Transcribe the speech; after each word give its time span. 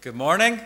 Good 0.00 0.14
morning. 0.14 0.60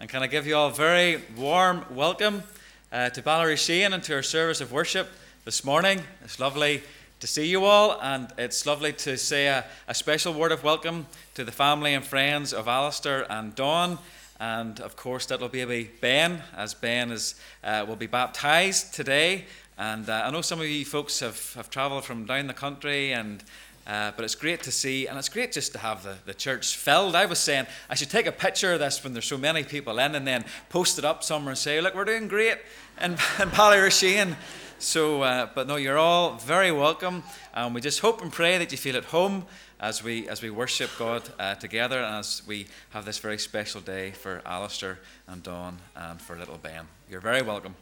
And 0.00 0.10
can 0.10 0.20
I 0.20 0.26
give 0.26 0.48
you 0.48 0.56
all 0.56 0.70
a 0.70 0.72
very 0.72 1.22
warm 1.36 1.84
welcome 1.92 2.42
uh, 2.90 3.10
to 3.10 3.56
Sheehan 3.56 3.92
and 3.92 4.02
to 4.02 4.14
our 4.14 4.22
service 4.24 4.60
of 4.60 4.72
worship 4.72 5.08
this 5.44 5.64
morning. 5.64 6.00
It's 6.24 6.40
lovely 6.40 6.82
to 7.20 7.28
see 7.28 7.46
you 7.46 7.64
all, 7.64 8.00
and 8.02 8.32
it's 8.36 8.66
lovely 8.66 8.92
to 8.94 9.16
say 9.16 9.46
a, 9.46 9.64
a 9.86 9.94
special 9.94 10.34
word 10.34 10.50
of 10.50 10.64
welcome 10.64 11.06
to 11.34 11.44
the 11.44 11.52
family 11.52 11.94
and 11.94 12.04
friends 12.04 12.52
of 12.52 12.66
Alistair 12.66 13.30
and 13.30 13.54
Dawn. 13.54 14.00
And 14.40 14.80
of 14.80 14.96
course, 14.96 15.26
that 15.26 15.38
will 15.38 15.48
be 15.48 15.88
Ben, 16.00 16.42
as 16.56 16.74
Ben 16.74 17.12
is, 17.12 17.36
uh, 17.62 17.84
will 17.86 17.94
be 17.94 18.08
baptized 18.08 18.92
today. 18.92 19.44
And 19.78 20.08
uh, 20.10 20.22
I 20.24 20.30
know 20.32 20.42
some 20.42 20.60
of 20.60 20.66
you 20.66 20.84
folks 20.84 21.20
have, 21.20 21.54
have 21.54 21.70
travelled 21.70 22.04
from 22.04 22.26
down 22.26 22.48
the 22.48 22.54
country 22.54 23.12
and 23.12 23.44
uh, 23.86 24.12
but 24.14 24.24
it's 24.24 24.34
great 24.34 24.62
to 24.62 24.70
see, 24.70 25.06
and 25.06 25.18
it's 25.18 25.28
great 25.28 25.52
just 25.52 25.72
to 25.72 25.78
have 25.78 26.04
the, 26.04 26.14
the 26.24 26.34
church 26.34 26.76
filled. 26.76 27.16
I 27.16 27.26
was 27.26 27.38
saying 27.38 27.66
I 27.90 27.94
should 27.94 28.10
take 28.10 28.26
a 28.26 28.32
picture 28.32 28.72
of 28.72 28.78
this 28.78 29.02
when 29.02 29.12
there's 29.12 29.26
so 29.26 29.38
many 29.38 29.64
people 29.64 29.98
in, 29.98 30.14
and 30.14 30.26
then 30.26 30.44
post 30.68 30.98
it 30.98 31.04
up 31.04 31.24
somewhere 31.24 31.50
and 31.50 31.58
say, 31.58 31.80
"Look, 31.80 31.94
we're 31.94 32.04
doing 32.04 32.28
great 32.28 32.58
in, 33.00 33.12
in 33.12 33.50
Ballyrasheen." 33.50 34.36
So, 34.78 35.22
uh, 35.22 35.48
but 35.54 35.66
no, 35.66 35.76
you're 35.76 35.98
all 35.98 36.34
very 36.34 36.70
welcome, 36.70 37.22
and 37.54 37.74
we 37.74 37.80
just 37.80 38.00
hope 38.00 38.22
and 38.22 38.32
pray 38.32 38.58
that 38.58 38.70
you 38.70 38.78
feel 38.78 38.96
at 38.96 39.04
home 39.04 39.46
as 39.80 40.02
we 40.02 40.28
as 40.28 40.42
we 40.42 40.50
worship 40.50 40.90
God 40.96 41.22
uh, 41.40 41.56
together, 41.56 41.98
and 41.98 42.16
as 42.16 42.42
we 42.46 42.66
have 42.90 43.04
this 43.04 43.18
very 43.18 43.38
special 43.38 43.80
day 43.80 44.12
for 44.12 44.42
Alistair 44.46 45.00
and 45.26 45.42
Dawn 45.42 45.78
and 45.96 46.20
for 46.20 46.36
little 46.38 46.58
Ben. 46.58 46.86
You're 47.10 47.20
very 47.20 47.42
welcome. 47.42 47.74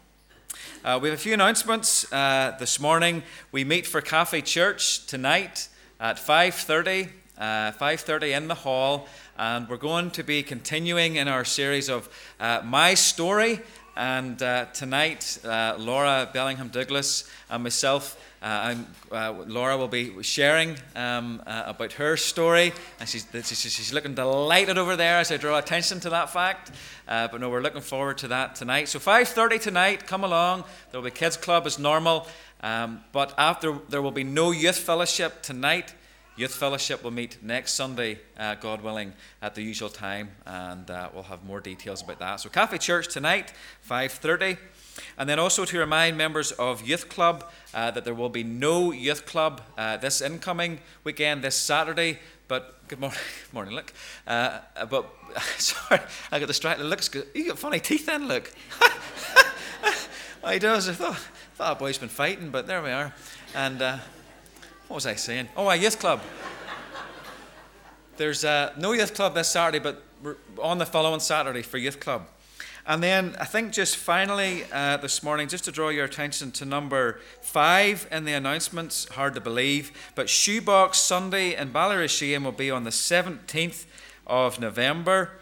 Uh, 0.83 0.99
we 1.01 1.11
have 1.11 1.19
a 1.19 1.23
few 1.23 1.35
announcements 1.35 2.11
uh, 2.11 2.57
this 2.59 2.81
morning. 2.81 3.23
We 3.53 3.65
meet 3.65 3.87
for 3.87 4.01
Cafe 4.01 4.41
Church 4.41 5.07
tonight 5.07 5.69
at 6.01 6.17
5.30, 6.17 7.09
uh, 7.37 7.73
5.30 7.73 8.37
in 8.37 8.49
the 8.49 8.55
hall, 8.55 9.07
and 9.39 9.69
we're 9.69 9.77
going 9.77 10.11
to 10.13 10.23
be 10.23 10.43
continuing 10.43 11.17
in 11.17 11.29
our 11.29 11.45
series 11.45 11.91
of 11.91 12.09
uh, 12.41 12.63
My 12.65 12.95
Story. 12.95 13.61
And 13.97 14.43
uh, 14.43 14.67
tonight, 14.73 15.39
uh, 15.45 15.75
Laura 15.79 16.31
Bellingham 16.33 16.69
Douglas 16.69 17.29
and 17.51 17.63
myself, 17.63 18.19
uh, 18.41 18.77
uh, 19.13 19.35
Laura 19.47 19.77
will 19.77 19.89
be 19.89 20.23
sharing 20.23 20.79
um, 20.97 21.43
about 21.45 21.93
her 21.95 22.17
story, 22.17 22.73
and 22.99 23.07
she's, 23.07 23.27
she's 23.45 23.93
looking 23.93 24.15
delighted 24.15 24.79
over 24.79 24.97
there 24.97 25.19
as 25.19 25.31
I 25.31 25.37
draw 25.37 25.59
attention 25.59 26.01
to 26.01 26.11
that 26.11 26.31
fact. 26.31 26.71
but 27.07 27.39
no, 27.41 27.51
we're 27.51 27.61
looking 27.61 27.83
forward 27.83 28.17
to 28.19 28.29
that 28.29 28.55
tonight. 28.55 28.89
So 28.89 28.99
5:30 28.99 29.61
tonight, 29.61 30.07
come 30.07 30.25
along. 30.25 30.65
There 30.91 31.01
will 31.01 31.11
be 31.11 31.15
kids 31.15 31.37
club 31.37 31.67
as 31.67 31.79
normal. 31.79 32.27
Um, 32.63 33.03
but 33.13 33.35
after 33.39 33.79
there 33.89 34.03
will 34.03 34.11
be 34.11 34.25
no 34.25 34.51
youth 34.51 34.79
fellowship 34.79 35.43
tonight. 35.43 35.95
Youth 36.41 36.55
fellowship 36.55 37.05
will 37.05 37.11
meet 37.11 37.37
next 37.43 37.75
Sunday, 37.75 38.19
uh, 38.39 38.55
God 38.55 38.81
willing, 38.81 39.13
at 39.43 39.55
the 39.55 39.61
usual 39.61 39.91
time, 39.91 40.31
and 40.47 40.91
uh, 40.91 41.11
we'll 41.13 41.25
have 41.25 41.45
more 41.45 41.61
details 41.61 42.01
about 42.01 42.19
that. 42.21 42.41
So, 42.41 42.49
Cafe 42.49 42.79
Church 42.79 43.09
tonight, 43.13 43.53
5:30, 43.87 44.57
and 45.19 45.29
then 45.29 45.39
also 45.39 45.67
to 45.67 45.79
remind 45.79 46.17
members 46.17 46.51
of 46.53 46.89
Youth 46.89 47.11
Club 47.11 47.45
uh, 47.75 47.91
that 47.91 48.07
there 48.07 48.15
will 48.15 48.31
be 48.31 48.43
no 48.43 48.91
Youth 48.91 49.27
Club 49.27 49.61
uh, 49.77 49.99
this 49.99 50.23
incoming 50.23 50.81
weekend, 51.05 51.45
this 51.45 51.57
Saturday. 51.57 52.21
But 52.49 52.89
good 52.89 53.01
morning, 53.01 53.19
morning, 53.53 53.75
look. 53.75 53.93
Uh, 54.27 54.61
but 54.89 55.13
sorry, 55.59 56.01
I 56.33 56.39
got 56.39 56.49
distracted. 56.49 56.87
Looks 56.87 57.11
good. 57.11 57.27
You 57.35 57.49
got 57.49 57.59
funny 57.59 57.81
teeth, 57.81 58.07
then 58.07 58.29
look. 58.29 58.51
he 60.49 60.59
does. 60.59 60.89
I 60.89 60.95
thought 60.95 61.19
thought 61.57 61.79
boy's 61.79 61.99
been 61.99 62.09
fighting, 62.09 62.49
but 62.49 62.67
there 62.67 62.83
we 62.83 62.93
are. 62.93 63.13
And 63.55 63.83
uh, 63.83 63.99
what 64.91 64.97
was 64.97 65.07
I 65.07 65.15
saying? 65.15 65.49
Oh, 65.57 65.71
a 65.71 65.77
youth 65.77 66.01
club. 66.01 66.21
There's 68.17 68.45
uh, 68.45 68.73
no 68.77 68.91
youth 68.91 69.15
club 69.15 69.37
this 69.37 69.49
Saturday, 69.49 69.79
but 69.79 70.03
we're 70.21 70.35
on 70.61 70.79
the 70.79 70.85
following 70.85 71.21
Saturday 71.21 71.63
for 71.63 71.79
youth 71.79 72.01
club. 72.01 72.27
And 72.89 73.01
then 73.01 73.37
I 73.39 73.45
think 73.45 73.73
just 73.73 73.95
finally 73.97 74.65
uh, 74.73 74.97
this 74.97 75.23
morning, 75.23 75.47
just 75.47 75.63
to 75.67 75.71
draw 75.71 75.91
your 75.91 76.07
attention 76.07 76.51
to 76.51 76.65
number 76.65 77.21
five 77.41 78.09
in 78.11 78.25
the 78.25 78.33
announcements, 78.33 79.09
hard 79.11 79.35
to 79.35 79.41
believe, 79.41 79.93
but 80.17 80.29
Shoebox 80.29 80.99
Sunday 80.99 81.55
in 81.55 81.71
Ballyrasheen 81.71 82.43
will 82.43 82.51
be 82.51 82.69
on 82.69 82.83
the 82.83 82.91
17th 82.91 83.87
of 84.27 84.59
November. 84.59 85.40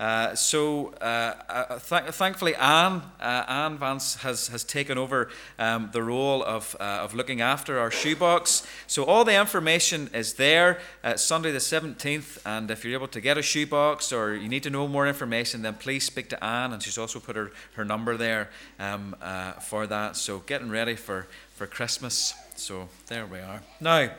Uh, 0.00 0.34
so 0.34 0.94
uh, 1.02 1.34
uh, 1.50 1.78
th- 1.78 2.14
thankfully, 2.14 2.54
Anne, 2.54 3.02
uh, 3.20 3.44
Anne 3.46 3.76
Vance 3.76 4.14
has, 4.22 4.48
has 4.48 4.64
taken 4.64 4.96
over 4.96 5.28
um, 5.58 5.90
the 5.92 6.02
role 6.02 6.42
of, 6.42 6.74
uh, 6.80 7.00
of 7.02 7.14
looking 7.14 7.42
after 7.42 7.78
our 7.78 7.90
shoebox. 7.90 8.66
So 8.86 9.04
all 9.04 9.26
the 9.26 9.38
information 9.38 10.08
is 10.14 10.34
there 10.34 10.80
Sunday 11.16 11.52
the 11.52 11.58
17th. 11.58 12.38
And 12.46 12.70
if 12.70 12.82
you're 12.82 12.94
able 12.94 13.08
to 13.08 13.20
get 13.20 13.36
a 13.36 13.42
shoebox 13.42 14.10
or 14.10 14.34
you 14.34 14.48
need 14.48 14.62
to 14.62 14.70
know 14.70 14.88
more 14.88 15.06
information, 15.06 15.60
then 15.60 15.74
please 15.74 16.04
speak 16.04 16.30
to 16.30 16.42
Anne. 16.42 16.72
And 16.72 16.82
she's 16.82 16.96
also 16.96 17.20
put 17.20 17.36
her, 17.36 17.52
her 17.74 17.84
number 17.84 18.16
there 18.16 18.48
um, 18.78 19.14
for 19.60 19.86
that. 19.86 20.16
So 20.16 20.38
getting 20.38 20.70
ready 20.70 20.96
for, 20.96 21.26
for 21.56 21.66
Christmas. 21.66 22.32
So 22.56 22.88
there 23.08 23.26
we 23.26 23.40
are. 23.40 23.60
Now, 23.82 24.12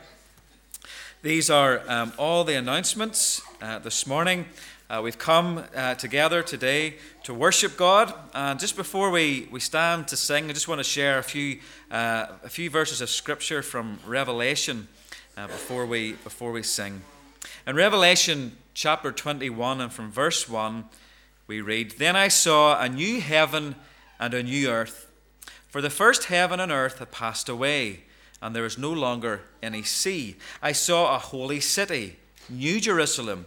these 1.22 1.50
are 1.50 1.82
um, 1.88 2.12
all 2.18 2.44
the 2.44 2.54
announcements 2.54 3.42
this 3.82 4.06
morning. 4.06 4.46
Uh, 4.92 5.00
we've 5.00 5.16
come 5.16 5.64
uh, 5.74 5.94
together 5.94 6.42
today 6.42 6.96
to 7.22 7.32
worship 7.32 7.78
God. 7.78 8.12
And 8.34 8.60
just 8.60 8.76
before 8.76 9.10
we, 9.10 9.48
we 9.50 9.58
stand 9.58 10.06
to 10.08 10.18
sing, 10.18 10.50
I 10.50 10.52
just 10.52 10.68
want 10.68 10.80
to 10.80 10.84
share 10.84 11.18
a 11.18 11.22
few, 11.22 11.60
uh, 11.90 12.26
a 12.44 12.50
few 12.50 12.68
verses 12.68 13.00
of 13.00 13.08
Scripture 13.08 13.62
from 13.62 13.98
Revelation 14.06 14.88
uh, 15.38 15.46
before, 15.46 15.86
we, 15.86 16.12
before 16.12 16.52
we 16.52 16.62
sing. 16.62 17.00
In 17.66 17.74
Revelation 17.74 18.58
chapter 18.74 19.12
21 19.12 19.80
and 19.80 19.90
from 19.90 20.12
verse 20.12 20.46
1, 20.46 20.84
we 21.46 21.62
read 21.62 21.92
Then 21.92 22.14
I 22.14 22.28
saw 22.28 22.78
a 22.78 22.86
new 22.86 23.18
heaven 23.22 23.76
and 24.20 24.34
a 24.34 24.42
new 24.42 24.68
earth, 24.68 25.10
for 25.68 25.80
the 25.80 25.88
first 25.88 26.24
heaven 26.24 26.60
and 26.60 26.70
earth 26.70 26.98
had 26.98 27.10
passed 27.10 27.48
away, 27.48 28.00
and 28.42 28.54
there 28.54 28.64
was 28.64 28.76
no 28.76 28.92
longer 28.92 29.40
any 29.62 29.84
sea. 29.84 30.36
I 30.60 30.72
saw 30.72 31.16
a 31.16 31.18
holy 31.18 31.60
city, 31.60 32.16
New 32.50 32.78
Jerusalem 32.78 33.46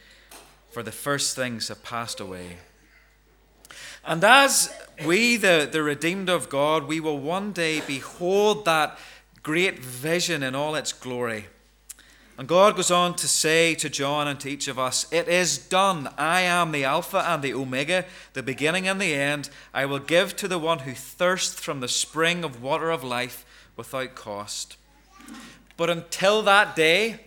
for 0.71 0.83
the 0.83 0.91
first 0.91 1.35
things 1.35 1.67
have 1.67 1.83
passed 1.83 2.19
away. 2.19 2.57
And 4.05 4.23
as 4.23 4.73
we, 5.05 5.37
the, 5.37 5.69
the 5.71 5.83
redeemed 5.83 6.29
of 6.29 6.49
God, 6.49 6.87
we 6.87 6.99
will 6.99 7.19
one 7.19 7.51
day 7.51 7.81
behold 7.81 8.65
that 8.65 8.97
great 9.43 9.79
vision 9.79 10.43
in 10.43 10.55
all 10.55 10.75
its 10.75 10.91
glory. 10.91 11.45
And 12.37 12.47
God 12.47 12.75
goes 12.75 12.89
on 12.89 13.15
to 13.17 13.27
say 13.27 13.75
to 13.75 13.89
John 13.89 14.27
and 14.27 14.39
to 14.39 14.49
each 14.49 14.67
of 14.67 14.79
us, 14.79 15.05
It 15.11 15.27
is 15.27 15.57
done. 15.59 16.09
I 16.17 16.41
am 16.41 16.71
the 16.71 16.85
Alpha 16.85 17.23
and 17.27 17.43
the 17.43 17.53
Omega, 17.53 18.05
the 18.33 18.41
beginning 18.41 18.87
and 18.87 18.99
the 18.99 19.13
end. 19.13 19.49
I 19.73 19.85
will 19.85 19.99
give 19.99 20.35
to 20.37 20.47
the 20.47 20.57
one 20.57 20.79
who 20.79 20.93
thirsts 20.93 21.59
from 21.59 21.81
the 21.81 21.87
spring 21.87 22.43
of 22.43 22.63
water 22.63 22.89
of 22.89 23.03
life 23.03 23.45
without 23.75 24.15
cost. 24.15 24.77
But 25.77 25.91
until 25.91 26.41
that 26.43 26.75
day, 26.75 27.19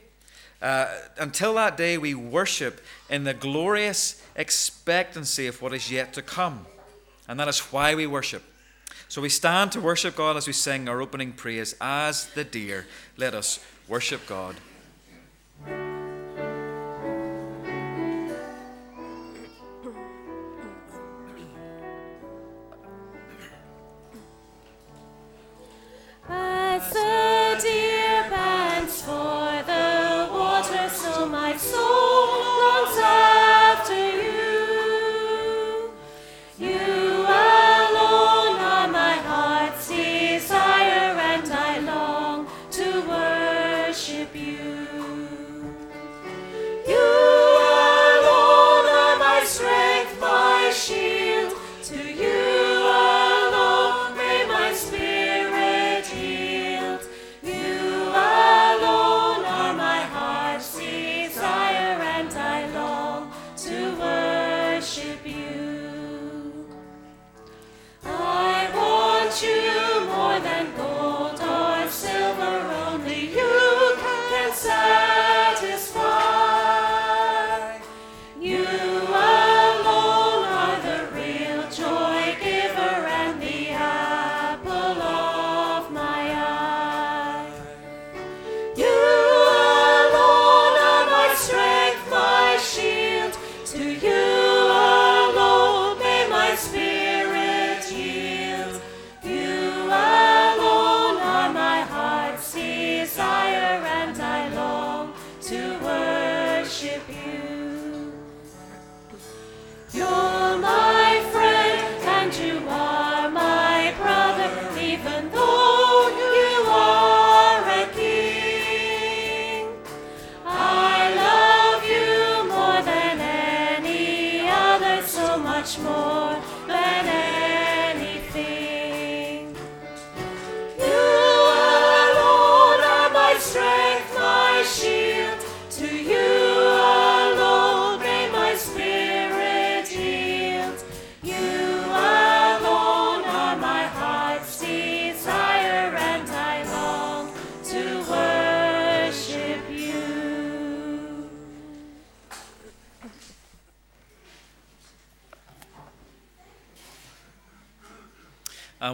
uh, 0.62 0.87
until 1.19 1.54
that 1.54 1.76
day, 1.76 1.98
we 1.98 2.15
worship 2.15 2.81
in 3.10 3.25
the 3.25 3.34
glorious 3.34 4.23
expectancy 4.34 5.46
of 5.46 5.61
what 5.61 5.75
is 5.75 5.90
yet 5.90 6.12
to 6.14 6.23
come. 6.23 6.67
And 7.28 7.38
that 7.40 7.49
is 7.49 7.61
why 7.61 7.94
we 7.94 8.06
worship. 8.06 8.43
So 9.08 9.20
we 9.20 9.28
stand 9.28 9.73
to 9.73 9.81
worship 9.81 10.17
God 10.17 10.37
as 10.37 10.46
we 10.46 10.52
sing 10.52 10.88
our 10.88 11.00
opening 11.00 11.32
praise. 11.32 11.75
As 11.81 12.26
the 12.34 12.44
deer, 12.44 12.87
let 13.17 13.34
us 13.34 13.61
worship 13.88 14.26
God. 14.26 14.56
As 26.28 26.93
the 26.93 27.61
deer 27.62 28.25
pants 28.31 29.02
for 29.02 29.44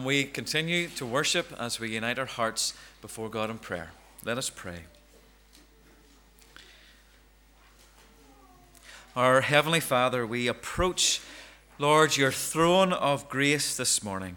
And 0.00 0.06
we 0.06 0.24
continue 0.24 0.88
to 0.96 1.04
worship 1.04 1.52
as 1.60 1.78
we 1.78 1.90
unite 1.90 2.18
our 2.18 2.24
hearts 2.24 2.72
before 3.02 3.28
God 3.28 3.50
in 3.50 3.58
prayer. 3.58 3.90
Let 4.24 4.38
us 4.38 4.48
pray. 4.48 4.84
Our 9.14 9.42
Heavenly 9.42 9.80
Father, 9.80 10.26
we 10.26 10.48
approach, 10.48 11.20
Lord, 11.78 12.16
your 12.16 12.32
throne 12.32 12.94
of 12.94 13.28
grace 13.28 13.76
this 13.76 14.02
morning. 14.02 14.36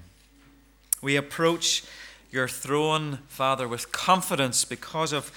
We 1.01 1.15
approach 1.15 1.85
your 2.29 2.49
throne, 2.49 3.19
Father, 3.29 3.65
with 3.65 3.93
confidence 3.93 4.65
because 4.65 5.13
of, 5.13 5.31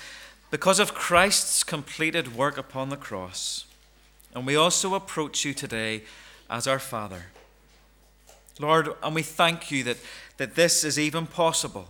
because 0.51 0.81
of 0.81 0.93
Christ's 0.93 1.63
completed 1.63 2.35
work 2.37 2.59
upon 2.59 2.89
the 2.89 2.97
cross. 2.97 3.65
And 4.35 4.45
we 4.45 4.57
also 4.57 4.97
approach 4.97 5.45
you 5.45 5.55
today 5.55 6.03
as 6.51 6.67
our 6.67 6.81
Father. 6.81 7.27
Lord, 8.59 8.89
and 9.03 9.15
we 9.15 9.23
thank 9.23 9.71
you 9.71 9.85
that, 9.85 9.99
that 10.39 10.55
this 10.55 10.85
is 10.85 10.99
even 10.99 11.27
possible. 11.27 11.89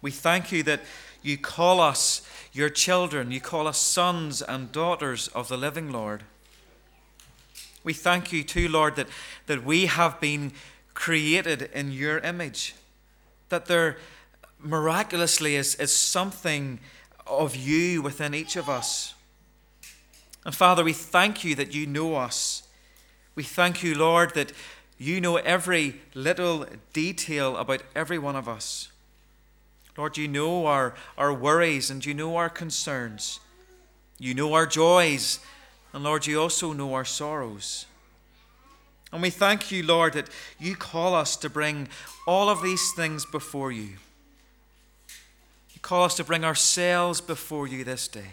We 0.00 0.10
thank 0.10 0.52
you 0.52 0.62
that 0.64 0.80
you 1.22 1.36
call 1.36 1.80
us 1.80 2.22
your 2.52 2.70
children, 2.70 3.30
you 3.30 3.40
call 3.40 3.66
us 3.66 3.78
sons 3.78 4.40
and 4.40 4.72
daughters 4.72 5.28
of 5.28 5.48
the 5.48 5.56
living 5.56 5.92
Lord. 5.92 6.22
We 7.84 7.92
thank 7.92 8.32
you 8.32 8.42
too, 8.42 8.68
Lord, 8.68 8.96
that, 8.96 9.08
that 9.46 9.64
we 9.64 9.86
have 9.86 10.20
been 10.20 10.52
created 10.94 11.70
in 11.74 11.92
your 11.92 12.18
image, 12.18 12.74
that 13.50 13.66
there 13.66 13.98
miraculously 14.58 15.56
is, 15.56 15.74
is 15.76 15.92
something 15.92 16.80
of 17.26 17.54
you 17.54 18.02
within 18.02 18.34
each 18.34 18.56
of 18.56 18.68
us. 18.68 19.14
And 20.44 20.54
Father, 20.54 20.82
we 20.82 20.92
thank 20.92 21.44
you 21.44 21.54
that 21.56 21.74
you 21.74 21.86
know 21.86 22.16
us. 22.16 22.62
We 23.34 23.42
thank 23.42 23.82
you, 23.82 23.94
Lord, 23.94 24.34
that 24.34 24.52
you 24.98 25.20
know 25.20 25.36
every 25.36 26.00
little 26.14 26.66
detail 26.92 27.56
about 27.56 27.82
every 27.94 28.18
one 28.18 28.36
of 28.36 28.48
us. 28.48 28.90
Lord, 29.96 30.16
you 30.16 30.28
know 30.28 30.66
our, 30.66 30.94
our 31.16 31.32
worries 31.32 31.90
and 31.90 32.04
you 32.04 32.14
know 32.14 32.36
our 32.36 32.50
concerns. 32.50 33.40
You 34.18 34.34
know 34.34 34.52
our 34.54 34.66
joys. 34.66 35.40
And 35.92 36.04
Lord, 36.04 36.26
you 36.26 36.40
also 36.40 36.72
know 36.72 36.94
our 36.94 37.04
sorrows. 37.04 37.86
And 39.12 39.22
we 39.22 39.30
thank 39.30 39.70
you, 39.70 39.82
Lord, 39.82 40.14
that 40.14 40.28
you 40.58 40.74
call 40.76 41.14
us 41.14 41.36
to 41.36 41.48
bring 41.48 41.88
all 42.26 42.48
of 42.48 42.62
these 42.62 42.92
things 42.92 43.24
before 43.24 43.72
you. 43.72 43.96
You 45.72 45.80
call 45.80 46.04
us 46.04 46.16
to 46.16 46.24
bring 46.24 46.44
ourselves 46.44 47.20
before 47.20 47.66
you 47.66 47.84
this 47.84 48.08
day. 48.08 48.32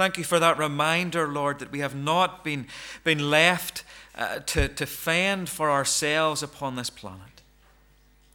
Thank 0.00 0.16
you 0.16 0.24
for 0.24 0.38
that 0.38 0.56
reminder, 0.56 1.28
Lord, 1.28 1.58
that 1.58 1.70
we 1.70 1.80
have 1.80 1.94
not 1.94 2.42
been, 2.42 2.68
been 3.04 3.28
left 3.30 3.84
uh, 4.16 4.38
to, 4.46 4.66
to 4.66 4.86
fend 4.86 5.50
for 5.50 5.70
ourselves 5.70 6.42
upon 6.42 6.76
this 6.76 6.88
planet. 6.88 7.42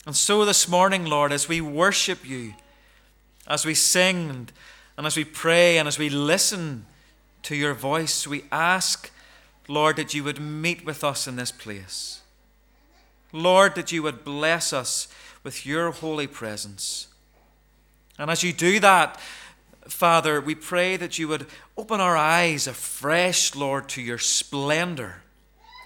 And 0.06 0.16
so 0.16 0.46
this 0.46 0.70
morning, 0.70 1.06
Lord, 1.06 1.32
as 1.32 1.50
we 1.50 1.62
worship 1.62 2.24
you, 2.24 2.54
as 3.48 3.66
we 3.66 3.74
sing 3.74 4.30
and, 4.30 4.52
and 4.96 5.08
as 5.08 5.18
we 5.18 5.24
pray 5.24 5.80
and 5.80 5.88
as 5.88 5.98
we 5.98 6.08
listen 6.08 6.86
to 7.42 7.56
your 7.56 7.74
voice, 7.74 8.28
we 8.28 8.44
ask, 8.52 9.10
Lord, 9.68 9.96
that 9.96 10.14
you 10.14 10.24
would 10.24 10.40
meet 10.40 10.86
with 10.86 11.04
us 11.04 11.26
in 11.26 11.36
this 11.36 11.52
place. 11.52 12.22
Lord, 13.32 13.74
that 13.74 13.92
you 13.92 14.04
would 14.04 14.24
bless 14.24 14.72
us 14.72 15.08
with 15.44 15.66
your 15.66 15.90
holy 15.90 16.28
presence. 16.28 17.08
And 18.20 18.30
as 18.30 18.44
you 18.44 18.54
do 18.54 18.80
that, 18.82 19.20
Father, 19.88 20.42
we 20.42 20.56
pray 20.56 20.98
that 20.98 21.20
you 21.20 21.28
would 21.28 21.46
open 21.78 22.02
our 22.02 22.18
eyes 22.18 22.68
afresh, 22.68 23.56
Lord, 23.56 23.88
to 23.90 24.02
your 24.02 24.18
splendor. 24.18 25.22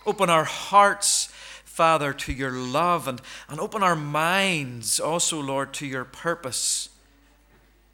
Open 0.06 0.30
our 0.30 0.46
hearts, 0.46 1.28
Father, 1.66 2.14
to 2.14 2.34
your 2.34 2.52
love, 2.52 3.08
and, 3.08 3.22
and 3.50 3.60
open 3.60 3.84
our 3.84 3.96
minds 3.96 5.00
also, 5.00 5.42
Lord, 5.42 5.74
to 5.76 5.86
your 5.86 6.06
purpose. 6.06 6.90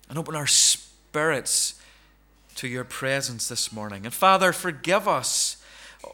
And 0.09 0.19
open 0.19 0.35
our 0.35 0.47
spirits 0.47 1.81
to 2.55 2.67
your 2.67 2.83
presence 2.83 3.47
this 3.47 3.71
morning. 3.71 4.05
And 4.05 4.13
Father, 4.13 4.53
forgive 4.53 5.07
us. 5.07 5.57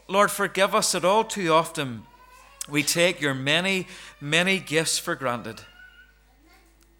Lord, 0.08 0.30
forgive 0.30 0.74
us 0.74 0.92
that 0.92 1.04
all 1.04 1.24
too 1.24 1.52
often 1.52 2.02
we 2.68 2.82
take 2.82 3.20
your 3.20 3.34
many, 3.34 3.86
many 4.20 4.58
gifts 4.58 4.98
for 4.98 5.14
granted, 5.14 5.60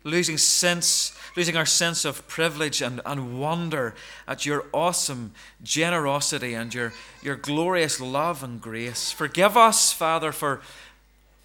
losing 0.05 0.39
sense 0.39 1.17
losing 1.37 1.57
our 1.57 1.67
sense 1.67 2.05
of 2.05 2.27
privilege 2.29 2.83
and, 2.83 3.01
and 3.07 3.41
wonder 3.41 3.95
at 4.29 4.45
your 4.45 4.67
awesome 4.73 5.33
generosity 5.63 6.55
and 6.55 6.75
your, 6.75 6.93
your 7.23 7.37
glorious 7.37 8.01
love 8.01 8.43
and 8.43 8.61
grace. 8.61 9.11
Forgive 9.11 9.57
us, 9.57 9.93
Father, 9.93 10.33
for, 10.33 10.61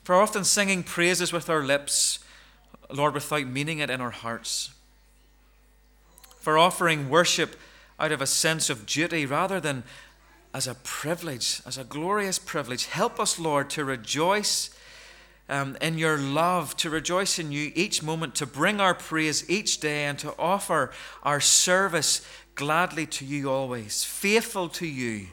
for 0.03 0.15
often 0.15 0.43
singing 0.43 0.83
praises 0.83 1.31
with 1.31 1.49
our 1.49 1.63
lips, 1.63 2.19
Lord, 2.91 3.13
without 3.13 3.47
meaning 3.47 3.79
it 3.79 3.89
in 3.89 4.01
our 4.01 4.11
hearts. 4.11 4.71
For 6.39 6.57
offering 6.57 7.09
worship 7.09 7.55
out 7.99 8.11
of 8.11 8.21
a 8.21 8.27
sense 8.27 8.69
of 8.69 8.85
duty 8.85 9.25
rather 9.25 9.59
than 9.59 9.83
as 10.53 10.67
a 10.67 10.75
privilege, 10.75 11.61
as 11.65 11.77
a 11.77 11.83
glorious 11.83 12.39
privilege. 12.39 12.85
Help 12.87 13.19
us, 13.19 13.39
Lord, 13.39 13.69
to 13.71 13.85
rejoice 13.85 14.69
um, 15.49 15.77
in 15.81 15.97
your 15.97 16.17
love, 16.17 16.75
to 16.77 16.89
rejoice 16.89 17.39
in 17.39 17.51
you 17.51 17.71
each 17.75 18.03
moment, 18.03 18.35
to 18.35 18.45
bring 18.45 18.81
our 18.81 18.93
praise 18.93 19.49
each 19.49 19.79
day, 19.79 20.05
and 20.05 20.19
to 20.19 20.33
offer 20.37 20.91
our 21.23 21.39
service 21.39 22.25
gladly 22.55 23.05
to 23.05 23.25
you 23.25 23.49
always, 23.49 24.03
faithful 24.03 24.67
to 24.69 24.85
you. 24.85 25.27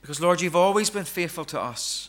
Because, 0.00 0.20
Lord, 0.20 0.40
you've 0.40 0.56
always 0.56 0.88
been 0.88 1.04
faithful 1.04 1.44
to 1.46 1.60
us. 1.60 2.08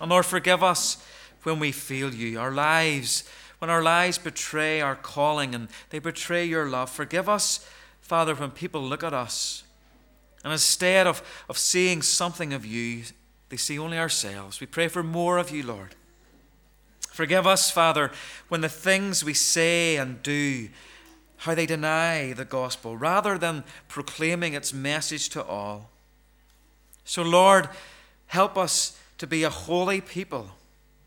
And, 0.00 0.10
Lord, 0.10 0.26
forgive 0.26 0.62
us 0.62 1.02
when 1.44 1.58
we 1.58 1.72
fail 1.72 2.12
you, 2.12 2.38
our 2.38 2.50
lives, 2.50 3.24
when 3.58 3.70
our 3.70 3.82
lives 3.82 4.18
betray 4.18 4.80
our 4.80 4.96
calling 4.96 5.54
and 5.54 5.68
they 5.90 5.98
betray 5.98 6.44
your 6.44 6.68
love. 6.68 6.90
Forgive 6.90 7.28
us, 7.28 7.66
Father, 8.00 8.34
when 8.34 8.50
people 8.50 8.82
look 8.82 9.02
at 9.02 9.14
us 9.14 9.62
and 10.44 10.52
instead 10.52 11.06
of, 11.06 11.22
of 11.48 11.56
seeing 11.56 12.02
something 12.02 12.52
of 12.52 12.66
you, 12.66 13.04
they 13.48 13.56
see 13.56 13.78
only 13.78 13.98
ourselves. 13.98 14.60
We 14.60 14.66
pray 14.66 14.88
for 14.88 15.02
more 15.02 15.38
of 15.38 15.50
you, 15.50 15.62
Lord. 15.62 15.94
Forgive 17.10 17.46
us, 17.46 17.70
Father, 17.70 18.10
when 18.48 18.60
the 18.60 18.68
things 18.68 19.24
we 19.24 19.34
say 19.34 19.96
and 19.96 20.22
do, 20.22 20.68
how 21.38 21.54
they 21.54 21.66
deny 21.66 22.32
the 22.32 22.44
gospel 22.44 22.96
rather 22.96 23.38
than 23.38 23.64
proclaiming 23.88 24.54
its 24.54 24.72
message 24.72 25.28
to 25.30 25.44
all. 25.44 25.90
So, 27.04 27.22
Lord, 27.22 27.68
help 28.26 28.58
us 28.58 28.98
to 29.18 29.26
be 29.26 29.44
a 29.44 29.50
holy 29.50 30.00
people, 30.00 30.50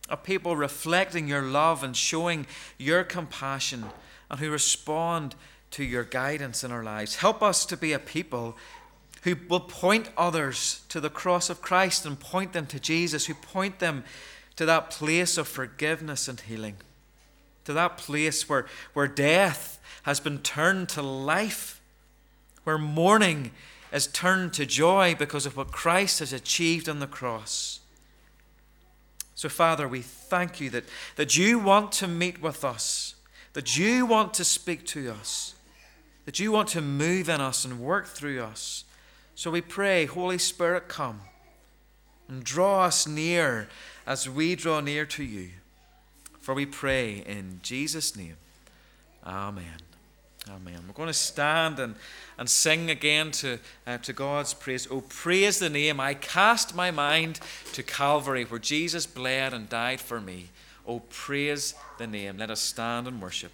a 0.08 0.17
people 0.17 0.55
reflecting 0.55 1.27
your 1.27 1.41
love 1.41 1.84
and 1.84 1.96
showing 1.96 2.48
your 2.77 3.03
compassion, 3.03 3.86
and 4.31 4.39
who 4.39 4.50
respond 4.50 5.36
to 5.72 5.84
your 5.84 6.03
guidance 6.03 6.63
in 6.63 6.72
our 6.72 6.84
lives. 6.84 7.17
Help 7.17 7.43
us 7.43 7.65
to 7.65 7.77
be 7.77 7.93
a 7.93 8.00
people 8.00 8.58
who 9.23 9.35
will 9.47 9.59
point 9.59 10.09
others 10.17 10.81
to 10.89 10.99
the 10.99 11.09
cross 11.09 11.49
of 11.49 11.61
Christ 11.61 12.05
and 12.05 12.19
point 12.19 12.53
them 12.53 12.65
to 12.67 12.79
Jesus, 12.79 13.25
who 13.25 13.33
point 13.33 13.79
them 13.79 14.03
to 14.55 14.65
that 14.65 14.89
place 14.89 15.38
of 15.38 15.47
forgiveness 15.47 16.27
and 16.27 16.39
healing, 16.39 16.75
to 17.65 17.73
that 17.73 17.97
place 17.97 18.47
where, 18.47 18.65
where 18.93 19.07
death 19.07 19.79
has 20.03 20.19
been 20.19 20.39
turned 20.39 20.89
to 20.89 21.01
life, 21.01 21.81
where 22.63 22.77
mourning 22.77 23.51
is 23.91 24.07
turned 24.07 24.53
to 24.53 24.65
joy 24.65 25.15
because 25.15 25.45
of 25.45 25.57
what 25.57 25.71
Christ 25.71 26.19
has 26.19 26.33
achieved 26.33 26.88
on 26.88 26.99
the 26.99 27.07
cross. 27.07 27.79
So, 29.35 29.49
Father, 29.49 29.88
we 29.88 30.01
thank 30.01 30.59
you 30.59 30.69
that, 30.71 30.83
that 31.15 31.38
you 31.38 31.59
want 31.59 31.91
to 31.93 32.07
meet 32.07 32.41
with 32.41 32.65
us, 32.65 33.15
that 33.53 33.77
you 33.77 34.05
want 34.05 34.33
to 34.33 34.43
speak 34.43 34.85
to 34.88 35.09
us, 35.11 35.55
that 36.25 36.39
you 36.39 36.51
want 36.51 36.67
to 36.69 36.81
move 36.81 37.29
in 37.29 37.39
us 37.39 37.63
and 37.63 37.79
work 37.79 38.07
through 38.07 38.41
us. 38.41 38.83
So 39.39 39.51
we 39.51 39.62
pray, 39.62 40.05
Holy 40.05 40.38
Spirit, 40.38 40.89
come 40.89 41.22
and 42.27 42.43
draw 42.43 42.84
us 42.84 43.08
near 43.08 43.69
as 44.05 44.27
we 44.27 44.53
draw 44.53 44.81
near 44.81 45.05
to 45.05 45.24
you. 45.24 45.51
For 46.41 46.53
we 46.53 46.65
pray 46.65 47.24
in 47.25 47.62
Jesus' 47.63 48.17
name. 48.17 48.36
Amen. 49.25 49.77
Amen. 50.50 50.81
We're 50.86 50.93
going 50.93 51.08
to 51.08 51.13
stand 51.13 51.79
and, 51.79 51.96
and 52.38 52.50
sing 52.50 52.89
again 52.89 53.31
to, 53.31 53.60
uh, 53.88 54.00
to 54.00 54.12
God's 54.12 54.53
praise. 54.53 54.89
Oh, 54.91 55.05
praise 55.08 55.60
the 55.60 55.69
name. 55.69 56.01
I 56.01 56.15
cast 56.15 56.75
my 56.75 56.91
mind 56.91 57.39
to 57.72 57.81
Calvary 57.81 58.43
where 58.43 58.60
Jesus 58.60 59.05
bled 59.05 59.53
and 59.53 59.69
died 59.69 60.01
for 60.01 60.19
me. 60.19 60.50
Oh, 60.86 61.00
praise 61.10 61.75
the 61.98 62.08
name. 62.08 62.39
Let 62.39 62.51
us 62.51 62.60
stand 62.60 63.08
and 63.08 63.22
worship. 63.22 63.53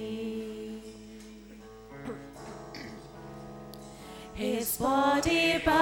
His 4.33 4.77
body 4.77 5.61
bound 5.65 5.80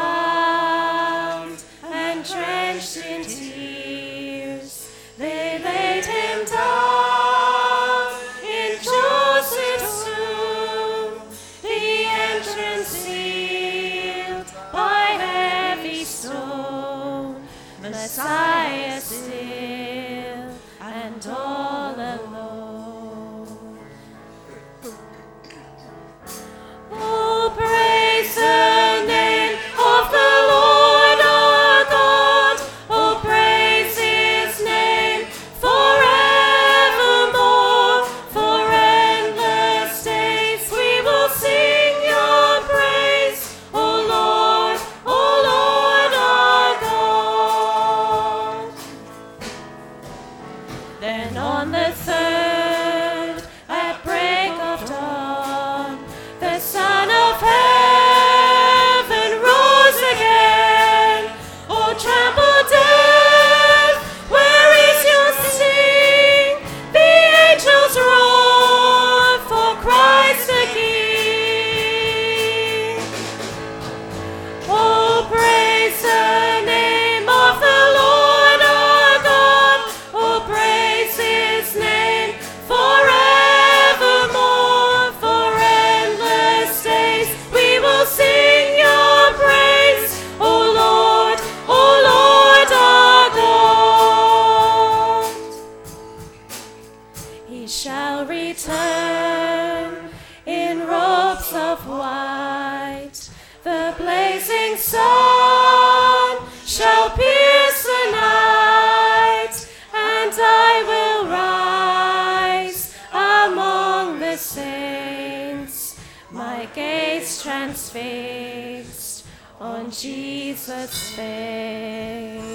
transfixed 118.30 119.26
on 119.60 119.92
Jesus' 119.92 121.16
face. 121.16 122.50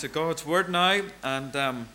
To 0.00 0.08
God's 0.08 0.46
Word 0.46 0.70
now, 0.70 1.02
and 1.22 1.54
um, 1.54 1.86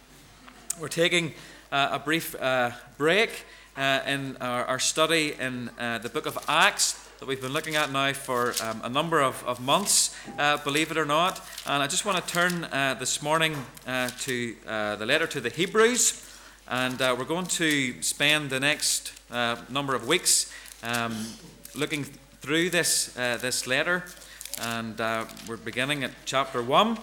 we're 0.79 0.89
taking 0.89 1.33
uh, 1.71 1.89
a 1.93 1.97
brief 1.97 2.35
uh, 2.39 2.69
break 2.99 3.45
uh, 3.75 4.01
in 4.05 4.37
our, 4.37 4.63
our 4.65 4.77
study 4.77 5.33
in 5.39 5.71
uh, 5.79 5.97
the 5.97 6.09
book 6.09 6.27
of 6.27 6.37
Acts 6.47 7.09
that 7.19 7.27
we've 7.27 7.41
been 7.41 7.51
looking 7.51 7.75
at 7.75 7.91
now 7.91 8.13
for 8.13 8.53
um, 8.61 8.79
a 8.83 8.89
number 8.89 9.23
of, 9.23 9.43
of 9.47 9.59
months, 9.59 10.15
uh, 10.37 10.57
believe 10.57 10.91
it 10.91 10.97
or 10.97 11.05
not. 11.05 11.41
And 11.65 11.81
I 11.81 11.87
just 11.87 12.05
want 12.05 12.23
to 12.23 12.31
turn 12.31 12.65
uh, 12.65 12.95
this 12.99 13.23
morning 13.23 13.55
to 13.85 14.55
the 14.65 15.05
letter 15.07 15.25
to 15.25 15.41
the 15.41 15.49
Hebrews, 15.49 16.39
and 16.67 16.99
we're 16.99 17.25
going 17.25 17.47
to 17.47 18.03
spend 18.03 18.51
the 18.51 18.59
next 18.59 19.13
number 19.67 19.95
of 19.95 20.07
weeks 20.07 20.53
um, 20.83 21.25
looking 21.73 22.03
through 22.03 22.69
this, 22.69 23.07
this 23.15 23.65
letter. 23.65 24.03
And 24.61 24.99
we're 25.47 25.57
beginning 25.57 26.03
at 26.03 26.11
chapter 26.25 26.61
1 26.61 26.99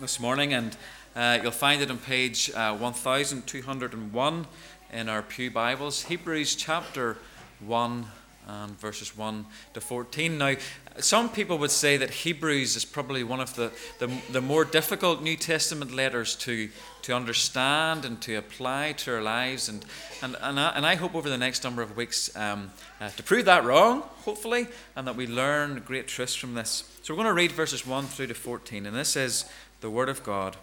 this 0.00 0.18
morning, 0.18 0.54
and 0.54 0.76
uh, 1.14 1.38
you'll 1.42 1.50
find 1.50 1.82
it 1.82 1.90
on 1.90 1.98
page 1.98 2.50
uh, 2.54 2.74
1201 2.76 4.46
in 4.92 5.08
our 5.08 5.22
Pew 5.22 5.50
Bibles. 5.50 6.04
Hebrews 6.04 6.54
chapter 6.54 7.18
1 7.60 8.06
and 8.48 8.78
verses 8.80 9.16
1 9.16 9.46
to 9.74 9.80
14. 9.80 10.38
Now, 10.38 10.54
some 10.98 11.28
people 11.28 11.58
would 11.58 11.70
say 11.70 11.96
that 11.96 12.10
Hebrews 12.10 12.76
is 12.76 12.84
probably 12.84 13.22
one 13.22 13.40
of 13.40 13.54
the, 13.54 13.70
the, 13.98 14.10
the 14.30 14.40
more 14.40 14.64
difficult 14.64 15.22
New 15.22 15.36
Testament 15.36 15.92
letters 15.92 16.34
to, 16.36 16.68
to 17.02 17.14
understand 17.14 18.04
and 18.04 18.20
to 18.22 18.34
apply 18.34 18.92
to 18.92 19.14
our 19.14 19.22
lives. 19.22 19.68
And, 19.68 19.84
and, 20.22 20.36
and, 20.40 20.58
I, 20.58 20.68
and 20.70 20.84
I 20.84 20.96
hope 20.96 21.14
over 21.14 21.28
the 21.28 21.38
next 21.38 21.64
number 21.64 21.82
of 21.82 21.96
weeks 21.96 22.34
um, 22.36 22.70
uh, 23.00 23.10
to 23.10 23.22
prove 23.22 23.44
that 23.44 23.64
wrong, 23.64 24.00
hopefully, 24.24 24.66
and 24.96 25.06
that 25.06 25.16
we 25.16 25.26
learn 25.26 25.82
great 25.86 26.08
truths 26.08 26.34
from 26.34 26.54
this. 26.54 26.84
So 27.02 27.14
we're 27.14 27.22
going 27.22 27.28
to 27.28 27.34
read 27.34 27.52
verses 27.52 27.86
1 27.86 28.06
through 28.06 28.28
to 28.28 28.34
14, 28.34 28.86
and 28.86 28.96
this 28.96 29.16
is 29.16 29.44
the 29.82 29.90
Word 29.90 30.08
of 30.08 30.22
God. 30.22 30.56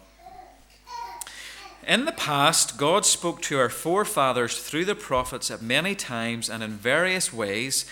In 1.86 2.06
the 2.06 2.12
past, 2.12 2.78
God 2.78 3.04
spoke 3.04 3.42
to 3.42 3.58
our 3.58 3.68
forefathers 3.68 4.58
through 4.58 4.86
the 4.86 4.94
prophets 4.94 5.50
at 5.50 5.62
many 5.62 5.94
times 5.94 6.48
and 6.48 6.62
in 6.62 6.72
various 6.72 7.32
ways, 7.32 7.84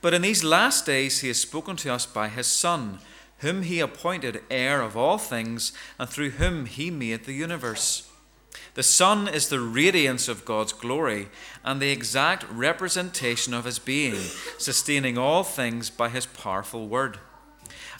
but 0.00 0.14
in 0.14 0.22
these 0.22 0.44
last 0.44 0.86
days 0.86 1.20
He 1.20 1.28
has 1.28 1.40
spoken 1.40 1.74
to 1.76 1.92
us 1.92 2.06
by 2.06 2.28
His 2.28 2.46
Son, 2.46 3.00
whom 3.38 3.62
He 3.62 3.80
appointed 3.80 4.42
heir 4.48 4.80
of 4.80 4.96
all 4.96 5.18
things, 5.18 5.72
and 5.98 6.08
through 6.08 6.30
whom 6.30 6.66
He 6.66 6.90
made 6.90 7.24
the 7.24 7.34
universe. 7.34 8.08
The 8.74 8.82
Son 8.84 9.26
is 9.26 9.48
the 9.48 9.60
radiance 9.60 10.28
of 10.28 10.44
God's 10.44 10.72
glory 10.72 11.28
and 11.64 11.80
the 11.80 11.90
exact 11.90 12.44
representation 12.50 13.54
of 13.54 13.64
His 13.64 13.80
being, 13.80 14.20
sustaining 14.58 15.18
all 15.18 15.42
things 15.42 15.90
by 15.90 16.10
His 16.10 16.26
powerful 16.26 16.86
word. 16.86 17.18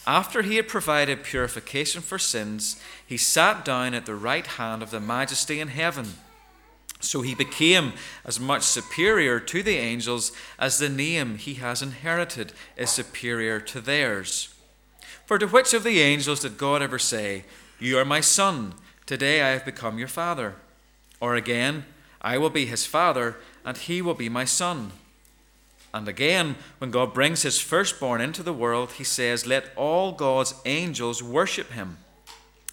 After 0.05 0.41
he 0.41 0.55
had 0.55 0.67
provided 0.67 1.23
purification 1.23 2.01
for 2.01 2.17
sins, 2.17 2.81
he 3.05 3.17
sat 3.17 3.65
down 3.65 3.93
at 3.93 4.05
the 4.05 4.15
right 4.15 4.45
hand 4.45 4.81
of 4.81 4.91
the 4.91 4.99
majesty 4.99 5.59
in 5.59 5.69
heaven. 5.69 6.13
So 6.99 7.21
he 7.21 7.35
became 7.35 7.93
as 8.25 8.39
much 8.39 8.63
superior 8.63 9.39
to 9.39 9.61
the 9.61 9.77
angels 9.77 10.31
as 10.57 10.79
the 10.79 10.89
name 10.89 11.37
he 11.37 11.55
has 11.55 11.81
inherited 11.81 12.53
is 12.75 12.89
superior 12.89 13.59
to 13.59 13.81
theirs. 13.81 14.53
For 15.25 15.37
to 15.37 15.47
which 15.47 15.73
of 15.73 15.83
the 15.83 15.99
angels 15.99 16.39
did 16.39 16.57
God 16.57 16.81
ever 16.81 16.97
say, 16.97 17.43
You 17.79 17.97
are 17.99 18.05
my 18.05 18.21
son, 18.21 18.73
today 19.05 19.41
I 19.41 19.49
have 19.49 19.65
become 19.65 19.99
your 19.99 20.07
father? 20.07 20.55
Or 21.19 21.35
again, 21.35 21.85
I 22.21 22.37
will 22.37 22.49
be 22.49 22.65
his 22.65 22.85
father, 22.85 23.37
and 23.63 23.77
he 23.77 24.01
will 24.01 24.13
be 24.13 24.29
my 24.29 24.45
son. 24.45 24.91
And 25.97 26.07
again, 26.07 26.57
when 26.77 26.91
God 26.91 27.11
brings 27.11 27.41
his 27.41 27.59
firstborn 27.59 28.21
into 28.21 28.43
the 28.43 28.53
world, 28.53 28.91
he 28.93 29.03
says, 29.03 29.47
Let 29.47 29.71
all 29.75 30.11
God's 30.11 30.53
angels 30.63 31.23
worship 31.23 31.71
him. 31.71 31.97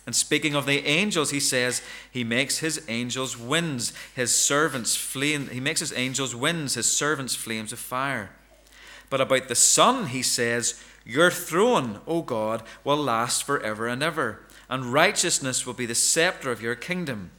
And 0.05 0.15
speaking 0.15 0.55
of 0.55 0.67
the 0.67 0.87
angels, 0.87 1.31
he 1.31 1.41
says, 1.41 1.81
He 2.11 2.23
makes 2.23 2.59
his 2.59 2.85
angels 2.87 3.35
winds, 3.39 3.95
his 4.15 4.35
servants 4.35 4.95
flame, 4.95 5.49
he 5.49 5.59
makes 5.59 5.81
his 5.81 5.95
angels 5.95 6.37
winds, 6.37 6.75
his 6.75 6.95
servants 6.95 7.35
flames 7.35 7.73
of 7.73 7.79
fire. 7.79 8.29
But 9.09 9.23
about 9.23 9.49
the 9.49 9.55
Son, 9.55 10.09
he 10.09 10.21
says, 10.21 10.85
Your 11.07 11.31
throne, 11.31 12.01
O 12.07 12.21
God, 12.21 12.63
will 12.85 12.99
last 12.99 13.45
forever 13.45 13.89
and 13.89 14.03
ever, 14.03 14.41
and 14.69 14.93
righteousness 14.93 15.65
will 15.65 15.73
be 15.73 15.87
the 15.87 15.95
scepter 15.95 16.51
of 16.51 16.61
your 16.61 16.75
kingdom. 16.75 17.31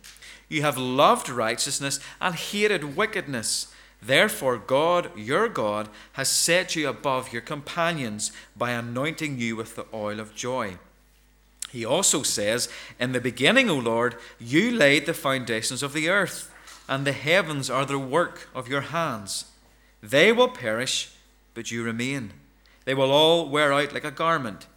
You 0.50 0.64
have 0.64 0.80
loved 0.80 1.30
righteousness 1.30 2.00
and 2.20 2.34
hated 2.34 2.96
wickedness. 2.96 3.72
Therefore, 4.06 4.58
God, 4.58 5.10
your 5.18 5.50
God, 5.50 5.90
has 6.14 6.30
set 6.30 6.76
you 6.76 6.88
above 6.88 7.34
your 7.34 7.42
companions 7.42 8.32
by 8.56 8.72
anointing 8.72 9.40
you 9.40 9.56
with 9.56 9.76
the 9.76 9.86
oil 9.94 10.20
of 10.20 10.36
joy. 10.36 10.78
He 11.72 11.84
also 11.84 12.22
says, 12.22 12.70
In 13.00 13.14
the 13.14 13.20
beginning, 13.20 13.70
O 13.70 13.78
Lord, 13.78 14.16
you 14.40 14.72
laid 14.72 15.06
the 15.06 15.14
foundations 15.14 15.82
of 15.82 15.94
the 15.94 16.08
earth, 16.10 16.54
and 16.88 17.06
the 17.06 17.14
heavens 17.14 17.70
are 17.70 17.86
the 17.86 17.98
work 17.98 18.48
of 18.54 18.68
your 18.68 18.82
hands. 18.82 19.46
They 20.04 20.32
will 20.32 20.50
perish, 20.50 21.12
but 21.56 21.72
you 21.72 21.84
remain. 21.84 22.34
They 22.86 22.94
will 22.94 23.12
all 23.12 23.50
wear 23.50 23.74
out 23.74 23.92
like 23.92 24.04
a 24.04 24.12
garment. 24.12 24.68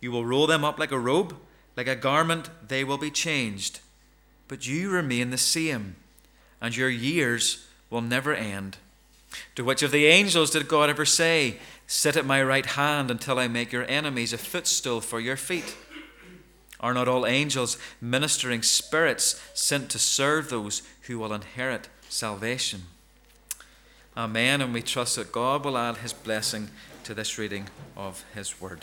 You 0.00 0.12
will 0.12 0.26
roll 0.26 0.46
them 0.46 0.62
up 0.62 0.78
like 0.78 0.92
a 0.92 0.98
robe. 0.98 1.34
Like 1.74 1.88
a 1.88 1.96
garment, 1.96 2.50
they 2.68 2.84
will 2.84 2.98
be 2.98 3.10
changed. 3.10 3.80
But 4.46 4.66
you 4.66 4.90
remain 4.90 5.30
the 5.30 5.38
same, 5.38 5.96
and 6.60 6.76
your 6.76 6.90
years 6.90 7.66
will 7.90 8.00
never 8.00 8.34
end. 8.34 8.78
To 9.56 9.64
which 9.64 9.82
of 9.82 9.90
the 9.90 10.06
angels 10.06 10.50
did 10.50 10.68
God 10.68 10.90
ever 10.90 11.04
say, 11.04 11.58
Sit 11.86 12.16
at 12.16 12.24
my 12.24 12.42
right 12.42 12.64
hand 12.64 13.10
until 13.10 13.38
I 13.38 13.48
make 13.48 13.72
your 13.72 13.88
enemies 13.88 14.32
a 14.32 14.38
footstool 14.38 15.00
for 15.00 15.20
your 15.20 15.36
feet? 15.36 15.76
Are 16.80 16.94
not 16.94 17.08
all 17.08 17.26
angels 17.26 17.78
ministering 18.00 18.62
spirits 18.62 19.40
sent 19.54 19.90
to 19.90 19.98
serve 19.98 20.50
those 20.50 20.82
who 21.02 21.18
will 21.18 21.32
inherit 21.32 21.88
salvation? 22.08 22.82
Amen. 24.16 24.60
And 24.60 24.72
we 24.72 24.82
trust 24.82 25.16
that 25.16 25.32
God 25.32 25.64
will 25.64 25.78
add 25.78 25.98
his 25.98 26.12
blessing 26.12 26.70
to 27.04 27.14
this 27.14 27.38
reading 27.38 27.68
of 27.96 28.24
his 28.34 28.60
word. 28.60 28.80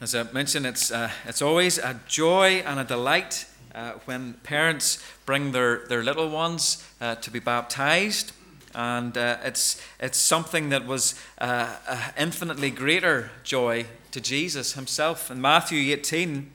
As 0.00 0.14
I 0.14 0.24
mentioned, 0.32 0.66
it's, 0.66 0.90
uh, 0.90 1.10
it's 1.26 1.42
always 1.42 1.76
a 1.76 2.00
joy 2.08 2.62
and 2.64 2.80
a 2.80 2.84
delight 2.84 3.46
uh, 3.74 3.92
when 4.04 4.34
parents 4.42 5.04
bring 5.26 5.52
their, 5.52 5.86
their 5.88 6.02
little 6.02 6.28
ones 6.28 6.84
uh, 7.00 7.14
to 7.16 7.30
be 7.30 7.38
baptized. 7.38 8.32
And 8.74 9.16
uh, 9.18 9.38
it's, 9.44 9.82
it's 9.98 10.18
something 10.18 10.68
that 10.68 10.86
was 10.86 11.14
uh, 11.38 11.76
infinitely 12.16 12.70
greater 12.70 13.30
joy 13.42 13.86
to 14.12 14.20
Jesus 14.20 14.74
himself. 14.74 15.30
In 15.30 15.40
Matthew 15.40 15.92
18, 15.92 16.50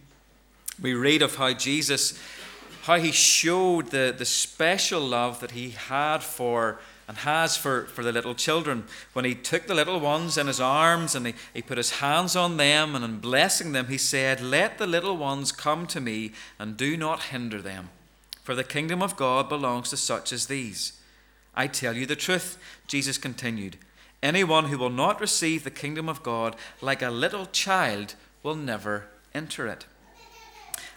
we 0.81 0.93
read 0.93 1.21
of 1.21 1.35
how 1.35 1.53
Jesus, 1.53 2.19
how 2.83 2.97
he 2.97 3.11
showed 3.11 3.91
the, 3.91 4.13
the 4.17 4.25
special 4.25 5.01
love 5.01 5.39
that 5.39 5.51
he 5.51 5.71
had 5.71 6.19
for 6.23 6.79
and 7.07 7.17
has 7.17 7.55
for, 7.55 7.85
for 7.85 8.03
the 8.03 8.11
little 8.11 8.35
children. 8.35 8.85
When 9.13 9.25
he 9.25 9.35
took 9.35 9.67
the 9.67 9.75
little 9.75 9.99
ones 9.99 10.37
in 10.37 10.47
his 10.47 10.59
arms 10.59 11.15
and 11.15 11.27
he, 11.27 11.33
he 11.53 11.61
put 11.61 11.77
his 11.77 11.99
hands 11.99 12.35
on 12.35 12.57
them, 12.57 12.95
and 12.95 13.05
in 13.05 13.19
blessing 13.19 13.71
them, 13.71 13.87
he 13.87 13.97
said, 13.97 14.41
Let 14.41 14.77
the 14.77 14.87
little 14.87 15.17
ones 15.17 15.51
come 15.51 15.85
to 15.87 16.01
me, 16.01 16.31
and 16.57 16.77
do 16.77 16.97
not 16.97 17.23
hinder 17.23 17.61
them, 17.61 17.89
for 18.43 18.55
the 18.55 18.63
kingdom 18.63 19.01
of 19.01 19.15
God 19.15 19.49
belongs 19.49 19.89
to 19.91 19.97
such 19.97 20.33
as 20.33 20.47
these. 20.47 20.93
I 21.53 21.67
tell 21.67 21.95
you 21.95 22.05
the 22.05 22.15
truth, 22.15 22.57
Jesus 22.87 23.17
continued. 23.17 23.77
Anyone 24.21 24.65
who 24.65 24.77
will 24.77 24.89
not 24.89 25.21
receive 25.21 25.63
the 25.63 25.71
kingdom 25.71 26.09
of 26.09 26.23
God 26.23 26.55
like 26.81 27.01
a 27.01 27.11
little 27.11 27.45
child 27.45 28.15
will 28.41 28.55
never 28.55 29.05
enter 29.33 29.67
it. 29.67 29.85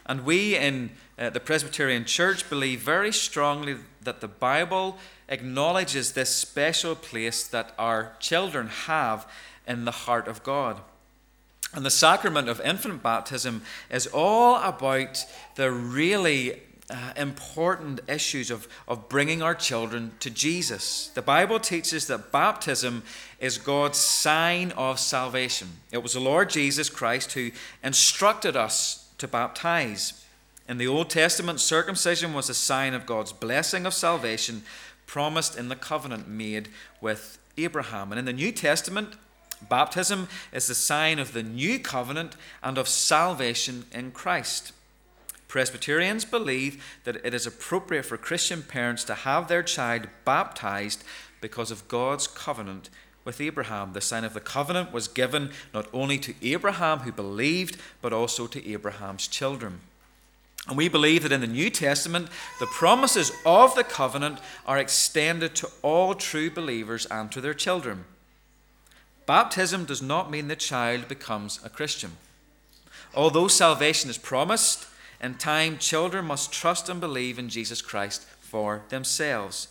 And 0.06 0.24
we 0.24 0.56
in 0.56 0.90
uh, 1.18 1.28
the 1.30 1.40
Presbyterian 1.40 2.06
Church 2.06 2.48
believe 2.48 2.80
very 2.80 3.12
strongly 3.12 3.76
that 4.00 4.22
the 4.22 4.28
Bible 4.28 4.96
acknowledges 5.28 6.12
this 6.12 6.34
special 6.34 6.94
place 6.94 7.46
that 7.46 7.74
our 7.78 8.12
children 8.18 8.68
have 8.68 9.30
in 9.66 9.84
the 9.84 9.90
heart 9.90 10.28
of 10.28 10.42
God. 10.42 10.80
And 11.74 11.84
the 11.84 11.90
sacrament 11.90 12.48
of 12.48 12.60
infant 12.62 13.02
baptism 13.02 13.62
is 13.90 14.06
all 14.06 14.56
about 14.56 15.24
the 15.56 15.70
really 15.70 16.62
uh, 16.90 17.12
important 17.16 18.00
issues 18.08 18.50
of, 18.50 18.66
of 18.86 19.10
bringing 19.10 19.42
our 19.42 19.54
children 19.54 20.12
to 20.20 20.30
Jesus. 20.30 21.08
The 21.08 21.20
Bible 21.20 21.60
teaches 21.60 22.06
that 22.06 22.32
baptism 22.32 23.02
is 23.38 23.58
God's 23.58 23.98
sign 23.98 24.72
of 24.72 24.98
salvation. 24.98 25.68
It 25.92 26.02
was 26.02 26.14
the 26.14 26.20
Lord 26.20 26.48
Jesus 26.48 26.88
Christ 26.88 27.32
who 27.32 27.50
instructed 27.84 28.56
us 28.56 29.10
to 29.18 29.28
baptize. 29.28 30.24
In 30.66 30.78
the 30.78 30.86
Old 30.86 31.10
Testament, 31.10 31.60
circumcision 31.60 32.32
was 32.32 32.48
a 32.48 32.54
sign 32.54 32.94
of 32.94 33.06
God's 33.06 33.32
blessing 33.32 33.84
of 33.84 33.92
salvation 33.92 34.62
promised 35.08 35.58
in 35.58 35.68
the 35.68 35.74
covenant 35.74 36.28
made 36.28 36.68
with 37.00 37.38
Abraham. 37.56 38.12
And 38.12 38.18
in 38.20 38.26
the 38.26 38.32
New 38.32 38.52
Testament, 38.52 39.16
baptism 39.68 40.28
is 40.52 40.68
the 40.68 40.74
sign 40.74 41.18
of 41.18 41.32
the 41.32 41.42
new 41.42 41.80
covenant 41.80 42.36
and 42.62 42.78
of 42.78 42.86
salvation 42.86 43.86
in 43.90 44.12
Christ. 44.12 44.72
Presbyterians 45.48 46.26
believe 46.26 46.84
that 47.04 47.24
it 47.24 47.32
is 47.32 47.46
appropriate 47.46 48.04
for 48.04 48.18
Christian 48.18 48.62
parents 48.62 49.02
to 49.04 49.14
have 49.14 49.48
their 49.48 49.62
child 49.62 50.08
baptized 50.26 51.02
because 51.40 51.70
of 51.70 51.88
God's 51.88 52.26
covenant 52.26 52.90
with 53.24 53.40
Abraham. 53.40 53.94
The 53.94 54.02
sign 54.02 54.24
of 54.24 54.34
the 54.34 54.40
covenant 54.40 54.92
was 54.92 55.08
given 55.08 55.50
not 55.72 55.88
only 55.94 56.18
to 56.18 56.34
Abraham 56.42 57.00
who 57.00 57.12
believed, 57.12 57.78
but 58.02 58.12
also 58.12 58.46
to 58.46 58.70
Abraham's 58.70 59.26
children. 59.26 59.80
And 60.68 60.76
we 60.76 60.88
believe 60.88 61.22
that 61.22 61.32
in 61.32 61.40
the 61.40 61.46
New 61.46 61.70
Testament, 61.70 62.28
the 62.60 62.66
promises 62.66 63.32
of 63.46 63.74
the 63.74 63.84
covenant 63.84 64.38
are 64.66 64.78
extended 64.78 65.54
to 65.56 65.70
all 65.82 66.14
true 66.14 66.50
believers 66.50 67.06
and 67.06 67.32
to 67.32 67.40
their 67.40 67.54
children. 67.54 68.04
Baptism 69.24 69.86
does 69.86 70.02
not 70.02 70.30
mean 70.30 70.48
the 70.48 70.56
child 70.56 71.08
becomes 71.08 71.58
a 71.64 71.70
Christian. 71.70 72.12
Although 73.14 73.48
salvation 73.48 74.10
is 74.10 74.18
promised, 74.18 74.86
in 75.22 75.34
time 75.34 75.78
children 75.78 76.26
must 76.26 76.52
trust 76.52 76.88
and 76.88 77.00
believe 77.00 77.38
in 77.38 77.48
Jesus 77.48 77.80
Christ 77.80 78.24
for 78.40 78.82
themselves. 78.90 79.68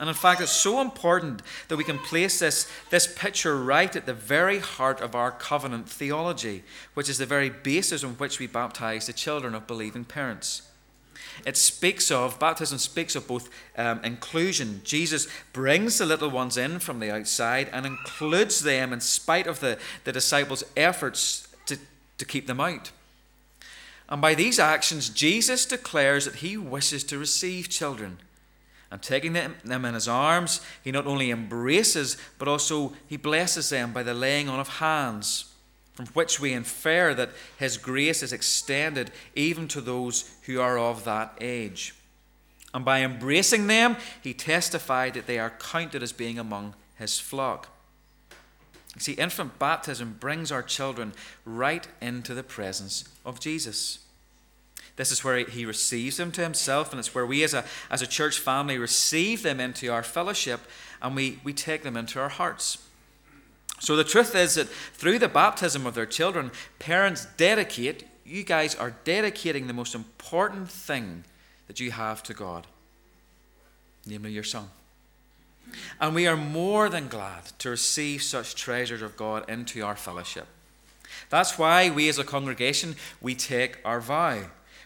And 0.00 0.08
in 0.08 0.14
fact, 0.14 0.40
it's 0.40 0.50
so 0.50 0.80
important 0.80 1.42
that 1.68 1.76
we 1.76 1.84
can 1.84 1.98
place 1.98 2.38
this, 2.38 2.66
this 2.88 3.06
picture 3.06 3.62
right 3.62 3.94
at 3.94 4.06
the 4.06 4.14
very 4.14 4.58
heart 4.58 5.02
of 5.02 5.14
our 5.14 5.30
covenant 5.30 5.90
theology, 5.90 6.64
which 6.94 7.10
is 7.10 7.18
the 7.18 7.26
very 7.26 7.50
basis 7.50 8.02
on 8.02 8.12
which 8.14 8.38
we 8.38 8.46
baptize 8.46 9.06
the 9.06 9.12
children 9.12 9.54
of 9.54 9.66
believing 9.66 10.06
parents. 10.06 10.62
It 11.44 11.58
speaks 11.58 12.10
of, 12.10 12.38
baptism 12.38 12.78
speaks 12.78 13.14
of 13.14 13.28
both 13.28 13.50
um, 13.76 14.02
inclusion. 14.02 14.80
Jesus 14.84 15.28
brings 15.52 15.98
the 15.98 16.06
little 16.06 16.30
ones 16.30 16.56
in 16.56 16.78
from 16.78 16.98
the 16.98 17.10
outside 17.10 17.68
and 17.70 17.84
includes 17.84 18.62
them 18.62 18.94
in 18.94 19.00
spite 19.00 19.46
of 19.46 19.60
the, 19.60 19.78
the 20.04 20.12
disciples' 20.12 20.64
efforts 20.78 21.46
to, 21.66 21.76
to 22.16 22.24
keep 22.24 22.46
them 22.46 22.60
out. 22.60 22.90
And 24.08 24.22
by 24.22 24.34
these 24.34 24.58
actions, 24.58 25.10
Jesus 25.10 25.66
declares 25.66 26.24
that 26.24 26.36
he 26.36 26.56
wishes 26.56 27.04
to 27.04 27.18
receive 27.18 27.68
children 27.68 28.18
and 28.90 29.00
taking 29.00 29.32
them, 29.32 29.54
in 29.64 29.94
his 29.94 30.08
arms, 30.08 30.60
he 30.82 30.90
not 30.90 31.06
only 31.06 31.30
embraces, 31.30 32.16
but 32.38 32.48
also 32.48 32.92
he 33.06 33.16
blesses 33.16 33.70
them 33.70 33.92
by 33.92 34.02
the 34.02 34.14
laying 34.14 34.48
on 34.48 34.58
of 34.58 34.68
hands. 34.68 35.50
from 36.00 36.06
which 36.14 36.40
we 36.40 36.54
infer 36.54 37.12
that 37.12 37.30
His 37.58 37.76
grace 37.76 38.22
is 38.22 38.32
extended 38.32 39.10
even 39.34 39.68
to 39.68 39.82
those 39.82 40.30
who 40.46 40.58
are 40.58 40.78
of 40.78 41.04
that 41.04 41.36
age. 41.42 41.94
And 42.72 42.84
by 42.84 43.02
embracing 43.02 43.66
them, 43.66 43.96
He 44.22 44.32
testified 44.32 45.12
that 45.14 45.26
they 45.26 45.38
are 45.38 45.50
counted 45.50 46.02
as 46.02 46.12
being 46.12 46.38
among 46.38 46.74
His 46.98 47.18
flock. 47.18 47.68
See, 48.98 49.12
infant 49.12 49.58
baptism 49.58 50.16
brings 50.18 50.50
our 50.50 50.62
children 50.62 51.12
right 51.44 51.86
into 52.00 52.34
the 52.34 52.42
presence 52.42 53.04
of 53.24 53.38
Jesus. 53.38 53.98
This 55.00 55.12
is 55.12 55.24
where 55.24 55.38
he 55.38 55.64
receives 55.64 56.18
them 56.18 56.30
to 56.32 56.42
himself, 56.42 56.90
and 56.90 57.00
it's 57.00 57.14
where 57.14 57.24
we 57.24 57.42
as 57.42 57.54
a, 57.54 57.64
as 57.90 58.02
a 58.02 58.06
church 58.06 58.38
family 58.38 58.76
receive 58.76 59.42
them 59.42 59.58
into 59.58 59.90
our 59.90 60.02
fellowship 60.02 60.60
and 61.00 61.16
we, 61.16 61.38
we 61.42 61.54
take 61.54 61.84
them 61.84 61.96
into 61.96 62.20
our 62.20 62.28
hearts. 62.28 62.76
So 63.78 63.96
the 63.96 64.04
truth 64.04 64.34
is 64.34 64.56
that 64.56 64.68
through 64.68 65.18
the 65.18 65.26
baptism 65.26 65.86
of 65.86 65.94
their 65.94 66.04
children, 66.04 66.50
parents 66.78 67.26
dedicate, 67.38 68.06
you 68.26 68.44
guys 68.44 68.74
are 68.74 68.92
dedicating 69.04 69.68
the 69.68 69.72
most 69.72 69.94
important 69.94 70.70
thing 70.70 71.24
that 71.66 71.80
you 71.80 71.92
have 71.92 72.22
to 72.24 72.34
God, 72.34 72.66
namely 74.06 74.32
your 74.32 74.44
son. 74.44 74.68
And 75.98 76.14
we 76.14 76.26
are 76.26 76.36
more 76.36 76.90
than 76.90 77.08
glad 77.08 77.44
to 77.60 77.70
receive 77.70 78.22
such 78.22 78.54
treasures 78.54 79.00
of 79.00 79.16
God 79.16 79.48
into 79.48 79.80
our 79.80 79.96
fellowship. 79.96 80.46
That's 81.30 81.58
why 81.58 81.88
we 81.88 82.10
as 82.10 82.18
a 82.18 82.24
congregation, 82.24 82.96
we 83.22 83.34
take 83.34 83.78
our 83.82 84.02
vow, 84.02 84.40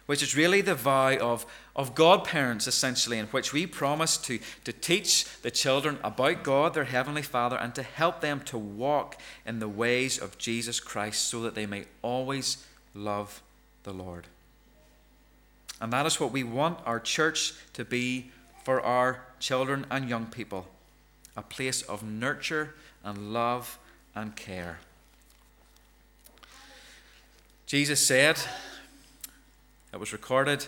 which 0.06 0.22
is 0.22 0.36
really 0.36 0.60
the 0.60 0.74
vow 0.74 1.16
of, 1.16 1.46
of 1.74 1.94
godparents, 1.94 2.66
essentially, 2.66 3.18
in 3.18 3.26
which 3.26 3.52
we 3.52 3.66
promise 3.66 4.16
to, 4.18 4.38
to 4.64 4.72
teach 4.72 5.24
the 5.42 5.50
children 5.50 5.98
about 6.04 6.42
God, 6.42 6.74
their 6.74 6.84
Heavenly 6.84 7.22
Father, 7.22 7.56
and 7.56 7.74
to 7.74 7.82
help 7.82 8.20
them 8.20 8.40
to 8.42 8.58
walk 8.58 9.20
in 9.46 9.58
the 9.58 9.68
ways 9.68 10.18
of 10.18 10.38
Jesus 10.38 10.80
Christ 10.80 11.22
so 11.28 11.42
that 11.42 11.54
they 11.54 11.66
may 11.66 11.86
always 12.02 12.66
love 12.94 13.42
the 13.84 13.92
Lord. 13.92 14.26
And 15.80 15.92
that 15.92 16.06
is 16.06 16.20
what 16.20 16.32
we 16.32 16.44
want 16.44 16.78
our 16.86 17.00
church 17.00 17.54
to 17.72 17.84
be 17.84 18.30
for 18.64 18.80
our 18.80 19.24
children 19.38 19.86
and 19.90 20.08
young 20.08 20.26
people 20.26 20.66
a 21.36 21.42
place 21.42 21.82
of 21.82 22.02
nurture 22.02 22.74
and 23.02 23.32
love 23.32 23.78
and 24.14 24.36
care. 24.36 24.78
Jesus 27.66 28.06
said, 28.06 28.38
it 29.94 30.00
was 30.00 30.12
recorded 30.12 30.66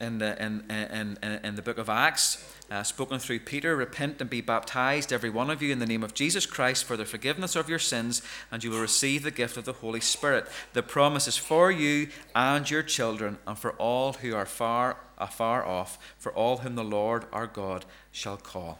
in 0.00 0.16
the, 0.16 0.42
in, 0.42 0.64
in, 0.70 1.18
in, 1.44 1.56
the 1.56 1.62
book 1.62 1.76
of 1.76 1.90
Acts, 1.90 2.42
uh, 2.70 2.82
spoken 2.82 3.18
through 3.18 3.40
Peter 3.40 3.76
Repent 3.76 4.18
and 4.22 4.30
be 4.30 4.40
baptized, 4.40 5.12
every 5.12 5.28
one 5.28 5.50
of 5.50 5.60
you, 5.60 5.70
in 5.72 5.78
the 5.78 5.84
name 5.84 6.02
of 6.02 6.14
Jesus 6.14 6.46
Christ 6.46 6.84
for 6.84 6.96
the 6.96 7.04
forgiveness 7.04 7.54
of 7.54 7.68
your 7.68 7.78
sins, 7.78 8.22
and 8.50 8.64
you 8.64 8.70
will 8.70 8.80
receive 8.80 9.22
the 9.22 9.30
gift 9.30 9.58
of 9.58 9.66
the 9.66 9.74
Holy 9.74 10.00
Spirit. 10.00 10.46
The 10.72 10.82
promise 10.82 11.28
is 11.28 11.36
for 11.36 11.70
you 11.70 12.08
and 12.34 12.70
your 12.70 12.82
children, 12.82 13.36
and 13.46 13.58
for 13.58 13.72
all 13.72 14.14
who 14.14 14.34
are 14.34 14.46
far 14.46 14.96
afar 15.18 15.66
off, 15.66 15.98
for 16.18 16.32
all 16.32 16.58
whom 16.58 16.74
the 16.74 16.84
Lord 16.84 17.26
our 17.32 17.46
God 17.46 17.84
shall 18.10 18.38
call. 18.38 18.78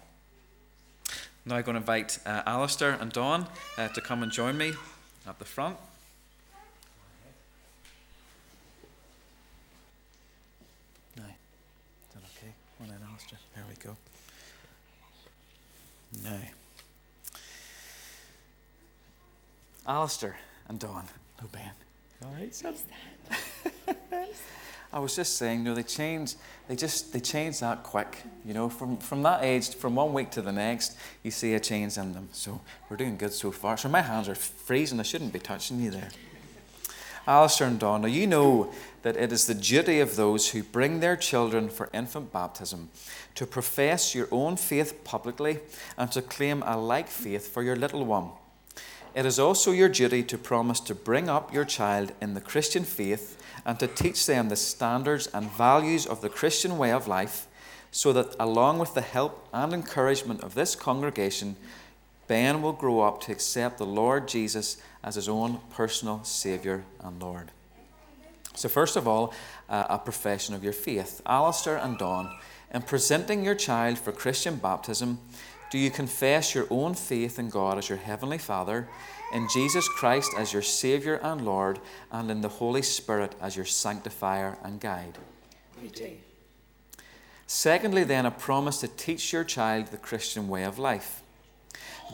Now 1.44 1.57
I'm 1.57 1.62
going 1.62 1.74
to 1.74 1.81
invite 1.81 2.18
uh, 2.26 2.42
Alistair 2.46 2.96
and 3.00 3.12
Dawn 3.12 3.46
uh, 3.79 3.88
to 3.88 4.00
come 4.00 4.22
and 4.22 4.33
join 4.33 4.57
me 4.57 4.72
at 5.26 5.38
the 5.38 5.44
front. 5.44 5.76
Now, 11.16 11.24
is 11.24 12.14
that 12.14 12.22
okay? 12.37 12.53
One 12.79 12.90
in, 12.90 12.96
Alistair. 13.09 13.38
There 13.55 13.64
we 13.68 13.74
go. 13.76 13.96
Now, 16.22 16.38
Alistair 19.87 20.37
and 20.68 20.78
Dawn. 20.78 21.04
Oh, 21.42 21.46
Ben. 21.52 21.70
All 22.24 22.33
right, 22.38 22.54
son. 22.54 22.74
I 24.92 24.98
was 24.98 25.14
just 25.14 25.37
saying, 25.37 25.61
you 25.61 25.64
know, 25.66 25.74
they 25.74 25.85
change, 25.85 26.35
they 26.66 26.74
just, 26.74 27.12
they 27.12 27.20
change 27.20 27.61
that 27.61 27.85
quick. 27.85 28.18
You 28.44 28.54
know, 28.54 28.68
from, 28.68 28.96
from 28.96 29.22
that 29.22 29.44
age, 29.44 29.74
from 29.74 29.94
one 29.94 30.12
week 30.12 30.30
to 30.33 30.42
the 30.42 30.52
next, 30.52 30.96
you 31.22 31.30
see 31.30 31.54
a 31.54 31.61
change 31.61 31.96
in 31.96 32.12
them. 32.12 32.28
So 32.33 32.61
we're 32.88 32.96
doing 32.96 33.16
good 33.16 33.33
so 33.33 33.52
far. 33.52 33.76
So 33.76 33.88
my 33.88 34.02
hands 34.02 34.28
are 34.28 34.35
freezing. 34.35 34.98
I 34.98 35.04
shouldn't 35.04 35.33
be 35.33 35.38
touching 35.38 35.80
you 35.80 35.92
there. 35.92 36.09
Alistair 37.26 37.68
and 37.68 37.78
Donna, 37.78 38.09
you 38.09 38.26
know 38.26 38.72
that 39.02 39.16
it 39.16 39.33
is 39.33 39.46
the 39.46 39.54
duty 39.54 40.00
of 40.00 40.16
those 40.16 40.50
who 40.50 40.62
bring 40.62 41.00
their 41.00 41.16
children 41.16 41.68
for 41.68 41.88
infant 41.92 42.33
baptism 42.33 42.90
to 43.35 43.46
profess 43.46 44.14
your 44.14 44.28
own 44.30 44.56
faith 44.56 45.04
publicly 45.04 45.61
and 45.96 46.11
to 46.12 46.22
claim 46.22 46.62
a 46.66 46.76
like 46.76 47.09
faith 47.09 47.48
for 47.48 47.62
your 47.62 47.76
little 47.76 48.04
one. 48.04 48.30
It 49.14 49.26
is 49.26 49.38
also 49.38 49.72
your 49.72 49.88
duty 49.88 50.22
to 50.24 50.38
promise 50.38 50.80
to 50.80 50.94
bring 50.94 51.28
up 51.28 51.52
your 51.52 51.64
child 51.64 52.12
in 52.20 52.35
the 52.35 52.40
Christian 52.40 52.85
faith 52.85 53.42
and 53.66 53.78
to 53.80 53.87
teach 53.87 54.26
them 54.26 54.48
the 54.48 54.56
standards 54.56 55.26
and 55.28 55.50
values 55.50 56.06
of 56.06 56.20
the 56.20 56.28
Christian 56.28 56.78
way 56.78 56.92
of 56.92 57.09
life, 57.09 57.46
so 57.90 58.12
that 58.12 58.37
along 58.38 58.78
with 58.78 58.94
the 58.94 59.00
help 59.00 59.48
and 59.52 59.72
encouragement 59.72 60.42
of 60.42 60.54
this 60.54 60.76
congregation, 60.76 61.56
Ben 62.28 62.62
will 62.62 62.72
grow 62.72 63.00
up 63.00 63.20
to 63.22 63.33
accept 63.33 63.78
the 63.78 63.87
Lord 63.87 64.28
Jesus 64.28 64.80
as 65.02 65.14
his 65.14 65.28
own 65.28 65.60
personal 65.70 66.22
Saviour 66.24 66.84
and 67.00 67.20
Lord. 67.22 67.50
So, 68.54 68.68
first 68.68 68.96
of 68.96 69.06
all, 69.06 69.32
uh, 69.68 69.86
a 69.88 69.98
profession 69.98 70.54
of 70.54 70.64
your 70.64 70.72
faith. 70.72 71.22
Alistair 71.24 71.76
and 71.76 71.96
Dawn, 71.96 72.36
in 72.74 72.82
presenting 72.82 73.44
your 73.44 73.54
child 73.54 73.98
for 73.98 74.12
Christian 74.12 74.56
baptism, 74.56 75.18
do 75.70 75.78
you 75.78 75.90
confess 75.90 76.54
your 76.54 76.66
own 76.68 76.94
faith 76.94 77.38
in 77.38 77.48
God 77.48 77.78
as 77.78 77.88
your 77.88 77.98
Heavenly 77.98 78.38
Father 78.38 78.88
in 79.32 79.48
Jesus 79.48 79.88
Christ 79.88 80.32
as 80.36 80.52
your 80.52 80.62
Saviour 80.62 81.20
and 81.22 81.44
Lord, 81.44 81.78
and 82.10 82.30
in 82.30 82.40
the 82.40 82.48
Holy 82.48 82.82
Spirit 82.82 83.34
as 83.40 83.56
your 83.56 83.64
sanctifier 83.64 84.58
and 84.62 84.80
guide. 84.80 85.18
We 85.80 85.88
do. 85.88 86.10
Secondly, 87.46 88.04
then, 88.04 88.26
a 88.26 88.30
promise 88.30 88.78
to 88.80 88.88
teach 88.88 89.32
your 89.32 89.44
child 89.44 89.88
the 89.88 89.96
Christian 89.96 90.48
way 90.48 90.64
of 90.64 90.78
life. 90.78 91.22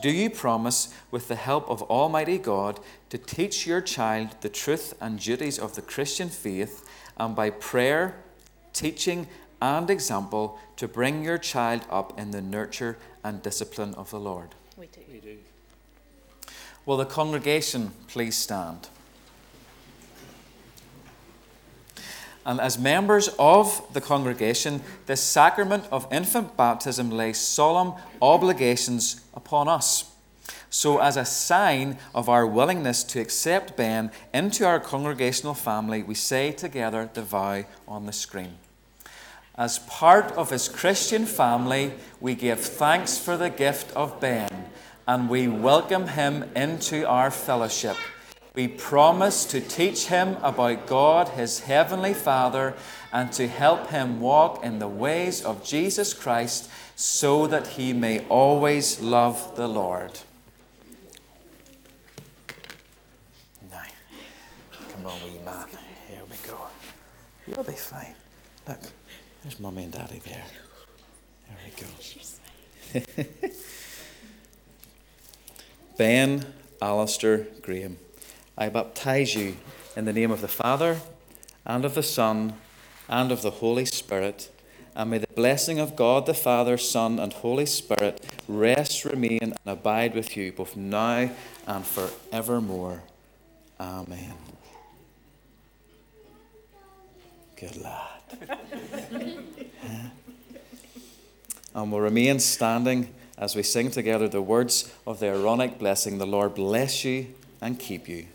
Do 0.01 0.09
you 0.11 0.29
promise, 0.29 0.93
with 1.09 1.27
the 1.27 1.35
help 1.35 1.69
of 1.69 1.81
Almighty 1.83 2.37
God, 2.37 2.79
to 3.09 3.17
teach 3.17 3.65
your 3.65 3.81
child 3.81 4.35
the 4.41 4.49
truth 4.49 4.93
and 5.01 5.19
duties 5.19 5.57
of 5.57 5.75
the 5.75 5.81
Christian 5.81 6.29
faith, 6.29 6.87
and 7.17 7.35
by 7.35 7.49
prayer, 7.49 8.15
teaching, 8.73 9.27
and 9.61 9.89
example, 9.89 10.59
to 10.75 10.87
bring 10.87 11.23
your 11.23 11.39
child 11.39 11.85
up 11.89 12.19
in 12.19 12.31
the 12.31 12.41
nurture 12.41 12.97
and 13.23 13.41
discipline 13.41 13.95
of 13.95 14.11
the 14.11 14.19
Lord? 14.19 14.49
We 14.77 14.87
do. 14.87 15.01
We 15.11 15.19
do. 15.19 15.37
Will 16.85 16.97
the 16.97 17.05
congregation 17.05 17.91
please 18.07 18.37
stand? 18.37 18.87
And 22.47 22.61
as 22.61 22.79
members 22.79 23.27
of 23.37 23.85
the 23.91 23.99
congregation, 23.99 24.81
this 25.05 25.21
sacrament 25.21 25.83
of 25.91 26.07
infant 26.13 26.55
baptism 26.55 27.11
lays 27.11 27.37
solemn 27.37 27.93
obligations 28.21 29.19
upon 29.33 29.67
us. 29.67 30.09
So, 30.69 30.99
as 30.99 31.17
a 31.17 31.25
sign 31.25 31.97
of 32.15 32.29
our 32.29 32.47
willingness 32.47 33.03
to 33.05 33.19
accept 33.19 33.75
Ben 33.75 34.11
into 34.33 34.65
our 34.65 34.79
congregational 34.79 35.55
family, 35.55 36.03
we 36.03 36.15
say 36.15 36.53
together 36.53 37.09
the 37.13 37.21
vow 37.21 37.65
on 37.85 38.05
the 38.05 38.13
screen. 38.13 38.57
As 39.55 39.79
part 39.79 40.31
of 40.33 40.49
his 40.49 40.69
Christian 40.69 41.25
family, 41.25 41.95
we 42.21 42.33
give 42.33 42.61
thanks 42.61 43.17
for 43.17 43.35
the 43.35 43.49
gift 43.49 43.93
of 43.93 44.21
Ben 44.21 44.69
and 45.05 45.29
we 45.29 45.49
welcome 45.49 46.07
him 46.07 46.45
into 46.55 47.05
our 47.07 47.29
fellowship. 47.29 47.97
We 48.57 48.67
promise 48.67 49.45
to 49.45 49.61
teach 49.61 50.07
him 50.07 50.35
about 50.41 50.87
God, 50.87 51.29
his 51.29 51.59
heavenly 51.59 52.15
Father, 52.15 52.73
and 53.13 53.31
to 53.33 53.47
help 53.47 53.91
him 53.91 54.19
walk 54.19 54.65
in 54.65 54.79
the 54.79 54.87
ways 54.87 55.45
of 55.45 55.63
Jesus 55.63 56.11
Christ 56.11 56.67
so 56.95 57.45
that 57.45 57.67
he 57.67 57.93
may 57.93 58.25
always 58.29 58.99
love 58.99 59.55
the 59.55 59.67
Lord. 59.67 60.09
Now, 63.69 63.83
come 64.91 65.05
on, 65.05 65.19
wee 65.23 65.37
man. 65.45 65.67
Here 66.09 66.21
we 66.27 66.49
go. 66.49 66.57
You'll 67.45 67.63
be 67.63 67.73
fine. 67.73 68.15
Look, 68.67 68.79
there's 69.43 69.59
mummy 69.59 69.83
and 69.83 69.93
daddy 69.93 70.19
there. 70.25 70.45
There 71.47 71.57
we 72.95 73.03
go. 73.03 73.29
Ben 75.97 76.43
Alistair 76.81 77.45
Graham, 77.61 77.97
I 78.57 78.69
baptize 78.69 79.35
you 79.35 79.57
in 79.95 80.05
the 80.05 80.13
name 80.13 80.31
of 80.31 80.41
the 80.41 80.47
Father, 80.47 80.99
and 81.65 81.85
of 81.85 81.93
the 81.93 82.01
Son, 82.01 82.53
and 83.07 83.31
of 83.31 83.43
the 83.43 83.51
Holy 83.51 83.85
Spirit. 83.85 84.49
And 84.95 85.11
may 85.11 85.19
the 85.19 85.27
blessing 85.35 85.79
of 85.79 85.95
God 85.95 86.25
the 86.25 86.33
Father, 86.33 86.75
Son, 86.77 87.19
and 87.19 87.31
Holy 87.31 87.67
Spirit 87.67 88.25
rest, 88.47 89.05
remain, 89.05 89.39
and 89.41 89.55
abide 89.65 90.15
with 90.15 90.35
you 90.35 90.51
both 90.51 90.75
now 90.75 91.29
and 91.67 91.85
forevermore. 91.85 93.03
Amen. 93.79 94.33
Good 97.55 97.77
lad. 97.77 98.49
and 101.75 101.91
we'll 101.91 102.01
remain 102.01 102.39
standing 102.39 103.13
as 103.37 103.55
we 103.55 103.61
sing 103.61 103.91
together 103.91 104.27
the 104.27 104.41
words 104.41 104.91
of 105.05 105.19
the 105.19 105.27
Aaronic 105.27 105.77
blessing. 105.77 106.17
The 106.17 106.25
Lord 106.25 106.55
bless 106.55 107.05
you 107.05 107.35
and 107.61 107.79
keep 107.79 108.07
you. 108.07 108.25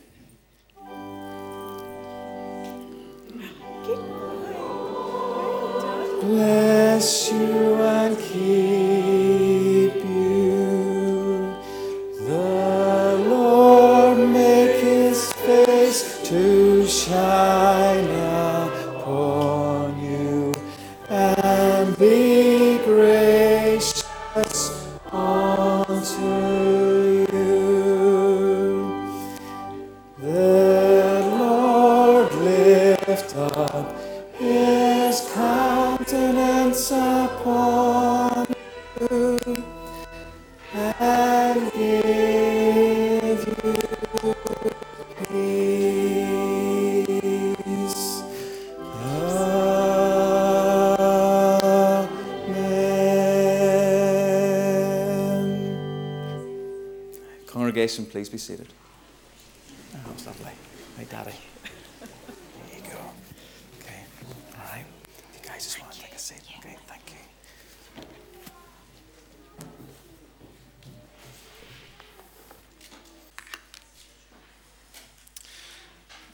Bless 6.23 7.33
you 7.33 7.75
and 7.83 8.17
keep 8.17 9.42
Congregation, 57.93 58.11
please 58.11 58.31
be 58.31 58.39
seated. 58.39 58.69
Oh, 59.95 59.99
that 60.07 60.15
was 60.15 60.27
lovely. 60.27 60.53
Hey, 60.97 61.07
Daddy. 61.11 61.35
There 62.01 62.79
you 62.79 62.83
go. 62.85 62.99
Okay. 63.81 64.01
All 64.55 64.65
right. 64.73 64.87
You 65.35 65.47
guys 65.47 65.65
just 65.65 65.79
want 65.79 65.93
to 65.93 66.01
take 66.01 66.15
a 66.15 66.19
seat. 66.19 66.41
Okay. 66.59 66.75
Thank 66.87 67.03
you. 67.09 68.05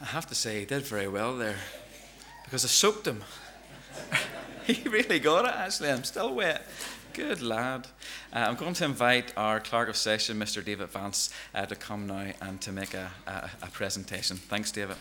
I 0.01 0.05
have 0.05 0.27
to 0.27 0.37
say, 0.37 0.61
he 0.61 0.65
did 0.65 0.85
very 0.85 1.09
well 1.09 1.37
there 1.37 1.57
because 2.45 2.65
I 2.65 2.69
soaked 2.69 3.05
him. 3.05 3.25
he 4.65 4.89
really 4.89 5.19
got 5.19 5.45
it, 5.45 5.55
actually. 5.57 5.91
I'm 5.91 6.05
still 6.05 6.33
wet. 6.37 6.65
Good 7.15 7.43
lad. 7.43 7.89
Uh, 8.31 8.41
I'm 8.41 8.57
going 8.57 8.75
to 8.75 8.85
invite 8.85 9.33
our 9.39 9.59
clerk 9.59 9.89
of 9.89 9.97
session, 9.97 10.39
Mr. 10.39 10.63
David 10.63 10.91
Vance, 10.91 11.31
uh, 11.55 11.65
to 11.65 11.75
come 11.75 12.07
now 12.07 12.31
and 12.43 12.61
to 12.61 12.73
make 12.73 12.93
a, 12.93 13.11
a, 13.27 13.51
a 13.63 13.67
presentation. 13.69 14.37
Thanks, 14.37 14.71
David. 14.71 14.97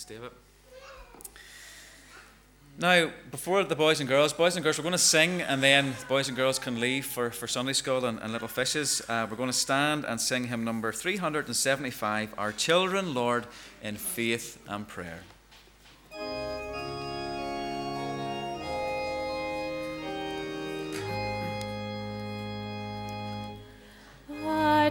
Thanks, 0.00 0.04
David. 0.04 0.30
Now, 2.90 3.08
before 3.30 3.62
the 3.62 3.76
boys 3.76 4.00
and 4.00 4.08
girls, 4.08 4.32
boys 4.32 4.56
and 4.56 4.64
girls, 4.64 4.76
we're 4.76 4.82
going 4.82 4.90
to 4.90 4.98
sing, 4.98 5.42
and 5.42 5.62
then 5.62 5.94
boys 6.08 6.26
and 6.26 6.36
girls 6.36 6.58
can 6.58 6.80
leave 6.80 7.06
for, 7.06 7.30
for 7.30 7.46
Sunday 7.46 7.72
school 7.72 8.04
and, 8.04 8.18
and 8.18 8.32
Little 8.32 8.48
Fishes. 8.48 9.00
Uh, 9.08 9.28
we're 9.30 9.36
going 9.36 9.48
to 9.48 9.52
stand 9.52 10.04
and 10.04 10.20
sing 10.20 10.48
hymn 10.48 10.64
number 10.64 10.90
375 10.90 12.34
Our 12.36 12.50
Children, 12.50 13.14
Lord, 13.14 13.46
in 13.80 13.94
Faith 13.94 14.58
and 14.68 14.88
Prayer. 14.88 15.20
Our 24.44 24.90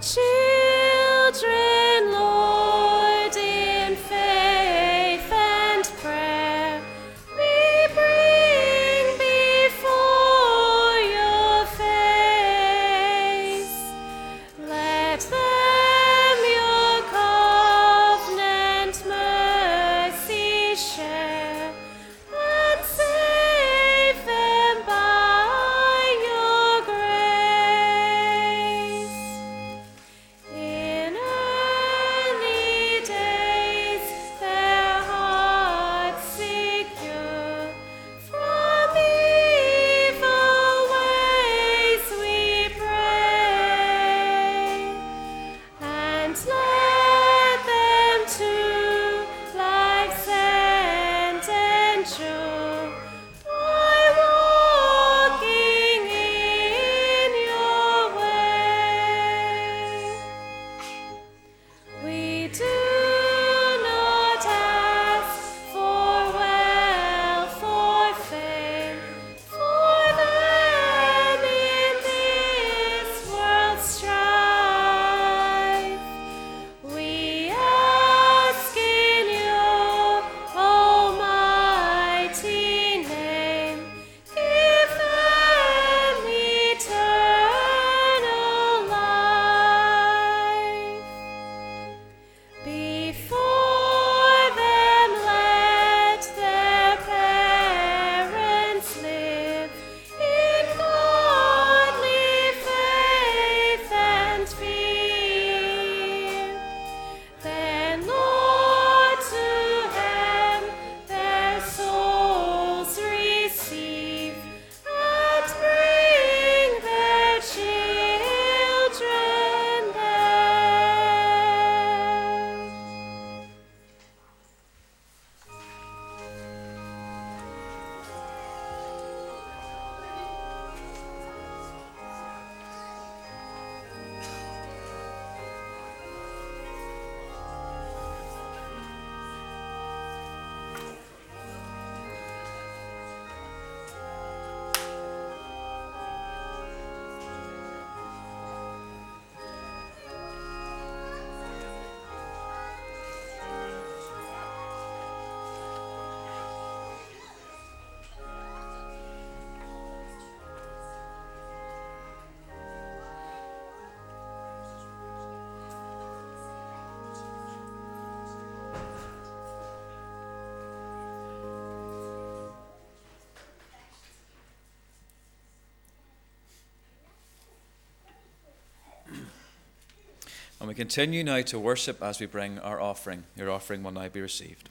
And 180.60 180.68
we 180.68 180.76
continue 180.76 181.24
now 181.24 181.42
to 181.42 181.60
worship 181.60 182.04
as 182.04 182.20
we 182.20 182.26
bring 182.26 182.60
our 182.60 182.82
offering. 182.82 183.24
Your 183.36 183.50
offering 183.50 183.82
will 183.82 183.92
now 183.92 184.10
be 184.10 184.22
received. 184.22 184.69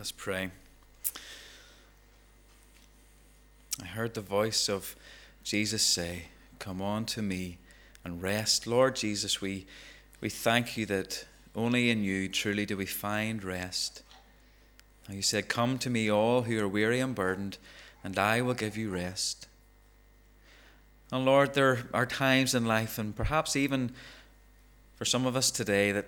Let 0.00 0.06
us 0.06 0.12
pray. 0.12 0.50
I 3.82 3.84
heard 3.84 4.14
the 4.14 4.22
voice 4.22 4.70
of 4.70 4.96
Jesus 5.44 5.82
say, 5.82 6.28
Come 6.58 6.80
on 6.80 7.04
to 7.04 7.20
me 7.20 7.58
and 8.02 8.22
rest. 8.22 8.66
Lord 8.66 8.96
Jesus, 8.96 9.42
we, 9.42 9.66
we 10.22 10.30
thank 10.30 10.78
you 10.78 10.86
that 10.86 11.26
only 11.54 11.90
in 11.90 12.02
you 12.02 12.30
truly 12.30 12.64
do 12.64 12.78
we 12.78 12.86
find 12.86 13.44
rest. 13.44 14.02
And 15.06 15.16
you 15.16 15.22
said, 15.22 15.50
Come 15.50 15.76
to 15.80 15.90
me, 15.90 16.10
all 16.10 16.44
who 16.44 16.58
are 16.58 16.66
weary 16.66 17.00
and 17.00 17.14
burdened, 17.14 17.58
and 18.02 18.18
I 18.18 18.40
will 18.40 18.54
give 18.54 18.78
you 18.78 18.88
rest. 18.88 19.48
And 21.12 21.26
Lord, 21.26 21.52
there 21.52 21.80
are 21.92 22.06
times 22.06 22.54
in 22.54 22.64
life, 22.64 22.98
and 22.98 23.14
perhaps 23.14 23.54
even 23.54 23.90
for 24.96 25.04
some 25.04 25.26
of 25.26 25.36
us 25.36 25.50
today, 25.50 25.92
that, 25.92 26.06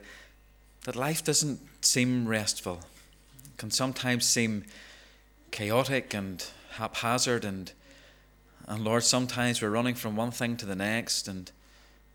that 0.84 0.96
life 0.96 1.22
doesn't 1.22 1.60
seem 1.82 2.26
restful 2.26 2.80
can 3.62 3.70
sometimes 3.70 4.26
seem 4.26 4.64
chaotic 5.52 6.12
and 6.14 6.44
haphazard 6.78 7.44
and 7.44 7.70
and 8.66 8.82
Lord 8.82 9.04
sometimes 9.04 9.62
we're 9.62 9.70
running 9.70 9.94
from 9.94 10.16
one 10.16 10.32
thing 10.32 10.56
to 10.56 10.66
the 10.66 10.74
next 10.74 11.28
and 11.28 11.52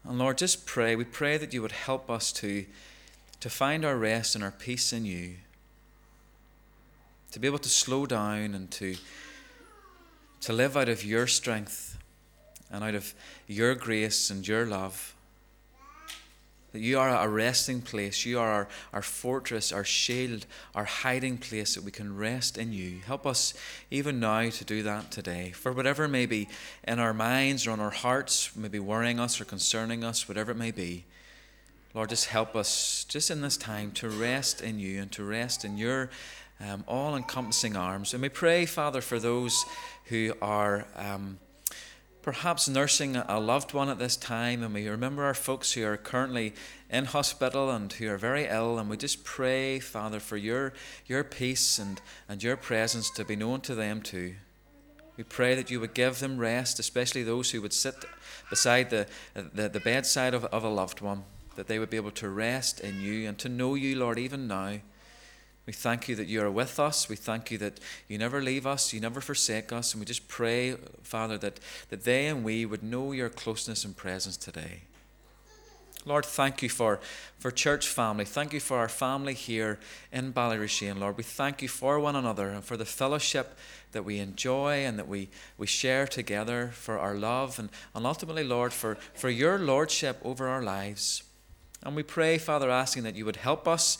and 0.03 0.19
Lord 0.19 0.37
just 0.37 0.65
pray. 0.65 0.97
We 0.97 1.05
pray 1.05 1.37
that 1.37 1.53
you 1.53 1.61
would 1.61 1.71
help 1.71 2.11
us 2.11 2.33
to 2.33 2.65
to 3.39 3.49
find 3.49 3.85
our 3.85 3.95
rest 3.95 4.35
and 4.35 4.43
our 4.43 4.51
peace 4.51 4.91
in 4.91 5.05
you. 5.05 5.35
To 7.31 7.39
be 7.39 7.47
able 7.47 7.59
to 7.59 7.69
slow 7.69 8.05
down 8.05 8.53
and 8.53 8.69
to 8.71 8.97
to 10.41 10.51
live 10.51 10.75
out 10.75 10.89
of 10.89 11.05
your 11.05 11.27
strength 11.27 11.97
and 12.69 12.83
out 12.83 12.93
of 12.93 13.13
your 13.47 13.73
grace 13.73 14.29
and 14.29 14.45
your 14.45 14.65
love 14.65 15.15
that 16.73 16.79
you 16.79 16.99
are 16.99 17.09
a 17.09 17.27
resting 17.27 17.81
place. 17.81 18.25
You 18.25 18.39
are 18.39 18.51
our, 18.51 18.67
our 18.93 19.01
fortress, 19.01 19.71
our 19.71 19.83
shield, 19.83 20.45
our 20.75 20.83
hiding 20.83 21.37
place 21.37 21.75
that 21.75 21.83
we 21.83 21.91
can 21.91 22.17
rest 22.17 22.57
in 22.57 22.73
you. 22.73 22.99
Help 23.05 23.25
us 23.25 23.53
even 23.89 24.19
now 24.19 24.49
to 24.49 24.65
do 24.65 24.83
that 24.83 25.11
today. 25.11 25.51
For 25.51 25.71
whatever 25.71 26.07
may 26.07 26.25
be 26.25 26.47
in 26.83 26.99
our 26.99 27.13
minds 27.13 27.65
or 27.65 27.71
on 27.71 27.79
our 27.79 27.89
hearts, 27.89 28.55
maybe 28.55 28.79
worrying 28.79 29.19
us 29.19 29.39
or 29.39 29.45
concerning 29.45 30.03
us, 30.03 30.27
whatever 30.27 30.51
it 30.51 30.57
may 30.57 30.71
be, 30.71 31.05
Lord, 31.93 32.09
just 32.09 32.25
help 32.25 32.55
us 32.55 33.05
just 33.07 33.31
in 33.31 33.41
this 33.41 33.57
time 33.57 33.91
to 33.93 34.09
rest 34.09 34.61
in 34.61 34.77
you 34.77 35.01
and 35.01 35.11
to 35.13 35.23
rest 35.23 35.65
in 35.65 35.77
your 35.77 36.09
um, 36.59 36.83
all 36.87 37.15
encompassing 37.15 37.75
arms. 37.75 38.13
And 38.13 38.21
we 38.21 38.29
pray, 38.29 38.65
Father, 38.65 39.01
for 39.01 39.19
those 39.19 39.65
who 40.05 40.33
are. 40.41 40.85
Um, 40.95 41.39
perhaps 42.21 42.67
nursing 42.67 43.15
a 43.15 43.39
loved 43.39 43.73
one 43.73 43.89
at 43.89 43.99
this 43.99 44.17
time, 44.17 44.63
and 44.63 44.73
we 44.73 44.87
remember 44.87 45.23
our 45.23 45.33
folks 45.33 45.73
who 45.73 45.85
are 45.85 45.97
currently 45.97 46.53
in 46.89 47.05
hospital 47.05 47.71
and 47.71 47.91
who 47.93 48.09
are 48.09 48.17
very 48.17 48.45
ill, 48.45 48.77
and 48.77 48.89
we 48.89 48.97
just 48.97 49.23
pray, 49.23 49.79
Father, 49.79 50.19
for 50.19 50.37
your, 50.37 50.73
your 51.05 51.23
peace 51.23 51.79
and, 51.79 52.01
and 52.27 52.43
your 52.43 52.57
presence 52.57 53.09
to 53.11 53.23
be 53.23 53.35
known 53.35 53.61
to 53.61 53.75
them 53.75 54.01
too. 54.01 54.35
We 55.15 55.23
pray 55.23 55.55
that 55.55 55.71
you 55.71 55.79
would 55.79 55.93
give 55.93 56.19
them 56.19 56.37
rest, 56.37 56.79
especially 56.79 57.23
those 57.23 57.51
who 57.51 57.61
would 57.61 57.73
sit 57.73 57.95
beside 58.49 58.89
the, 58.89 59.07
the, 59.33 59.69
the 59.69 59.79
bedside 59.79 60.33
of, 60.33 60.45
of 60.45 60.63
a 60.63 60.69
loved 60.69 61.01
one, 61.01 61.23
that 61.55 61.67
they 61.67 61.79
would 61.79 61.89
be 61.89 61.97
able 61.97 62.11
to 62.11 62.29
rest 62.29 62.79
in 62.79 63.01
you 63.01 63.27
and 63.27 63.37
to 63.39 63.49
know 63.49 63.73
you, 63.73 63.97
Lord, 63.97 64.19
even 64.19 64.47
now. 64.47 64.79
We 65.67 65.73
thank 65.73 66.07
you 66.07 66.15
that 66.15 66.27
you 66.27 66.41
are 66.41 66.49
with 66.49 66.79
us. 66.79 67.09
We 67.09 67.17
thank 67.17 67.51
you 67.51 67.57
that 67.57 67.81
you 68.07 68.17
never 68.17 68.41
leave 68.41 68.65
us, 68.65 68.93
you 68.93 69.01
never 69.01 69.19
forsake 69.19 69.73
us. 69.73 69.93
And 69.93 69.99
we 69.99 70.05
just 70.05 70.29
pray, 70.29 70.77
Father, 71.03 71.37
that, 71.39 71.59
that 71.89 72.05
they 72.05 72.27
and 72.27 72.43
we 72.43 72.65
would 72.65 72.81
know 72.81 73.11
your 73.11 73.27
closeness 73.27 73.83
and 73.83 73.95
presence 73.95 74.37
today. 74.37 74.83
Lord, 76.05 76.25
thank 76.25 76.63
you 76.63 76.69
for, 76.69 77.01
for 77.37 77.51
church 77.51 77.89
family. 77.89 78.23
Thank 78.23 78.53
you 78.53 78.61
for 78.61 78.77
our 78.77 78.87
family 78.87 79.33
here 79.33 79.77
in 80.13 80.31
Ballyrashane, 80.31 80.99
Lord. 80.99 81.17
We 81.17 81.23
thank 81.23 81.61
you 81.61 81.67
for 81.67 81.99
one 81.99 82.15
another 82.15 82.47
and 82.47 82.63
for 82.63 82.77
the 82.77 82.85
fellowship 82.85 83.57
that 83.91 84.05
we 84.05 84.19
enjoy 84.19 84.85
and 84.85 84.97
that 84.97 85.09
we, 85.09 85.27
we 85.57 85.67
share 85.67 86.07
together, 86.07 86.71
for 86.73 86.97
our 86.97 87.15
love, 87.15 87.59
and, 87.59 87.69
and 87.93 88.05
ultimately, 88.05 88.45
Lord, 88.45 88.71
for, 88.71 88.95
for 89.13 89.29
your 89.29 89.59
lordship 89.59 90.17
over 90.23 90.47
our 90.47 90.63
lives. 90.63 91.23
And 91.83 91.93
we 91.93 92.03
pray, 92.03 92.37
Father, 92.37 92.69
asking 92.69 93.03
that 93.03 93.15
you 93.15 93.25
would 93.25 93.35
help 93.35 93.67
us 93.67 93.97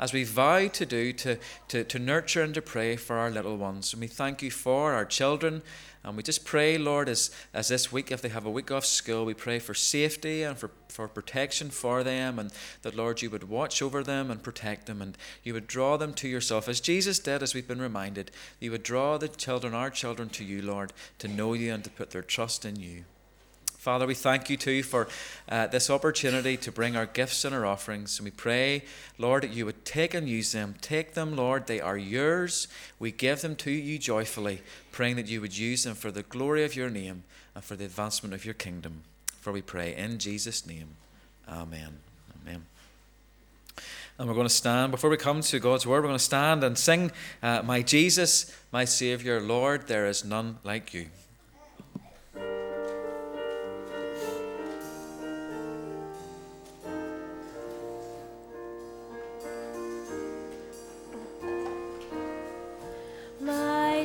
as 0.00 0.14
we 0.14 0.24
vow 0.24 0.66
to 0.66 0.86
do 0.86 1.12
to, 1.12 1.36
to, 1.68 1.84
to 1.84 1.98
nurture 1.98 2.42
and 2.42 2.54
to 2.54 2.62
pray 2.62 2.96
for 2.96 3.18
our 3.18 3.30
little 3.30 3.56
ones. 3.56 3.92
And 3.92 4.00
we 4.00 4.08
thank 4.08 4.42
you 4.42 4.50
for 4.50 4.94
our 4.94 5.04
children. 5.04 5.62
And 6.02 6.16
we 6.16 6.22
just 6.22 6.46
pray, 6.46 6.78
Lord, 6.78 7.10
as, 7.10 7.30
as 7.52 7.68
this 7.68 7.92
week, 7.92 8.10
if 8.10 8.22
they 8.22 8.30
have 8.30 8.46
a 8.46 8.50
week 8.50 8.70
off 8.70 8.86
school, 8.86 9.26
we 9.26 9.34
pray 9.34 9.58
for 9.58 9.74
safety 9.74 10.42
and 10.42 10.56
for, 10.56 10.70
for 10.88 11.06
protection 11.06 11.68
for 11.68 12.02
them. 12.02 12.38
And 12.38 12.50
that, 12.80 12.96
Lord, 12.96 13.20
you 13.20 13.28
would 13.28 13.50
watch 13.50 13.82
over 13.82 14.02
them 14.02 14.30
and 14.30 14.42
protect 14.42 14.86
them. 14.86 15.02
And 15.02 15.18
you 15.44 15.52
would 15.52 15.66
draw 15.66 15.98
them 15.98 16.14
to 16.14 16.28
yourself. 16.28 16.66
As 16.66 16.80
Jesus 16.80 17.18
did, 17.18 17.42
as 17.42 17.54
we've 17.54 17.68
been 17.68 17.82
reminded, 17.82 18.30
you 18.58 18.70
would 18.70 18.82
draw 18.82 19.18
the 19.18 19.28
children, 19.28 19.74
our 19.74 19.90
children, 19.90 20.30
to 20.30 20.44
you, 20.44 20.62
Lord, 20.62 20.94
to 21.18 21.28
know 21.28 21.52
you 21.52 21.74
and 21.74 21.84
to 21.84 21.90
put 21.90 22.12
their 22.12 22.22
trust 22.22 22.64
in 22.64 22.76
you. 22.76 23.04
Father, 23.80 24.06
we 24.06 24.12
thank 24.12 24.50
you 24.50 24.58
too 24.58 24.82
for 24.82 25.08
uh, 25.48 25.66
this 25.66 25.88
opportunity 25.88 26.58
to 26.58 26.70
bring 26.70 26.96
our 26.96 27.06
gifts 27.06 27.46
and 27.46 27.54
our 27.54 27.64
offerings. 27.64 28.18
And 28.18 28.26
we 28.26 28.30
pray, 28.30 28.84
Lord, 29.16 29.42
that 29.42 29.54
you 29.54 29.64
would 29.64 29.86
take 29.86 30.12
and 30.12 30.28
use 30.28 30.52
them. 30.52 30.74
Take 30.82 31.14
them, 31.14 31.34
Lord, 31.34 31.66
they 31.66 31.80
are 31.80 31.96
yours. 31.96 32.68
We 32.98 33.10
give 33.10 33.40
them 33.40 33.56
to 33.56 33.70
you 33.70 33.98
joyfully, 33.98 34.60
praying 34.92 35.16
that 35.16 35.28
you 35.28 35.40
would 35.40 35.56
use 35.56 35.84
them 35.84 35.94
for 35.94 36.10
the 36.10 36.24
glory 36.24 36.62
of 36.62 36.76
your 36.76 36.90
name 36.90 37.24
and 37.54 37.64
for 37.64 37.74
the 37.74 37.86
advancement 37.86 38.34
of 38.34 38.44
your 38.44 38.52
kingdom. 38.52 39.00
For 39.40 39.50
we 39.50 39.62
pray 39.62 39.96
in 39.96 40.18
Jesus' 40.18 40.66
name. 40.66 40.88
Amen. 41.48 42.00
Amen. 42.42 42.66
And 44.18 44.28
we're 44.28 44.34
going 44.34 44.46
to 44.46 44.52
stand, 44.52 44.90
before 44.90 45.08
we 45.08 45.16
come 45.16 45.40
to 45.40 45.58
God's 45.58 45.86
word, 45.86 46.02
we're 46.02 46.08
going 46.08 46.18
to 46.18 46.22
stand 46.22 46.62
and 46.62 46.76
sing, 46.76 47.12
uh, 47.42 47.62
My 47.64 47.80
Jesus, 47.80 48.54
my 48.72 48.84
Saviour, 48.84 49.40
Lord, 49.40 49.86
there 49.86 50.06
is 50.06 50.22
none 50.22 50.58
like 50.64 50.92
you. 50.92 51.06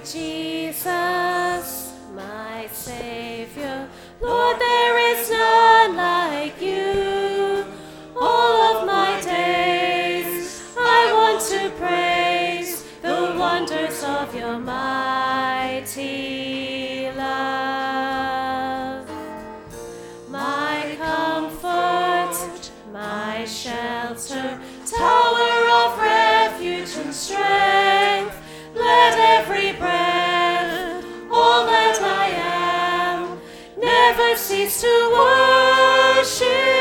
Jesus, 0.06 1.94
my 2.14 2.68
Savior. 2.72 3.90
Lord, 4.22 4.60
there 4.60 5.00
is 5.12 5.32
none 5.32 5.96
like 5.96 6.62
you. 6.62 7.66
All 8.16 8.78
of 8.78 8.86
my 8.86 9.20
days, 9.22 10.62
I 10.78 11.12
want 11.12 11.42
to 11.50 11.70
praise 11.72 12.84
the 13.02 13.36
wonders 13.38 14.04
of 14.04 14.36
your 14.36 14.60
mighty 14.60 15.96
cease 34.70 34.82
to 34.82 35.10
worship 35.14 36.75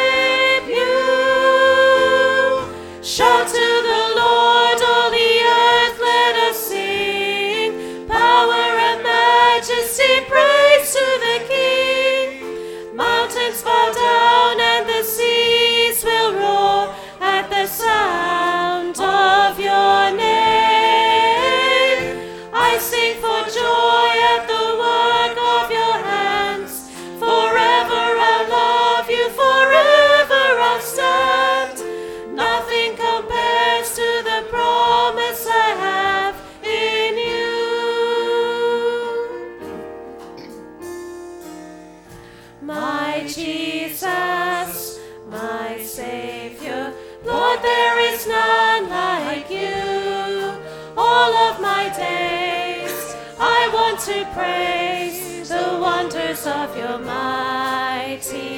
of 56.65 56.77
your 56.79 56.99
mighty 56.99 58.57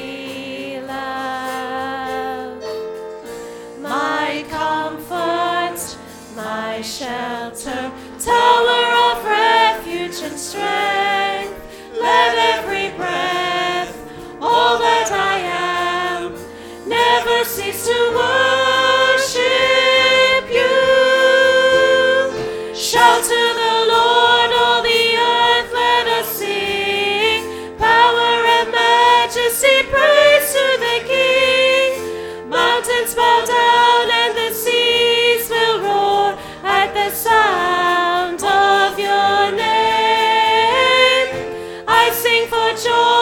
love. 0.81 2.63
My 3.81 4.45
comfort, 4.49 5.81
my 6.37 6.83
shelter, 6.83 7.91
tower 8.21 8.85
of 9.09 9.25
refuge 9.25 10.21
and 10.23 10.39
strength. 10.39 11.61
Let 12.01 12.39
every 12.55 12.91
breath, 12.97 13.97
all 14.41 14.79
that 14.79 15.11
I 15.11 15.39
am, 15.41 16.33
never 16.89 17.45
cease 17.45 17.87
to 17.89 18.06
joy 42.77 43.16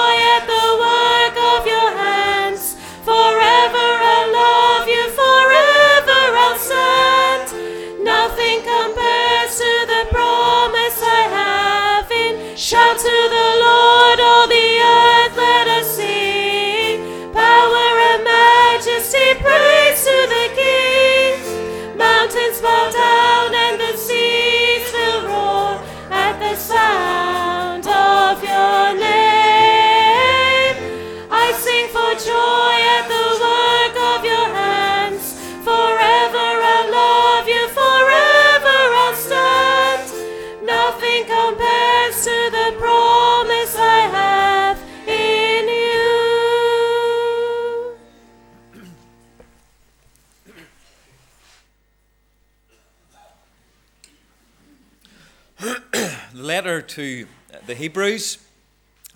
to 56.94 57.26
the 57.66 57.74
Hebrews 57.74 58.38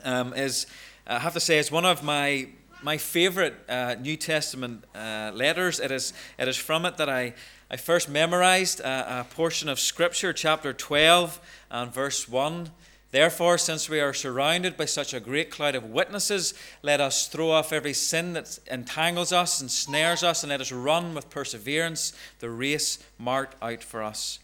um, 0.03 0.35
is, 0.35 0.67
I 1.07 1.21
have 1.21 1.35
to 1.35 1.41
say, 1.41 1.59
is 1.59 1.71
one 1.71 1.85
of 1.85 2.03
my 2.03 2.49
my 2.83 2.97
favorite 2.97 3.55
uh, 3.69 3.95
New 4.01 4.17
Testament 4.17 4.85
uh, 4.97 5.31
letters. 5.33 5.79
It 5.79 5.93
is 5.93 6.13
it 6.39 6.49
is 6.49 6.57
from 6.57 6.85
it 6.85 6.97
that 6.97 7.09
I 7.09 7.35
I 7.71 7.77
first 7.77 8.09
memorized 8.09 8.81
a, 8.81 9.21
a 9.21 9.25
portion 9.25 9.69
of 9.69 9.79
Scripture, 9.79 10.33
chapter 10.33 10.73
twelve 10.73 11.41
and 11.71 11.95
verse 11.95 12.29
one. 12.29 12.71
Therefore, 13.13 13.59
since 13.59 13.89
we 13.89 14.01
are 14.01 14.13
surrounded 14.13 14.77
by 14.77 14.87
such 14.87 15.15
a 15.15 15.21
great 15.21 15.51
cloud 15.51 15.77
of 15.77 15.85
witnesses, 15.85 16.55
let 16.83 17.01
us 17.01 17.29
throw 17.29 17.53
off 17.53 17.73
every 17.73 17.95
sin 17.95 18.33
that 18.33 18.59
entangles 18.71 19.33
us 19.33 19.61
and 19.61 19.71
snares 19.71 20.25
us, 20.25 20.43
and 20.43 20.51
let 20.51 20.61
us 20.61 20.73
run 20.73 21.15
with 21.15 21.31
perseverance 21.31 22.13
the 22.41 22.51
race 22.51 22.99
marked 23.19 23.55
out 23.63 23.85
for 23.85 24.03
us. 24.03 24.41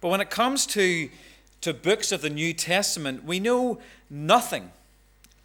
But 0.00 0.08
when 0.08 0.20
it 0.20 0.30
comes 0.30 0.66
to, 0.66 1.10
to 1.60 1.74
books 1.74 2.12
of 2.12 2.22
the 2.22 2.30
New 2.30 2.52
Testament, 2.52 3.24
we 3.24 3.38
know 3.38 3.78
nothing, 4.08 4.72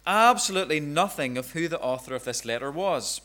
absolutely 0.06 0.80
nothing, 0.80 1.36
of 1.36 1.50
who 1.52 1.68
the 1.68 1.80
author 1.80 2.14
of 2.14 2.24
this 2.24 2.44
letter 2.44 2.70
was. 2.70 3.20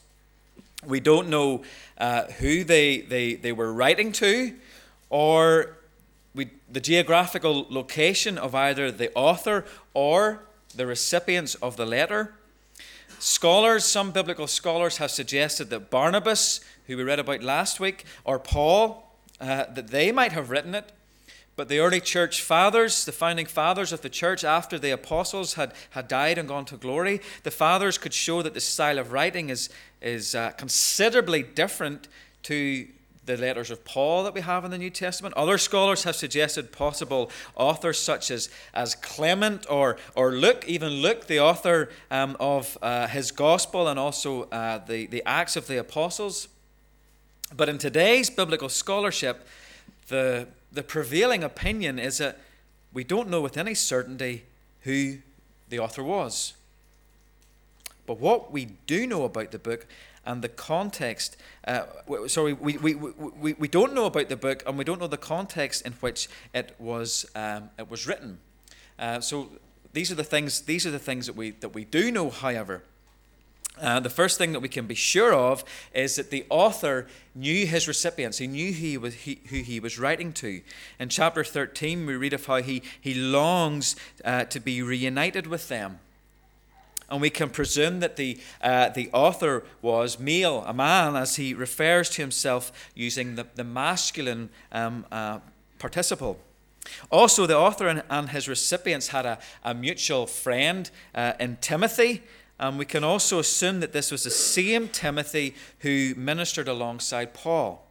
We 0.86 1.00
don't 1.00 1.30
know 1.30 1.64
uh, 1.98 2.24
who 2.39 2.64
they, 2.64 3.02
they, 3.02 3.36
they 3.36 3.52
were 3.52 3.72
writing 3.72 4.12
to 4.14 4.54
or 5.10 5.78
we, 6.34 6.50
the 6.72 6.80
geographical 6.80 7.68
location 7.70 8.38
of 8.38 8.56
either 8.56 8.89
the 8.89 9.14
author 9.14 9.66
or 9.94 10.42
the 10.76 10.88
recipients 10.88 11.56
of 11.56 11.76
the 11.78 11.86
letter. 11.86 12.34
Scholars, 13.20 13.86
some 13.86 14.12
biblical 14.12 14.48
scholars, 14.48 14.98
have 14.98 15.12
suggested 15.12 15.70
that 15.70 15.92
Barnabas, 15.92 16.62
who 16.88 16.98
we 16.98 17.04
read 17.04 17.20
about 17.20 17.44
last 17.44 17.80
week, 17.80 18.06
or 18.24 18.39
Paul, 18.39 19.06
uh, 19.39 19.66
that 19.66 19.89
they 19.89 20.12
might 20.12 20.32
have 20.32 20.50
written 20.50 20.74
it. 20.74 20.92
But 21.62 21.68
the 21.68 21.78
early 21.78 22.01
church 22.01 22.41
fathers, 22.41 23.05
the 23.05 23.12
founding 23.12 23.45
fathers 23.45 23.93
of 23.93 24.01
the 24.01 24.09
church 24.09 24.43
after 24.43 24.80
the 24.80 24.89
apostles 24.89 25.53
had, 25.53 25.74
had 25.91 26.07
died 26.07 26.39
and 26.39 26.47
gone 26.47 26.66
to 26.66 26.76
glory, 26.76 27.22
the 27.43 27.51
fathers 27.51 27.99
could 27.99 28.14
show 28.14 28.41
that 28.41 28.55
the 28.55 28.59
style 28.59 28.97
of 28.97 29.12
writing 29.12 29.51
is, 29.51 29.70
is 30.01 30.34
uh, 30.34 30.53
considerably 30.57 31.43
different 31.43 32.07
to 32.41 32.88
the 33.28 33.38
letters 33.38 33.70
of 33.70 33.86
Paul 33.86 34.24
that 34.24 34.34
we 34.34 34.41
have 34.41 34.66
in 34.66 34.72
the 34.72 34.78
New 34.80 34.89
Testament. 34.89 35.36
Other 35.36 35.59
scholars 35.59 36.03
have 36.03 36.16
suggested 36.16 36.72
possible 36.72 37.30
authors 37.53 37.99
such 37.99 38.32
as, 38.32 38.49
as 38.74 38.95
Clement 38.95 39.68
or, 39.70 39.97
or 40.16 40.32
Luke, 40.32 40.66
even 40.68 40.89
Luke, 40.89 41.28
the 41.28 41.41
author 41.41 41.89
um, 42.09 42.36
of 42.39 42.76
uh, 42.82 43.05
his 43.05 43.32
gospel 43.32 43.88
and 43.88 43.99
also 43.99 44.45
uh, 44.45 44.80
the, 44.80 45.05
the 45.05 45.22
Acts 45.28 45.55
of 45.55 45.68
the 45.68 45.78
Apostles. 45.78 46.47
But 47.55 47.70
in 47.70 47.78
today's 47.78 48.32
biblical 48.32 48.68
scholarship, 48.68 49.47
the, 50.07 50.47
the 50.72 50.84
prevailing 50.84 51.44
opinion 51.44 52.00
is 52.00 52.18
that 52.20 52.40
we 52.94 53.04
don't 53.04 53.30
know 53.30 53.42
with 53.42 53.58
any 53.58 53.74
certainty 53.74 54.44
who 54.82 55.18
the 55.70 55.80
author 55.80 56.04
was. 56.04 56.54
But 58.06 58.20
what 58.20 58.52
we 58.52 58.66
do 58.88 59.08
know 59.08 59.24
about 59.24 59.52
the 59.52 59.60
book 59.60 59.86
and 60.26 60.42
the 60.42 60.50
context, 60.50 61.38
uh, 61.66 61.84
sorry, 62.28 62.54
we, 62.54 62.78
we, 62.78 62.96
we, 62.96 63.54
we 63.54 63.68
don't 63.68 63.94
know 63.94 64.06
about 64.06 64.30
the 64.30 64.36
book 64.36 64.64
and 64.68 64.78
we 64.78 64.84
don't 64.84 65.00
know 65.00 65.08
the 65.08 65.18
context 65.18 65.86
in 65.86 65.94
which 65.94 66.28
it 66.54 66.76
was, 66.80 67.26
um, 67.36 67.70
it 67.80 67.90
was 67.90 68.08
written. 68.08 68.40
Uh, 69.00 69.20
so 69.20 69.50
these 69.94 70.12
are 70.12 70.16
the 70.16 70.24
things, 70.24 70.62
these 70.62 70.86
are 70.86 70.92
the 70.92 71.00
things 71.00 71.26
that 71.26 71.36
we, 71.36 71.52
that 71.52 71.70
we 71.70 71.86
do 71.86 72.12
know, 72.12 72.30
however. 72.30 72.84
Uh, 73.80 74.00
the 74.00 74.10
first 74.10 74.38
thing 74.38 74.52
that 74.52 74.60
we 74.60 74.70
can 74.70 74.86
be 74.86 74.96
sure 74.96 75.34
of 75.34 75.64
is 75.94 76.16
that 76.16 76.30
the 76.30 76.46
author 76.50 77.08
knew 77.34 77.66
his 77.66 77.88
recipients. 77.88 78.38
He 78.38 78.48
knew 78.48 78.72
who 78.74 78.80
he 78.80 78.98
was, 78.98 79.14
he, 79.14 79.40
who 79.50 79.58
he 79.58 79.80
was 79.80 79.98
writing 79.98 80.34
to. 80.34 80.62
In 81.00 81.10
chapter 81.10 81.44
13, 81.44 82.06
we 82.06 82.16
read 82.16 82.34
of 82.34 82.46
how 82.46 82.58
he, 82.58 82.84
he 83.00 83.14
longs 83.16 83.96
uh, 84.24 84.44
to 84.46 84.60
be 84.60 84.82
reunited 84.82 85.48
with 85.48 85.68
them. 85.68 86.00
And 87.10 87.20
we 87.20 87.30
can 87.30 87.50
presume 87.50 88.00
that 88.00 88.16
the, 88.16 88.40
uh, 88.62 88.90
the 88.90 89.10
author 89.12 89.64
was 89.82 90.18
male, 90.20 90.64
a 90.66 90.74
man, 90.74 91.16
as 91.16 91.36
he 91.36 91.54
refers 91.54 92.10
to 92.12 92.22
himself 92.22 92.72
using 92.96 93.36
the, 93.36 93.48
the 93.56 93.66
masculine 93.66 94.50
um, 94.72 95.06
uh, 95.12 95.40
participle. 95.78 96.40
Also, 97.12 97.46
the 97.46 97.58
author 97.58 97.88
and, 97.88 98.04
and 98.10 98.30
his 98.30 98.48
recipients 98.48 99.10
had 99.10 99.26
a, 99.26 99.40
a 99.64 99.74
mutual 99.74 100.26
friend 100.26 100.90
uh, 101.14 101.34
in 101.40 101.58
Timothy. 101.58 102.24
And 102.62 102.78
we 102.78 102.86
can 102.86 103.03
also 103.03 103.39
assume 103.39 103.80
that 103.80 103.91
this 103.91 104.12
was 104.12 104.24
the 104.24 104.30
same 104.30 104.88
Timothy 104.88 105.55
who 105.80 106.14
ministered 106.16 106.68
alongside 106.68 107.34
Paul. 107.34 107.88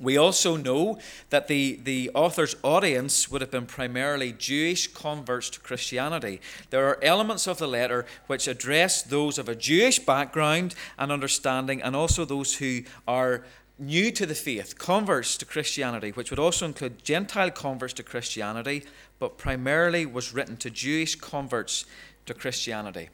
We 0.00 0.16
also 0.16 0.56
know 0.56 0.98
that 1.30 1.48
the, 1.48 1.80
the 1.82 2.10
author's 2.14 2.54
audience 2.62 3.30
would 3.30 3.40
have 3.40 3.50
been 3.50 3.66
primarily 3.66 4.32
Jewish 4.32 4.86
converts 4.88 5.50
to 5.50 5.60
Christianity. 5.60 6.40
There 6.70 6.86
are 6.88 7.02
elements 7.02 7.48
of 7.48 7.58
the 7.58 7.66
letter 7.66 8.06
which 8.28 8.46
address 8.46 9.02
those 9.02 9.38
of 9.38 9.48
a 9.48 9.56
Jewish 9.56 9.98
background 9.98 10.76
and 10.96 11.10
understanding, 11.10 11.82
and 11.82 11.96
also 11.96 12.24
those 12.24 12.56
who 12.56 12.82
are 13.06 13.44
new 13.78 14.12
to 14.12 14.24
the 14.24 14.34
faith, 14.36 14.78
converts 14.78 15.36
to 15.38 15.44
Christianity, 15.44 16.10
which 16.10 16.30
would 16.30 16.38
also 16.38 16.64
include 16.66 17.04
Gentile 17.04 17.50
converts 17.50 17.94
to 17.94 18.04
Christianity, 18.04 18.84
but 19.18 19.36
primarily 19.36 20.06
was 20.06 20.32
written 20.32 20.56
to 20.58 20.70
Jewish 20.70 21.16
converts 21.16 21.86
to 22.26 22.34
Christianity. 22.34 23.08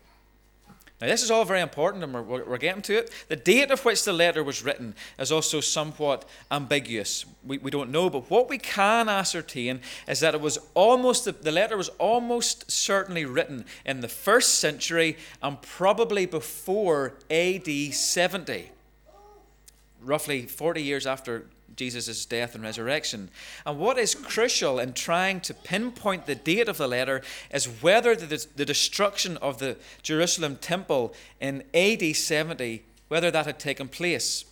Now, 1.00 1.06
this 1.06 1.22
is 1.22 1.30
all 1.30 1.46
very 1.46 1.62
important, 1.62 2.04
and 2.04 2.12
we're, 2.12 2.44
we're 2.44 2.58
getting 2.58 2.82
to 2.82 2.98
it. 2.98 3.10
The 3.28 3.36
date 3.36 3.70
of 3.70 3.82
which 3.86 4.04
the 4.04 4.12
letter 4.12 4.44
was 4.44 4.62
written 4.62 4.94
is 5.18 5.32
also 5.32 5.60
somewhat 5.60 6.28
ambiguous. 6.50 7.24
We, 7.42 7.56
we 7.56 7.70
don't 7.70 7.90
know, 7.90 8.10
but 8.10 8.30
what 8.30 8.50
we 8.50 8.58
can 8.58 9.08
ascertain 9.08 9.80
is 10.06 10.20
that 10.20 10.34
it 10.34 10.42
was 10.42 10.58
almost, 10.74 11.24
the, 11.24 11.32
the 11.32 11.52
letter 11.52 11.78
was 11.78 11.88
almost 11.98 12.70
certainly 12.70 13.24
written 13.24 13.64
in 13.86 14.02
the 14.02 14.08
first 14.08 14.58
century 14.58 15.16
and 15.42 15.62
probably 15.62 16.26
before 16.26 17.14
AD 17.30 17.94
70, 17.94 18.70
roughly 20.02 20.42
40 20.42 20.82
years 20.82 21.06
after 21.06 21.46
Jesus' 21.76 22.26
death 22.26 22.54
and 22.54 22.62
resurrection. 22.62 23.30
And 23.64 23.78
what 23.78 23.98
is 23.98 24.14
crucial 24.14 24.78
in 24.78 24.92
trying 24.92 25.40
to 25.40 25.54
pinpoint 25.54 26.26
the 26.26 26.34
date 26.34 26.68
of 26.68 26.76
the 26.76 26.88
letter 26.88 27.22
is 27.52 27.66
whether 27.66 28.14
the, 28.14 28.46
the 28.56 28.64
destruction 28.64 29.36
of 29.38 29.58
the 29.58 29.76
Jerusalem 30.02 30.56
temple 30.56 31.14
in 31.40 31.62
AD 31.72 32.14
70, 32.14 32.82
whether 33.08 33.30
that 33.30 33.46
had 33.46 33.58
taken 33.58 33.88
place. 33.88 34.44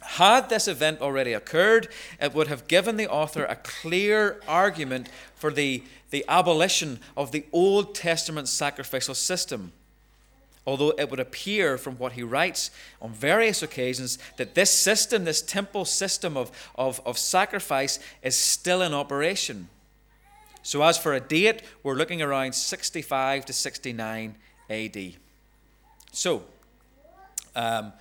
Had 0.00 0.48
this 0.48 0.66
event 0.66 1.00
already 1.00 1.32
occurred, 1.32 1.88
it 2.20 2.34
would 2.34 2.48
have 2.48 2.66
given 2.66 2.96
the 2.96 3.08
author 3.08 3.44
a 3.44 3.56
clear 3.56 4.40
argument 4.48 5.08
for 5.34 5.52
the, 5.52 5.82
the 6.10 6.24
abolition 6.28 6.98
of 7.16 7.30
the 7.30 7.44
Old 7.52 7.94
Testament 7.94 8.48
sacrificial 8.48 9.14
system 9.14 9.72
although 10.66 10.90
it 10.90 11.10
would 11.10 11.20
appear 11.20 11.76
from 11.76 11.96
what 11.96 12.12
he 12.12 12.22
writes 12.22 12.70
on 13.00 13.12
various 13.12 13.62
occasions 13.62 14.18
that 14.36 14.54
this 14.54 14.70
system, 14.70 15.24
this 15.24 15.42
temple 15.42 15.84
system 15.84 16.36
of, 16.36 16.50
of, 16.76 17.00
of 17.04 17.18
sacrifice, 17.18 17.98
is 18.22 18.36
still 18.36 18.82
in 18.82 18.94
operation. 18.94 19.68
So, 20.62 20.82
as 20.82 20.96
for 20.96 21.12
a 21.12 21.20
date, 21.20 21.62
we're 21.82 21.96
looking 21.96 22.22
around 22.22 22.54
65 22.54 23.46
to 23.46 23.52
69 23.52 24.36
AD. 24.70 25.14
So, 26.12 26.44
um, 27.56 27.92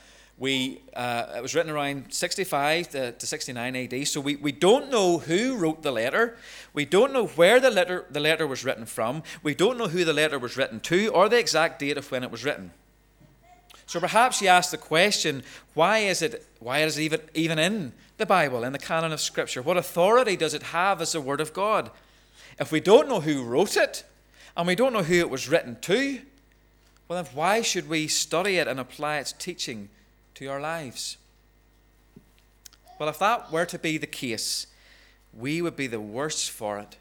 we, 0.41 0.81
uh, 0.95 1.27
it 1.37 1.41
was 1.43 1.53
written 1.53 1.71
around 1.71 2.11
65 2.11 2.89
to, 2.89 3.11
to 3.11 3.27
69 3.27 3.75
AD, 3.75 4.07
so 4.07 4.19
we, 4.19 4.37
we 4.37 4.51
don't 4.51 4.89
know 4.89 5.19
who 5.19 5.55
wrote 5.55 5.83
the 5.83 5.91
letter. 5.91 6.35
We 6.73 6.83
don't 6.83 7.13
know 7.13 7.27
where 7.27 7.59
the 7.59 7.69
letter, 7.69 8.05
the 8.09 8.19
letter 8.19 8.47
was 8.47 8.65
written 8.65 8.87
from. 8.87 9.21
We 9.43 9.53
don't 9.53 9.77
know 9.77 9.87
who 9.87 10.03
the 10.03 10.13
letter 10.13 10.39
was 10.39 10.57
written 10.57 10.79
to 10.79 11.09
or 11.09 11.29
the 11.29 11.37
exact 11.37 11.77
date 11.77 11.95
of 11.95 12.09
when 12.09 12.23
it 12.23 12.31
was 12.31 12.43
written. 12.43 12.71
So 13.85 13.99
perhaps 13.99 14.41
you 14.41 14.47
ask 14.47 14.71
the 14.71 14.79
question 14.79 15.43
why 15.75 15.99
is 15.99 16.23
it, 16.23 16.43
why 16.59 16.79
is 16.79 16.97
it 16.97 17.03
even, 17.03 17.21
even 17.35 17.59
in 17.59 17.93
the 18.17 18.25
Bible, 18.25 18.63
in 18.63 18.73
the 18.73 18.79
canon 18.79 19.11
of 19.11 19.21
Scripture? 19.21 19.61
What 19.61 19.77
authority 19.77 20.35
does 20.35 20.55
it 20.55 20.63
have 20.63 21.01
as 21.01 21.11
the 21.11 21.21
Word 21.21 21.39
of 21.39 21.53
God? 21.53 21.91
If 22.59 22.71
we 22.71 22.79
don't 22.79 23.07
know 23.07 23.21
who 23.21 23.43
wrote 23.43 23.77
it, 23.77 24.05
and 24.57 24.65
we 24.65 24.73
don't 24.73 24.91
know 24.91 25.03
who 25.03 25.19
it 25.19 25.29
was 25.29 25.47
written 25.47 25.77
to, 25.81 26.19
well, 27.07 27.21
then 27.21 27.31
why 27.35 27.61
should 27.61 27.87
we 27.87 28.07
study 28.07 28.57
it 28.57 28.67
and 28.67 28.79
apply 28.79 29.19
its 29.19 29.33
teaching 29.33 29.89
to 30.41 30.47
our 30.47 30.59
lives. 30.59 31.17
Well, 32.97 33.09
if 33.09 33.19
that 33.19 33.51
were 33.51 33.67
to 33.67 33.77
be 33.77 33.99
the 33.99 34.07
case, 34.07 34.65
we 35.31 35.61
would 35.61 35.75
be 35.75 35.85
the 35.85 36.01
worse 36.01 36.47
for 36.47 36.79
it. 36.79 36.97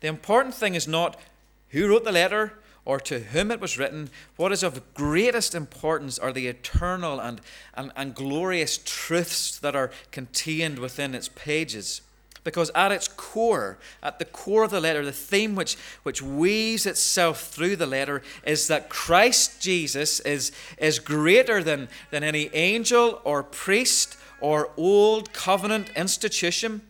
The 0.00 0.08
important 0.08 0.54
thing 0.54 0.74
is 0.74 0.88
not 0.88 1.20
who 1.68 1.86
wrote 1.86 2.04
the 2.04 2.12
letter 2.12 2.54
or 2.86 2.98
to 3.00 3.20
whom 3.20 3.50
it 3.50 3.60
was 3.60 3.76
written. 3.76 4.08
What 4.36 4.52
is 4.52 4.62
of 4.62 4.94
greatest 4.94 5.54
importance 5.54 6.18
are 6.18 6.32
the 6.32 6.46
eternal 6.46 7.20
and, 7.20 7.42
and, 7.74 7.92
and 7.94 8.14
glorious 8.14 8.78
truths 8.82 9.58
that 9.58 9.76
are 9.76 9.90
contained 10.10 10.78
within 10.78 11.14
its 11.14 11.28
pages. 11.28 12.00
Because 12.42 12.70
at 12.74 12.92
its 12.92 13.06
core, 13.06 13.78
at 14.02 14.18
the 14.18 14.24
core 14.24 14.64
of 14.64 14.70
the 14.70 14.80
letter, 14.80 15.04
the 15.04 15.12
theme 15.12 15.54
which, 15.54 15.76
which 16.02 16.22
weaves 16.22 16.86
itself 16.86 17.48
through 17.48 17.76
the 17.76 17.86
letter 17.86 18.22
is 18.44 18.68
that 18.68 18.88
Christ 18.88 19.60
Jesus 19.60 20.20
is, 20.20 20.52
is 20.78 20.98
greater 20.98 21.62
than, 21.62 21.88
than 22.10 22.24
any 22.24 22.48
angel 22.54 23.20
or 23.24 23.42
priest 23.42 24.16
or 24.40 24.70
old 24.76 25.32
covenant 25.32 25.90
institution 25.96 26.80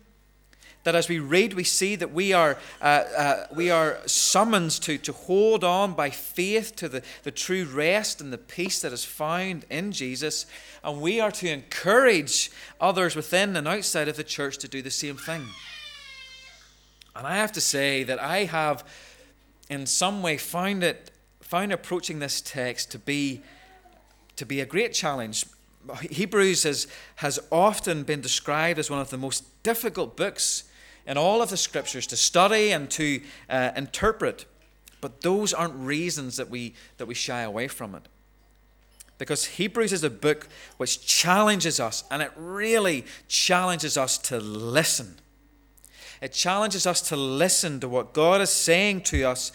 that 0.83 0.95
as 0.95 1.07
we 1.07 1.19
read, 1.19 1.53
we 1.53 1.63
see 1.63 1.95
that 1.95 2.11
we 2.11 2.33
are, 2.33 2.57
uh, 2.81 3.03
uh, 3.15 3.47
we 3.53 3.69
are 3.69 3.99
summoned 4.07 4.71
to, 4.71 4.97
to 4.97 5.11
hold 5.11 5.63
on 5.63 5.93
by 5.93 6.09
faith 6.09 6.75
to 6.77 6.89
the, 6.89 7.03
the 7.23 7.31
true 7.31 7.65
rest 7.65 8.19
and 8.19 8.33
the 8.33 8.37
peace 8.37 8.81
that 8.81 8.91
is 8.91 9.05
found 9.05 9.65
in 9.69 9.91
Jesus. 9.91 10.45
And 10.83 11.01
we 11.01 11.19
are 11.19 11.31
to 11.31 11.49
encourage 11.49 12.51
others 12.79 13.15
within 13.15 13.55
and 13.55 13.67
outside 13.67 14.07
of 14.07 14.17
the 14.17 14.23
church 14.23 14.57
to 14.59 14.67
do 14.67 14.81
the 14.81 14.91
same 14.91 15.17
thing. 15.17 15.45
And 17.15 17.27
I 17.27 17.35
have 17.35 17.51
to 17.53 17.61
say 17.61 18.03
that 18.03 18.19
I 18.19 18.45
have, 18.45 18.83
in 19.69 19.85
some 19.85 20.23
way, 20.23 20.37
found 20.37 20.83
it, 20.83 21.11
found 21.41 21.71
approaching 21.71 22.19
this 22.19 22.41
text 22.41 22.91
to 22.91 22.99
be, 22.99 23.41
to 24.37 24.45
be 24.45 24.61
a 24.61 24.65
great 24.65 24.93
challenge. 24.93 25.45
Hebrews 26.09 26.63
has, 26.63 26.87
has 27.17 27.39
often 27.51 28.03
been 28.03 28.21
described 28.21 28.79
as 28.79 28.89
one 28.89 28.99
of 28.99 29.09
the 29.09 29.17
most 29.17 29.61
difficult 29.63 30.15
books 30.15 30.63
in 31.05 31.17
all 31.17 31.41
of 31.41 31.49
the 31.49 31.57
scriptures 31.57 32.07
to 32.07 32.17
study 32.17 32.71
and 32.71 32.89
to 32.91 33.21
uh, 33.49 33.71
interpret. 33.75 34.45
But 35.01 35.21
those 35.21 35.53
aren't 35.53 35.75
reasons 35.75 36.37
that 36.37 36.49
we, 36.49 36.75
that 36.97 37.07
we 37.07 37.15
shy 37.15 37.41
away 37.41 37.67
from 37.67 37.95
it. 37.95 38.07
Because 39.17 39.45
Hebrews 39.45 39.93
is 39.93 40.03
a 40.03 40.09
book 40.09 40.47
which 40.77 41.05
challenges 41.05 41.79
us, 41.79 42.03
and 42.09 42.21
it 42.21 42.31
really 42.35 43.05
challenges 43.27 43.97
us 43.97 44.17
to 44.19 44.39
listen. 44.39 45.15
It 46.21 46.33
challenges 46.33 46.87
us 46.87 47.01
to 47.09 47.15
listen 47.15 47.79
to 47.81 47.87
what 47.87 48.13
God 48.13 48.41
is 48.41 48.49
saying 48.49 49.01
to 49.01 49.23
us, 49.23 49.51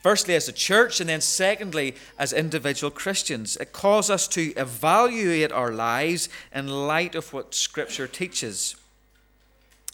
firstly 0.00 0.34
as 0.34 0.48
a 0.48 0.52
church, 0.52 1.00
and 1.00 1.08
then 1.08 1.20
secondly 1.20 1.94
as 2.18 2.32
individual 2.32 2.90
Christians. 2.90 3.56
It 3.56 3.72
calls 3.72 4.10
us 4.10 4.26
to 4.28 4.54
evaluate 4.54 5.52
our 5.52 5.72
lives 5.72 6.28
in 6.54 6.68
light 6.68 7.14
of 7.14 7.32
what 7.32 7.54
Scripture 7.54 8.06
teaches. 8.06 8.76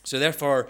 So, 0.05 0.19
therefore, 0.19 0.69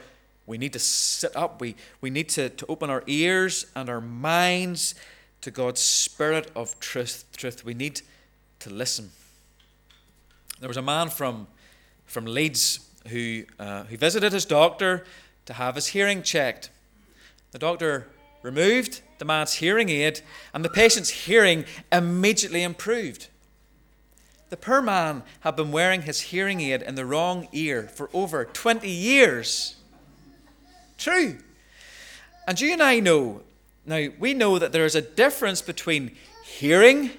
we 0.48 0.58
need 0.58 0.72
to 0.72 0.78
sit 0.78 1.36
up. 1.36 1.60
We, 1.60 1.76
we 2.00 2.10
need 2.10 2.30
to, 2.30 2.48
to 2.48 2.66
open 2.68 2.88
our 2.90 3.04
ears 3.06 3.66
and 3.76 3.88
our 3.88 4.00
minds 4.00 4.94
to 5.42 5.50
God's 5.50 5.80
Spirit 5.80 6.50
of 6.56 6.78
truth. 6.80 7.24
truth. 7.36 7.64
We 7.64 7.74
need 7.74 8.00
to 8.60 8.70
listen. 8.70 9.10
There 10.58 10.68
was 10.68 10.78
a 10.78 10.82
man 10.82 11.10
from, 11.10 11.46
from 12.06 12.24
Leeds 12.24 12.80
who, 13.08 13.44
uh, 13.58 13.84
who 13.84 13.96
visited 13.96 14.32
his 14.32 14.44
doctor 14.44 15.04
to 15.46 15.52
have 15.52 15.74
his 15.74 15.88
hearing 15.88 16.22
checked. 16.22 16.70
The 17.52 17.58
doctor 17.58 18.08
removed 18.42 19.02
the 19.18 19.24
man's 19.24 19.54
hearing 19.54 19.88
aid, 19.88 20.20
and 20.54 20.64
the 20.64 20.70
patient's 20.70 21.10
hearing 21.10 21.64
immediately 21.92 22.62
improved. 22.62 23.28
The 24.50 24.56
poor 24.56 24.80
man 24.80 25.24
had 25.40 25.56
been 25.56 25.72
wearing 25.72 26.02
his 26.02 26.20
hearing 26.20 26.60
aid 26.60 26.82
in 26.82 26.94
the 26.94 27.04
wrong 27.04 27.48
ear 27.52 27.82
for 27.82 28.08
over 28.14 28.44
20 28.44 28.88
years. 28.88 29.77
True. 30.98 31.38
And 32.46 32.60
you 32.60 32.72
and 32.72 32.82
I 32.82 33.00
know, 33.00 33.42
now 33.86 34.08
we 34.18 34.34
know 34.34 34.58
that 34.58 34.72
there 34.72 34.84
is 34.84 34.94
a 34.94 35.02
difference 35.02 35.62
between 35.62 36.16
hearing 36.44 37.10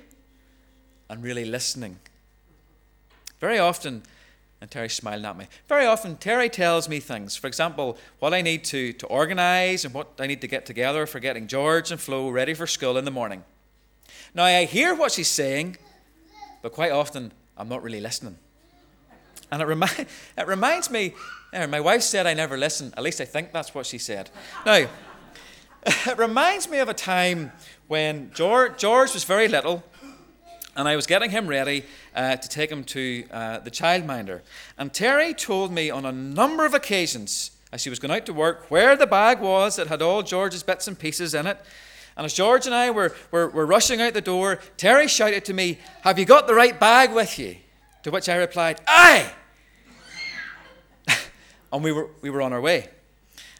and 1.10 1.24
really 1.24 1.46
listening. 1.46 2.00
Very 3.40 3.58
often, 3.58 4.04
and 4.62 4.70
Terry's 4.70 4.94
smiling 4.94 5.26
at 5.26 5.38
me. 5.38 5.48
Very 5.70 5.86
often, 5.86 6.18
Terry 6.18 6.50
tells 6.50 6.90
me 6.90 7.00
things. 7.00 7.36
For 7.36 7.48
example, 7.48 7.98
what 8.20 8.34
I 8.34 8.42
need 8.42 8.66
to, 8.66 8.92
to 8.94 9.08
organise 9.08 9.86
and 9.86 9.94
what 9.94 10.10
I 10.20 10.28
need 10.28 10.42
to 10.42 10.48
get 10.48 10.66
together 10.66 11.06
for 11.06 11.20
getting 11.20 11.48
George 11.48 11.92
and 11.92 12.00
Flo 12.00 12.30
ready 12.30 12.54
for 12.54 12.68
school 12.68 12.98
in 12.98 13.06
the 13.06 13.12
morning. 13.12 13.44
Now, 14.34 14.44
I 14.44 14.66
hear 14.66 14.94
what 14.94 15.14
she's 15.14 15.30
saying, 15.30 15.78
but 16.62 16.74
quite 16.74 16.92
often, 16.92 17.32
I'm 17.58 17.70
not 17.70 17.82
really 17.82 18.02
listening. 18.02 18.38
And 19.52 19.62
it, 19.62 19.66
remi- 19.66 19.88
it 20.38 20.48
reminds 20.48 20.92
me, 20.92 21.14
my 21.54 21.80
wife 21.80 22.02
said 22.02 22.28
I 22.28 22.34
never 22.34 22.58
listen. 22.58 22.94
At 22.96 23.04
least 23.04 23.22
I 23.22 23.26
think 23.26 23.52
that's 23.52 23.74
what 23.74 23.86
she 23.86 23.98
said. 23.98 24.30
Now, 24.66 24.88
it 25.86 26.18
reminds 26.18 26.70
me 26.70 26.80
of 26.80 26.90
a 26.90 26.94
time 26.94 27.52
when 27.88 28.32
George, 28.34 28.78
George 28.78 29.14
was 29.14 29.24
very 29.24 29.48
little, 29.48 29.84
and 30.76 30.88
I 30.88 30.96
was 30.96 31.08
getting 31.08 31.32
him 31.32 31.48
ready 31.48 31.86
uh, 32.16 32.36
to 32.36 32.50
take 32.50 32.72
him 32.72 32.84
to 32.86 33.26
uh, 33.32 33.60
the 33.60 33.72
childminder. 33.72 34.42
And 34.78 34.94
Terry 34.94 35.34
told 35.34 35.72
me 35.72 35.90
on 35.90 36.06
a 36.06 36.12
number 36.12 36.66
of 36.66 36.74
occasions, 36.74 37.52
as 37.72 37.82
she 37.82 37.90
was 37.90 38.00
going 38.00 38.12
out 38.12 38.26
to 38.28 38.34
work, 38.34 38.70
where 38.70 38.96
the 38.96 39.08
bag 39.08 39.40
was 39.40 39.76
that 39.78 39.88
had 39.88 40.02
all 40.02 40.22
George's 40.22 40.64
bits 40.64 40.88
and 40.88 40.98
pieces 40.98 41.34
in 41.34 41.48
it. 41.48 41.60
And 42.16 42.26
as 42.26 42.34
George 42.34 42.66
and 42.66 42.76
I 42.76 42.92
were, 42.92 43.16
were, 43.32 43.48
were 43.50 43.66
rushing 43.66 44.02
out 44.02 44.14
the 44.14 44.22
door, 44.22 44.60
Terry 44.78 45.08
shouted 45.08 45.46
to 45.46 45.54
me, 45.54 45.80
Have 46.02 46.20
you 46.20 46.26
got 46.26 46.48
the 46.48 46.54
right 46.54 46.80
bag 46.80 47.12
with 47.14 47.40
you? 47.40 47.56
To 48.04 48.12
which 48.12 48.30
I 48.30 48.36
replied, 48.36 48.82
Aye! 48.88 49.32
And 51.72 51.84
we 51.84 51.92
were, 51.92 52.10
we 52.22 52.30
were 52.30 52.42
on 52.42 52.54
our 52.54 52.62
way. 52.62 52.90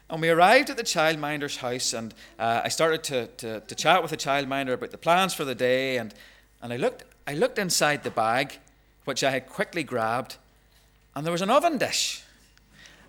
And 0.08 0.20
we 0.20 0.28
arrived 0.28 0.70
at 0.70 0.76
the 0.76 0.82
childminder's 0.82 1.58
house, 1.58 1.92
and 1.92 2.12
uh, 2.38 2.62
I 2.64 2.68
started 2.68 3.04
to, 3.04 3.26
to, 3.28 3.60
to 3.60 3.74
chat 3.74 4.02
with 4.02 4.10
the 4.10 4.16
childminder 4.16 4.72
about 4.72 4.90
the 4.90 4.98
plans 4.98 5.34
for 5.34 5.44
the 5.44 5.54
day. 5.54 5.98
And, 5.98 6.12
and 6.60 6.72
I, 6.72 6.76
looked, 6.76 7.04
I 7.28 7.34
looked 7.34 7.58
inside 7.58 8.02
the 8.02 8.10
bag, 8.10 8.58
which 9.04 9.22
I 9.22 9.30
had 9.30 9.48
quickly 9.48 9.84
grabbed, 9.84 10.36
and 11.14 11.24
there 11.24 11.32
was 11.32 11.42
an 11.42 11.50
oven 11.50 11.78
dish. 11.78 12.24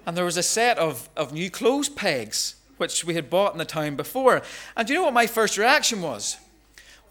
And 0.06 0.16
there 0.16 0.26
was 0.26 0.38
a 0.38 0.44
set 0.44 0.78
of, 0.78 1.10
of 1.16 1.34
new 1.34 1.50
clothes 1.50 1.90
pegs, 1.90 2.56
which 2.78 3.04
we 3.04 3.16
had 3.16 3.30
bought 3.30 3.54
in 3.54 3.58
the 3.58 3.66
town 3.66 3.96
before. 3.96 4.42
And 4.76 4.88
do 4.88 4.94
you 4.94 5.00
know 5.00 5.06
what 5.06 5.14
my 5.14 5.28
first 5.28 5.58
reaction 5.58 6.02
was? 6.02 6.38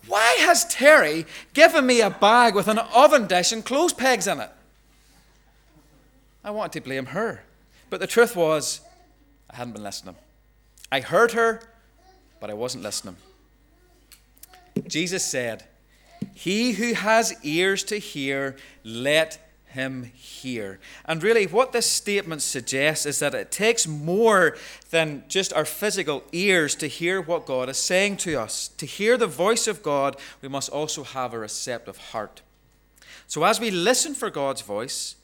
Why 0.07 0.37
has 0.41 0.65
Terry 0.65 1.27
given 1.53 1.87
me 1.87 2.01
a 2.01 2.11
bag 2.11 2.55
with 2.55 2.69
an 2.69 2.79
oven 2.79 3.27
dish 3.27 3.53
and 3.53 3.65
clothes 3.65 3.93
pegs 3.93 4.27
in 4.27 4.41
it? 4.41 4.51
I 6.45 6.51
wanted 6.51 6.73
to 6.73 6.81
blame 6.81 7.07
her. 7.07 7.43
But 7.91 8.01
the 8.01 8.07
truth 8.07 8.37
was, 8.37 8.81
I 9.51 9.57
hadn't 9.57 9.73
been 9.73 9.83
listening. 9.83 10.15
I 10.93 11.01
heard 11.01 11.33
her, 11.33 11.61
but 12.41 12.49
I 12.49 12.55
wasn't 12.55 12.85
listening. 12.85 13.17
Jesus 14.87 15.25
said, 15.25 15.65
He 16.33 16.73
who 16.73 16.95
has 16.95 17.35
ears 17.45 17.83
to 17.85 17.99
hear, 17.99 18.57
let 18.85 19.39
him 19.67 20.05
hear. 20.15 20.81
And 21.05 21.23
really, 21.23 21.47
what 21.47 21.73
this 21.73 21.87
statement 21.87 22.43
suggests 22.43 23.07
is 23.07 23.21
that 23.21 23.35
it 23.35 23.53
takes 23.53 23.87
more 23.87 24.57
than 24.91 25.25
just 25.29 25.53
our 25.53 25.65
physical 25.65 26.25
ears 26.33 26.75
to 26.77 26.89
hear 26.89 27.21
what 27.21 27.47
God 27.47 27.69
is 27.69 27.77
saying 27.77 28.17
to 28.19 28.35
us. 28.35 28.69
To 28.79 28.87
hear 28.87 29.17
the 29.17 29.29
voice 29.29 29.69
of 29.69 29.83
God, 29.83 30.17
we 30.43 30.49
must 30.49 30.71
also 30.71 31.05
have 31.05 31.33
a 31.33 31.39
receptive 31.39 31.99
heart. 31.99 32.43
So, 33.29 33.45
as 33.45 33.61
we 33.61 33.71
listen 33.71 34.15
for 34.15 34.29
God's 34.29 34.63
voice, 34.63 35.15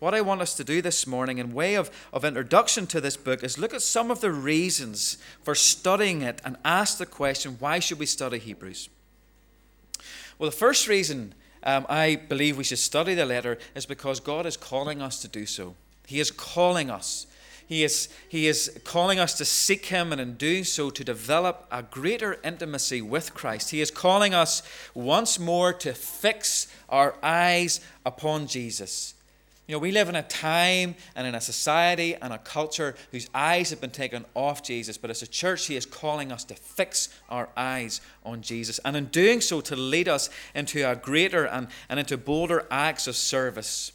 what 0.00 0.14
I 0.14 0.22
want 0.22 0.40
us 0.40 0.54
to 0.54 0.64
do 0.64 0.82
this 0.82 1.06
morning, 1.06 1.38
in 1.38 1.52
way 1.52 1.74
of, 1.74 1.90
of 2.12 2.24
introduction 2.24 2.86
to 2.88 3.00
this 3.00 3.16
book, 3.16 3.44
is 3.44 3.58
look 3.58 3.74
at 3.74 3.82
some 3.82 4.10
of 4.10 4.20
the 4.20 4.32
reasons 4.32 5.18
for 5.42 5.54
studying 5.54 6.22
it 6.22 6.40
and 6.44 6.56
ask 6.64 6.98
the 6.98 7.06
question 7.06 7.56
why 7.60 7.78
should 7.78 7.98
we 7.98 8.06
study 8.06 8.38
Hebrews? 8.38 8.88
Well, 10.38 10.50
the 10.50 10.56
first 10.56 10.88
reason 10.88 11.34
um, 11.62 11.84
I 11.88 12.16
believe 12.16 12.56
we 12.56 12.64
should 12.64 12.78
study 12.78 13.14
the 13.14 13.26
letter 13.26 13.58
is 13.74 13.84
because 13.84 14.20
God 14.20 14.46
is 14.46 14.56
calling 14.56 15.02
us 15.02 15.20
to 15.20 15.28
do 15.28 15.44
so. 15.44 15.74
He 16.06 16.18
is 16.18 16.30
calling 16.30 16.90
us. 16.90 17.26
He 17.66 17.84
is, 17.84 18.08
he 18.28 18.48
is 18.48 18.80
calling 18.84 19.20
us 19.20 19.34
to 19.34 19.44
seek 19.44 19.86
Him 19.86 20.10
and 20.10 20.20
in 20.20 20.34
doing 20.34 20.64
so 20.64 20.90
to 20.90 21.04
develop 21.04 21.68
a 21.70 21.82
greater 21.82 22.38
intimacy 22.42 23.02
with 23.02 23.34
Christ. 23.34 23.70
He 23.70 23.80
is 23.80 23.90
calling 23.90 24.34
us 24.34 24.62
once 24.94 25.38
more 25.38 25.72
to 25.74 25.92
fix 25.92 26.66
our 26.88 27.14
eyes 27.22 27.80
upon 28.04 28.48
Jesus. 28.48 29.14
You 29.70 29.76
know, 29.76 29.82
we 29.82 29.92
live 29.92 30.08
in 30.08 30.16
a 30.16 30.24
time 30.24 30.96
and 31.14 31.28
in 31.28 31.36
a 31.36 31.40
society 31.40 32.16
and 32.16 32.32
a 32.32 32.38
culture 32.38 32.96
whose 33.12 33.30
eyes 33.32 33.70
have 33.70 33.80
been 33.80 33.92
taken 33.92 34.24
off 34.34 34.64
Jesus, 34.64 34.98
but 34.98 35.10
as 35.10 35.22
a 35.22 35.28
church, 35.28 35.66
He 35.66 35.76
is 35.76 35.86
calling 35.86 36.32
us 36.32 36.42
to 36.46 36.56
fix 36.56 37.08
our 37.28 37.50
eyes 37.56 38.00
on 38.24 38.42
Jesus, 38.42 38.80
and 38.84 38.96
in 38.96 39.04
doing 39.04 39.40
so, 39.40 39.60
to 39.60 39.76
lead 39.76 40.08
us 40.08 40.28
into 40.56 40.82
a 40.82 40.96
greater 40.96 41.44
and, 41.44 41.68
and 41.88 42.00
into 42.00 42.16
bolder 42.16 42.66
acts 42.68 43.06
of 43.06 43.14
service 43.14 43.92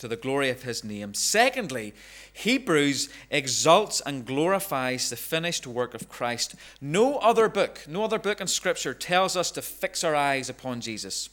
to 0.00 0.06
the 0.06 0.16
glory 0.16 0.50
of 0.50 0.64
His 0.64 0.84
name. 0.84 1.14
Secondly, 1.14 1.94
Hebrews 2.34 3.08
exalts 3.30 4.02
and 4.04 4.26
glorifies 4.26 5.08
the 5.08 5.16
finished 5.16 5.66
work 5.66 5.94
of 5.94 6.10
Christ. 6.10 6.56
No 6.78 7.16
other 7.20 7.48
book, 7.48 7.86
no 7.88 8.04
other 8.04 8.18
book 8.18 8.38
in 8.38 8.48
Scripture 8.48 8.92
tells 8.92 9.34
us 9.34 9.50
to 9.52 9.62
fix 9.62 10.04
our 10.04 10.14
eyes 10.14 10.50
upon 10.50 10.82
Jesus. 10.82 11.30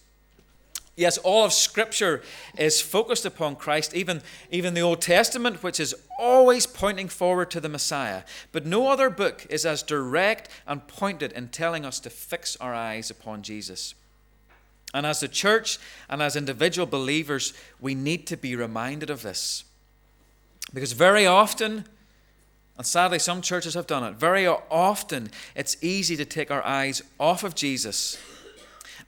Yes, 0.97 1.19
all 1.19 1.45
of 1.45 1.53
Scripture 1.53 2.23
is 2.57 2.81
focused 2.81 3.23
upon 3.23 3.55
Christ, 3.55 3.93
even, 3.93 4.23
even 4.49 4.73
the 4.73 4.81
Old 4.81 4.99
Testament, 4.99 5.61
which 5.61 5.79
is 5.79 5.95
always 6.17 6.65
pointing 6.65 7.07
forward 7.07 7.51
to 7.51 7.59
the 7.59 7.69
Messiah. 7.69 8.23
But 8.51 8.65
no 8.65 8.87
other 8.87 9.11
book 9.11 9.45
is 9.47 9.63
as 9.63 9.83
direct 9.83 10.49
and 10.65 10.87
pointed 10.87 11.33
in 11.33 11.49
telling 11.49 11.85
us 11.85 11.99
to 11.99 12.09
fix 12.09 12.55
our 12.55 12.73
eyes 12.73 13.11
upon 13.11 13.43
Jesus. 13.43 13.93
And 14.91 15.05
as 15.05 15.21
a 15.21 15.27
church 15.27 15.77
and 16.09 16.19
as 16.19 16.35
individual 16.35 16.87
believers, 16.87 17.53
we 17.79 17.93
need 17.93 18.25
to 18.27 18.35
be 18.35 18.55
reminded 18.55 19.11
of 19.11 19.21
this. 19.21 19.65
Because 20.73 20.93
very 20.93 21.27
often, 21.27 21.85
and 22.75 22.87
sadly 22.87 23.19
some 23.19 23.43
churches 23.43 23.75
have 23.75 23.85
done 23.85 24.03
it, 24.03 24.15
very 24.15 24.47
often 24.47 25.29
it's 25.55 25.77
easy 25.83 26.17
to 26.17 26.25
take 26.25 26.49
our 26.49 26.65
eyes 26.65 27.03
off 27.19 27.43
of 27.43 27.53
Jesus 27.53 28.17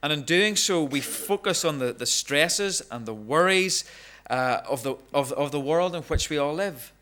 and 0.02 0.14
in 0.14 0.22
doing 0.24 0.56
so, 0.56 0.84
we 0.84 1.02
focus 1.02 1.66
on 1.66 1.80
the, 1.80 1.92
the 1.92 2.06
stresses 2.06 2.82
and 2.90 3.06
the 3.06 3.14
worries 3.14 3.84
uh, 4.30 4.62
of, 4.68 4.84
the, 4.84 4.96
of, 5.14 5.32
of 5.34 5.52
the 5.52 5.60
world 5.60 5.96
in 5.96 6.04
which 6.04 6.30
we 6.30 6.38
all 6.38 6.54
live. 6.54 6.94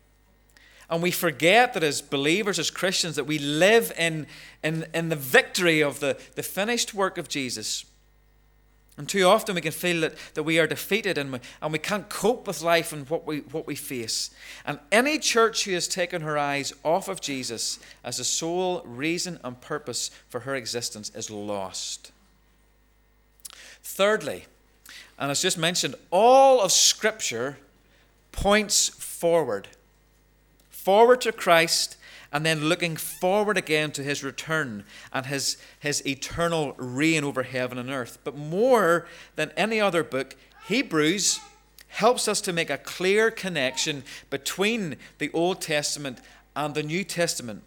And 0.90 1.02
we 1.02 1.10
forget 1.10 1.74
that 1.74 1.82
as 1.82 2.00
believers, 2.00 2.58
as 2.58 2.70
Christians, 2.70 3.16
that 3.16 3.24
we 3.24 3.38
live 3.38 3.92
in, 3.98 4.26
in, 4.64 4.86
in 4.94 5.10
the 5.10 5.16
victory 5.16 5.80
of 5.80 6.00
the, 6.00 6.18
the 6.34 6.42
finished 6.42 6.94
work 6.94 7.18
of 7.18 7.28
Jesus. 7.28 7.84
And 8.96 9.08
too 9.08 9.24
often 9.26 9.54
we 9.54 9.60
can 9.60 9.70
feel 9.70 10.00
that, 10.00 10.14
that 10.34 10.42
we 10.42 10.58
are 10.58 10.66
defeated 10.66 11.18
and 11.18 11.32
we, 11.32 11.38
and 11.62 11.72
we 11.72 11.78
can't 11.78 12.08
cope 12.08 12.48
with 12.48 12.62
life 12.62 12.92
and 12.92 13.08
what 13.08 13.26
we, 13.26 13.40
what 13.40 13.66
we 13.66 13.76
face. 13.76 14.30
And 14.66 14.80
any 14.90 15.18
church 15.18 15.64
who 15.64 15.74
has 15.74 15.86
taken 15.86 16.22
her 16.22 16.36
eyes 16.36 16.72
off 16.82 17.06
of 17.06 17.20
Jesus 17.20 17.78
as 18.02 18.16
the 18.16 18.24
sole 18.24 18.82
reason 18.84 19.38
and 19.44 19.60
purpose 19.60 20.10
for 20.30 20.40
her 20.40 20.56
existence 20.56 21.12
is 21.14 21.30
lost. 21.30 22.10
Thirdly, 23.98 24.44
and 25.18 25.28
as 25.28 25.42
just 25.42 25.58
mentioned, 25.58 25.96
all 26.12 26.60
of 26.60 26.70
Scripture 26.70 27.58
points 28.30 28.90
forward. 28.90 29.66
Forward 30.70 31.20
to 31.22 31.32
Christ, 31.32 31.96
and 32.32 32.46
then 32.46 32.66
looking 32.66 32.94
forward 32.94 33.58
again 33.58 33.90
to 33.90 34.04
his 34.04 34.22
return 34.22 34.84
and 35.12 35.26
his, 35.26 35.56
his 35.80 36.06
eternal 36.06 36.74
reign 36.76 37.24
over 37.24 37.42
heaven 37.42 37.76
and 37.76 37.90
earth. 37.90 38.18
But 38.22 38.36
more 38.36 39.08
than 39.34 39.50
any 39.56 39.80
other 39.80 40.04
book, 40.04 40.36
Hebrews 40.68 41.40
helps 41.88 42.28
us 42.28 42.40
to 42.42 42.52
make 42.52 42.70
a 42.70 42.78
clear 42.78 43.32
connection 43.32 44.04
between 44.30 44.94
the 45.18 45.32
Old 45.32 45.60
Testament 45.60 46.20
and 46.54 46.72
the 46.72 46.84
New 46.84 47.02
Testament. 47.02 47.64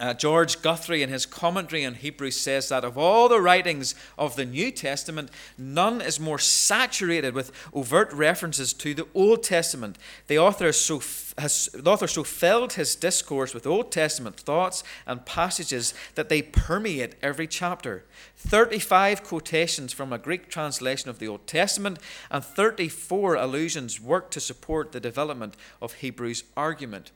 Uh, 0.00 0.14
George 0.14 0.62
Guthrie, 0.62 1.02
in 1.02 1.08
his 1.08 1.26
commentary 1.26 1.84
on 1.84 1.94
Hebrews, 1.94 2.38
says 2.38 2.68
that 2.68 2.84
of 2.84 2.96
all 2.96 3.28
the 3.28 3.40
writings 3.40 3.96
of 4.16 4.36
the 4.36 4.44
New 4.44 4.70
Testament, 4.70 5.28
none 5.56 6.00
is 6.00 6.20
more 6.20 6.38
saturated 6.38 7.34
with 7.34 7.50
overt 7.74 8.12
references 8.12 8.72
to 8.74 8.94
the 8.94 9.08
Old 9.12 9.42
Testament. 9.42 9.98
The 10.28 10.38
author, 10.38 10.70
so, 10.70 11.02
has, 11.36 11.68
the 11.74 11.90
author 11.90 12.06
so 12.06 12.22
filled 12.22 12.74
his 12.74 12.94
discourse 12.94 13.52
with 13.52 13.66
Old 13.66 13.90
Testament 13.90 14.36
thoughts 14.36 14.84
and 15.04 15.26
passages 15.26 15.94
that 16.14 16.28
they 16.28 16.42
permeate 16.42 17.16
every 17.20 17.48
chapter. 17.48 18.04
35 18.36 19.24
quotations 19.24 19.92
from 19.92 20.12
a 20.12 20.18
Greek 20.18 20.48
translation 20.48 21.10
of 21.10 21.18
the 21.18 21.26
Old 21.26 21.48
Testament 21.48 21.98
and 22.30 22.44
34 22.44 23.34
allusions 23.34 24.00
work 24.00 24.30
to 24.30 24.38
support 24.38 24.92
the 24.92 25.00
development 25.00 25.56
of 25.82 25.94
Hebrews' 25.94 26.44
argument. 26.56 27.10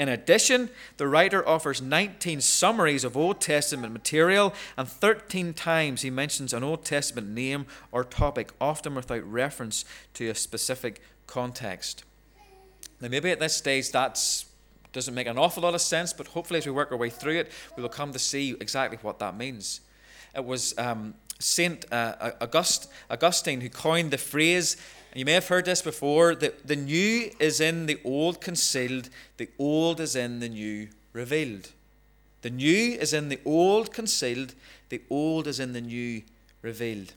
In 0.00 0.08
addition, 0.08 0.70
the 0.96 1.06
writer 1.06 1.46
offers 1.46 1.82
19 1.82 2.40
summaries 2.40 3.04
of 3.04 3.18
Old 3.18 3.38
Testament 3.38 3.92
material, 3.92 4.54
and 4.78 4.88
13 4.88 5.52
times 5.52 6.00
he 6.00 6.08
mentions 6.08 6.54
an 6.54 6.64
Old 6.64 6.86
Testament 6.86 7.28
name 7.28 7.66
or 7.92 8.02
topic, 8.02 8.50
often 8.62 8.94
without 8.94 9.30
reference 9.30 9.84
to 10.14 10.30
a 10.30 10.34
specific 10.34 11.02
context. 11.26 12.04
Now, 12.98 13.08
maybe 13.08 13.30
at 13.30 13.40
this 13.40 13.54
stage 13.54 13.90
that 13.90 14.18
doesn't 14.94 15.14
make 15.14 15.26
an 15.26 15.36
awful 15.36 15.64
lot 15.64 15.74
of 15.74 15.82
sense, 15.82 16.14
but 16.14 16.28
hopefully, 16.28 16.56
as 16.56 16.64
we 16.64 16.72
work 16.72 16.90
our 16.92 16.96
way 16.96 17.10
through 17.10 17.36
it, 17.36 17.52
we 17.76 17.82
will 17.82 17.90
come 17.90 18.14
to 18.14 18.18
see 18.18 18.56
exactly 18.58 18.98
what 19.02 19.18
that 19.18 19.36
means. 19.36 19.82
It 20.34 20.46
was 20.46 20.72
um, 20.78 21.12
Saint 21.38 21.84
uh, 21.92 22.30
August, 22.40 22.90
Augustine 23.10 23.60
who 23.60 23.68
coined 23.68 24.12
the 24.12 24.18
phrase 24.18 24.78
you 25.14 25.24
may 25.24 25.32
have 25.32 25.48
heard 25.48 25.64
this 25.64 25.82
before 25.82 26.34
that 26.36 26.66
the 26.66 26.76
new 26.76 27.30
is 27.38 27.60
in 27.60 27.86
the 27.86 27.98
old 28.04 28.40
concealed, 28.40 29.08
the 29.36 29.48
old 29.58 30.00
is 30.00 30.14
in 30.14 30.40
the 30.40 30.48
new 30.48 30.88
revealed. 31.12 31.70
The 32.42 32.50
new 32.50 32.94
is 32.94 33.12
in 33.12 33.28
the 33.28 33.40
old 33.44 33.92
concealed, 33.92 34.54
the 34.88 35.02
old 35.10 35.46
is 35.46 35.60
in 35.60 35.72
the 35.72 35.80
new 35.80 36.22
revealed. 36.62 37.14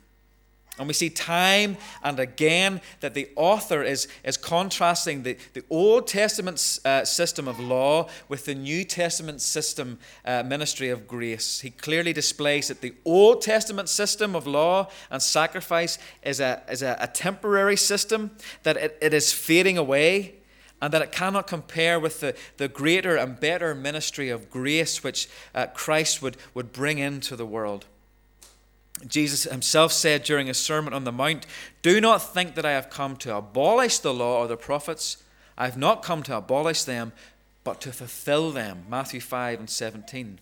And 0.79 0.87
we 0.87 0.93
see 0.93 1.11
time 1.11 1.77
and 2.01 2.19
again 2.19 2.81
that 3.01 3.13
the 3.13 3.29
author 3.35 3.83
is, 3.83 4.07
is 4.23 4.37
contrasting 4.37 5.21
the, 5.21 5.37
the 5.53 5.63
Old 5.69 6.07
Testament 6.07 6.79
uh, 6.83 7.05
system 7.05 7.47
of 7.47 7.59
law 7.59 8.09
with 8.27 8.45
the 8.45 8.55
New 8.55 8.83
Testament 8.83 9.41
system, 9.41 9.99
uh, 10.25 10.41
ministry 10.41 10.89
of 10.89 11.07
grace. 11.07 11.59
He 11.59 11.69
clearly 11.69 12.11
displays 12.11 12.69
that 12.69 12.81
the 12.81 12.95
Old 13.05 13.43
Testament 13.43 13.87
system 13.87 14.35
of 14.35 14.47
law 14.47 14.89
and 15.11 15.21
sacrifice 15.21 15.99
is 16.23 16.39
a, 16.39 16.63
is 16.67 16.81
a, 16.81 16.97
a 16.99 17.07
temporary 17.07 17.77
system, 17.77 18.31
that 18.63 18.75
it, 18.75 18.97
it 18.99 19.13
is 19.13 19.31
fading 19.31 19.77
away, 19.77 20.35
and 20.81 20.91
that 20.91 21.03
it 21.03 21.11
cannot 21.11 21.45
compare 21.45 21.99
with 21.99 22.19
the, 22.19 22.35
the 22.57 22.67
greater 22.67 23.15
and 23.15 23.39
better 23.39 23.75
ministry 23.75 24.29
of 24.29 24.49
grace 24.49 25.03
which 25.03 25.29
uh, 25.53 25.67
Christ 25.67 26.23
would, 26.23 26.35
would 26.55 26.73
bring 26.73 26.97
into 26.97 27.35
the 27.35 27.45
world. 27.45 27.85
Jesus 29.07 29.43
himself 29.43 29.91
said 29.91 30.23
during 30.23 30.47
his 30.47 30.57
Sermon 30.57 30.93
on 30.93 31.03
the 31.03 31.11
Mount, 31.11 31.45
Do 31.81 31.99
not 31.99 32.33
think 32.33 32.55
that 32.55 32.65
I 32.65 32.71
have 32.71 32.89
come 32.89 33.15
to 33.17 33.35
abolish 33.35 33.99
the 33.99 34.13
law 34.13 34.39
or 34.39 34.47
the 34.47 34.57
prophets. 34.57 35.17
I 35.57 35.65
have 35.65 35.77
not 35.77 36.03
come 36.03 36.23
to 36.23 36.37
abolish 36.37 36.83
them, 36.83 37.11
but 37.63 37.81
to 37.81 37.91
fulfill 37.91 38.51
them. 38.51 38.85
Matthew 38.89 39.19
5 39.19 39.59
and 39.59 39.69
17. 39.69 40.39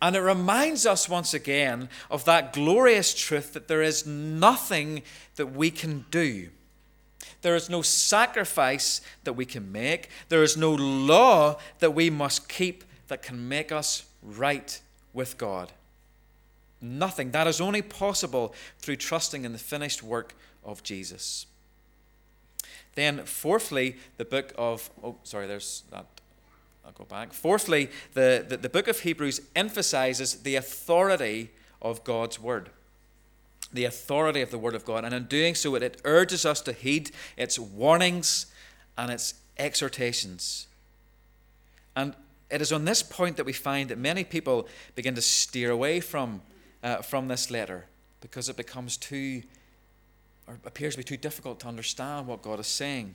And 0.00 0.16
it 0.16 0.20
reminds 0.20 0.86
us 0.86 1.08
once 1.08 1.34
again 1.34 1.88
of 2.10 2.24
that 2.24 2.52
glorious 2.52 3.14
truth 3.14 3.52
that 3.52 3.68
there 3.68 3.82
is 3.82 4.06
nothing 4.06 5.02
that 5.36 5.52
we 5.52 5.70
can 5.70 6.06
do. 6.10 6.48
There 7.42 7.54
is 7.54 7.68
no 7.68 7.82
sacrifice 7.82 9.00
that 9.24 9.34
we 9.34 9.44
can 9.44 9.70
make. 9.70 10.08
There 10.28 10.42
is 10.42 10.56
no 10.56 10.72
law 10.72 11.58
that 11.78 11.94
we 11.94 12.10
must 12.10 12.48
keep 12.48 12.84
that 13.08 13.22
can 13.22 13.48
make 13.48 13.70
us 13.70 14.06
right 14.22 14.80
with 15.12 15.36
God. 15.36 15.72
Nothing. 16.84 17.30
That 17.30 17.46
is 17.46 17.60
only 17.60 17.80
possible 17.80 18.54
through 18.78 18.96
trusting 18.96 19.44
in 19.44 19.52
the 19.52 19.58
finished 19.58 20.02
work 20.02 20.34
of 20.62 20.82
Jesus. 20.82 21.46
Then, 22.94 23.24
fourthly, 23.24 23.96
the 24.18 24.24
book 24.24 24.52
of, 24.58 24.90
oh, 25.02 25.16
sorry, 25.24 25.46
there's 25.46 25.82
that. 25.90 26.06
I'll 26.84 26.92
go 26.92 27.04
back. 27.04 27.32
Fourthly, 27.32 27.88
the, 28.12 28.44
the, 28.46 28.58
the 28.58 28.68
book 28.68 28.88
of 28.88 29.00
Hebrews 29.00 29.40
emphasizes 29.56 30.42
the 30.42 30.56
authority 30.56 31.50
of 31.80 32.04
God's 32.04 32.38
word. 32.38 32.68
The 33.72 33.86
authority 33.86 34.42
of 34.42 34.50
the 34.50 34.58
word 34.58 34.74
of 34.74 34.84
God. 34.84 35.04
And 35.04 35.14
in 35.14 35.24
doing 35.24 35.54
so, 35.54 35.74
it, 35.76 35.82
it 35.82 36.02
urges 36.04 36.44
us 36.44 36.60
to 36.60 36.72
heed 36.72 37.10
its 37.38 37.58
warnings 37.58 38.46
and 38.98 39.10
its 39.10 39.34
exhortations. 39.56 40.66
And 41.96 42.14
it 42.50 42.60
is 42.60 42.70
on 42.70 42.84
this 42.84 43.02
point 43.02 43.38
that 43.38 43.46
we 43.46 43.54
find 43.54 43.88
that 43.88 43.98
many 43.98 44.22
people 44.22 44.68
begin 44.94 45.14
to 45.14 45.22
steer 45.22 45.70
away 45.70 46.00
from, 46.00 46.42
uh, 46.84 47.02
from 47.02 47.26
this 47.26 47.50
letter 47.50 47.86
because 48.20 48.48
it 48.48 48.56
becomes 48.56 48.96
too 48.96 49.42
or 50.46 50.58
appears 50.66 50.94
to 50.94 50.98
be 50.98 51.04
too 51.04 51.16
difficult 51.16 51.58
to 51.60 51.66
understand 51.66 52.26
what 52.26 52.42
God 52.42 52.60
is 52.60 52.66
saying. 52.66 53.14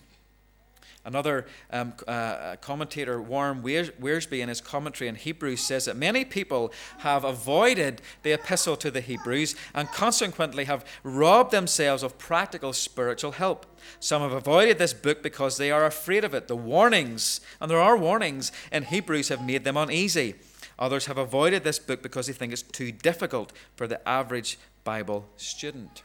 Another 1.06 1.46
um, 1.72 1.94
uh, 2.08 2.58
commentator, 2.60 3.22
Warren 3.22 3.62
Wiersbe, 3.62 4.42
in 4.42 4.50
his 4.50 4.60
commentary 4.60 5.08
in 5.08 5.16
Hebrews, 5.16 5.62
says 5.62 5.86
that 5.86 5.96
many 5.96 6.26
people 6.26 6.74
have 7.00 7.24
avoided 7.24 8.02
the 8.24 8.34
epistle 8.34 8.76
to 8.78 8.92
the 8.92 9.00
Hebrews 9.00 9.56
and 9.74 9.88
consequently 9.90 10.66
have 10.66 10.86
robbed 11.04 11.52
themselves 11.52 12.04
of 12.04 12.18
practical 12.18 12.74
spiritual 12.74 13.32
help. 13.32 13.66
Some 14.02 14.22
have 14.24 14.34
avoided 14.34 14.78
this 14.78 14.94
book 14.94 15.24
because 15.24 15.58
they 15.58 15.72
are 15.72 15.86
afraid 15.86 16.26
of 16.26 16.34
it. 16.34 16.50
The 16.50 16.58
warnings, 16.58 17.40
and 17.62 17.72
there 17.72 17.80
are 17.80 17.96
warnings 17.96 18.52
in 18.72 18.84
Hebrews, 18.84 19.30
have 19.30 19.46
made 19.46 19.64
them 19.64 19.78
uneasy. 19.78 20.36
Others 20.80 21.08
have 21.08 21.18
avoided 21.18 21.64
this 21.64 21.78
book 21.78 22.02
because 22.02 22.28
they 22.28 22.34
think 22.34 22.54
it's 22.54 22.62
too 22.62 22.92
difficult 22.92 23.52
for 23.76 23.86
the 23.86 24.08
average 24.08 24.58
Bible 24.86 25.26
student. 25.36 26.02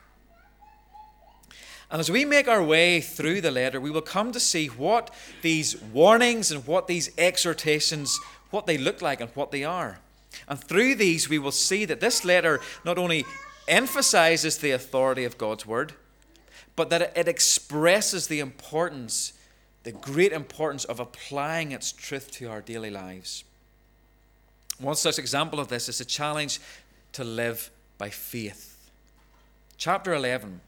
And 1.91 2.01
as 2.01 2.11
we 2.11 2.25
make 2.25 2.49
our 2.49 2.63
way 2.63 3.01
through 3.01 3.41
the 3.41 3.53
letter, 3.53 3.81
we 3.81 3.93
will 3.93 4.03
come 4.03 4.33
to 4.33 4.41
see 4.41 4.67
what 4.67 5.11
these 5.43 5.81
warnings 5.81 6.51
and 6.51 6.67
what 6.67 6.89
these 6.89 7.11
exhortations, 7.17 8.19
what 8.51 8.67
they 8.67 8.77
look 8.77 9.01
like 9.01 9.21
and 9.21 9.31
what 9.31 9.53
they 9.53 9.63
are. 9.63 10.01
And 10.49 10.59
through 10.59 10.97
these, 10.97 11.29
we 11.29 11.39
will 11.39 11.53
see 11.53 11.85
that 11.85 12.01
this 12.01 12.25
letter 12.25 12.61
not 12.85 12.99
only 12.99 13.25
emphasizes 13.69 14.59
the 14.59 14.73
authority 14.73 15.25
of 15.25 15.39
God's 15.39 15.67
word, 15.67 15.93
but 16.75 16.91
that 16.91 17.17
it 17.17 17.29
expresses 17.29 18.27
the 18.27 18.41
importance, 18.41 19.35
the 19.85 19.93
great 19.93 20.33
importance 20.33 20.85
of 20.85 20.99
applying 20.99 21.71
its 21.71 21.93
truth 21.93 22.33
to 22.33 22.51
our 22.51 22.61
daily 22.61 22.91
lives. 22.91 23.45
One 24.79 24.97
such 24.97 25.19
example 25.19 25.61
of 25.61 25.69
this 25.69 25.89
is 25.89 25.99
the 25.99 26.05
challenge 26.05 26.61
to 27.13 27.25
live 27.25 27.71
by 27.97 28.11
faith. 28.11 28.91
Chapter 29.77 30.15
11 30.15 30.61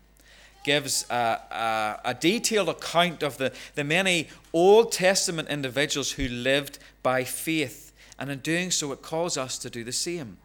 gives 0.64 1.06
a, 1.10 1.14
a, 1.14 2.10
a, 2.10 2.14
detailed 2.14 2.68
account 2.68 3.22
of 3.22 3.38
the, 3.38 3.52
the 3.76 3.84
many 3.84 4.28
Old 4.52 4.90
Testament 4.90 5.48
individuals 5.48 6.12
who 6.12 6.26
lived 6.26 6.80
by 7.04 7.22
faith. 7.22 7.92
And 8.18 8.30
in 8.30 8.40
doing 8.40 8.70
so, 8.72 8.90
it 8.92 9.00
calls 9.00 9.36
us 9.36 9.58
to 9.58 9.70
do 9.70 9.84
the 9.84 9.92
same. 9.92 10.38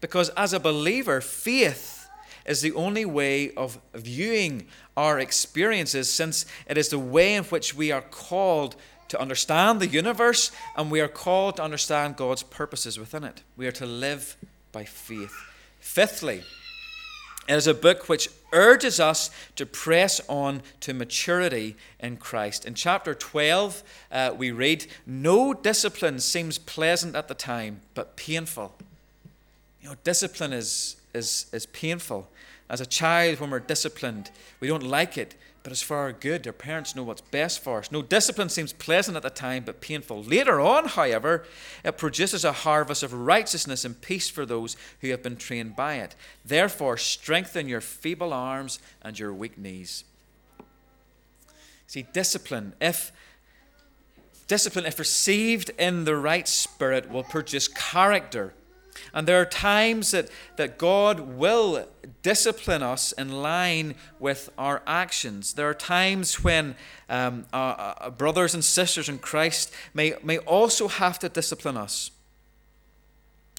Because 0.00 0.28
as 0.30 0.52
a 0.52 0.60
believer, 0.60 1.20
faith 1.20 2.08
is 2.44 2.60
the 2.60 2.72
only 2.72 3.04
way 3.04 3.52
of 3.54 3.78
viewing 3.94 4.66
our 4.96 5.18
experiences, 5.18 6.12
since 6.12 6.46
it 6.66 6.76
is 6.78 6.90
the 6.90 6.98
way 6.98 7.34
in 7.34 7.44
which 7.44 7.74
we 7.74 7.90
are 7.90 8.02
called 8.02 8.76
to 9.08 9.20
understand 9.20 9.80
the 9.80 9.86
universe 9.86 10.50
and 10.76 10.90
we 10.90 11.00
are 11.00 11.08
called 11.08 11.56
to 11.56 11.62
understand 11.62 12.16
God's 12.16 12.42
purposes 12.42 12.98
within 12.98 13.24
it. 13.24 13.42
We 13.56 13.66
are 13.66 13.72
to 13.72 13.86
live 13.86 14.36
by 14.72 14.84
faith. 14.84 15.34
Fifthly, 15.80 16.42
it 17.48 17.54
is 17.54 17.66
a 17.66 17.74
book 17.74 18.08
which 18.08 18.28
urges 18.52 18.98
us 18.98 19.30
to 19.54 19.64
press 19.64 20.20
on 20.28 20.62
to 20.80 20.92
maturity 20.92 21.76
in 22.00 22.16
Christ. 22.16 22.64
In 22.64 22.74
chapter 22.74 23.14
12, 23.14 23.82
uh, 24.10 24.32
we 24.36 24.50
read, 24.50 24.86
No 25.06 25.54
discipline 25.54 26.18
seems 26.18 26.58
pleasant 26.58 27.14
at 27.14 27.28
the 27.28 27.34
time, 27.34 27.82
but 27.94 28.16
painful. 28.16 28.74
You 29.80 29.90
know, 29.90 29.96
discipline 30.02 30.52
is, 30.52 30.96
is, 31.14 31.46
is 31.52 31.66
painful. 31.66 32.28
As 32.68 32.80
a 32.80 32.86
child, 32.86 33.40
when 33.40 33.50
we're 33.50 33.60
disciplined, 33.60 34.30
we 34.60 34.68
don't 34.68 34.82
like 34.82 35.16
it, 35.16 35.36
but 35.62 35.72
it's 35.72 35.82
for 35.82 35.96
our 35.96 36.12
good. 36.12 36.46
Our 36.46 36.52
parents 36.52 36.96
know 36.96 37.04
what's 37.04 37.20
best 37.20 37.62
for 37.62 37.78
us. 37.78 37.92
No 37.92 38.02
discipline 38.02 38.48
seems 38.48 38.72
pleasant 38.72 39.16
at 39.16 39.22
the 39.22 39.30
time, 39.30 39.64
but 39.64 39.80
painful. 39.80 40.22
Later 40.22 40.60
on, 40.60 40.86
however, 40.86 41.44
it 41.84 41.98
produces 41.98 42.44
a 42.44 42.52
harvest 42.52 43.02
of 43.02 43.12
righteousness 43.12 43.84
and 43.84 44.00
peace 44.00 44.28
for 44.28 44.44
those 44.44 44.76
who 45.00 45.10
have 45.10 45.22
been 45.22 45.36
trained 45.36 45.76
by 45.76 45.94
it. 45.96 46.16
Therefore, 46.44 46.96
strengthen 46.96 47.68
your 47.68 47.80
feeble 47.80 48.32
arms 48.32 48.80
and 49.02 49.18
your 49.18 49.32
weak 49.32 49.58
knees. 49.58 50.04
See, 51.86 52.06
discipline, 52.12 52.72
if 52.80 53.12
discipline, 54.48 54.86
if 54.86 54.98
received 54.98 55.70
in 55.78 56.04
the 56.04 56.16
right 56.16 56.48
spirit, 56.48 57.10
will 57.10 57.24
produce 57.24 57.68
character 57.68 58.54
and 59.12 59.26
there 59.26 59.40
are 59.40 59.46
times 59.46 60.10
that, 60.10 60.28
that 60.56 60.78
God 60.78 61.20
will 61.20 61.88
discipline 62.22 62.82
us 62.82 63.12
in 63.12 63.42
line 63.42 63.94
with 64.18 64.50
our 64.58 64.82
actions. 64.86 65.54
There 65.54 65.68
are 65.68 65.74
times 65.74 66.42
when 66.42 66.74
um, 67.08 67.46
our, 67.52 67.96
our 68.00 68.10
brothers 68.10 68.54
and 68.54 68.64
sisters 68.64 69.08
in 69.08 69.18
Christ 69.18 69.72
may, 69.94 70.14
may 70.22 70.38
also 70.38 70.88
have 70.88 71.18
to 71.20 71.28
discipline 71.28 71.76
us. 71.76 72.10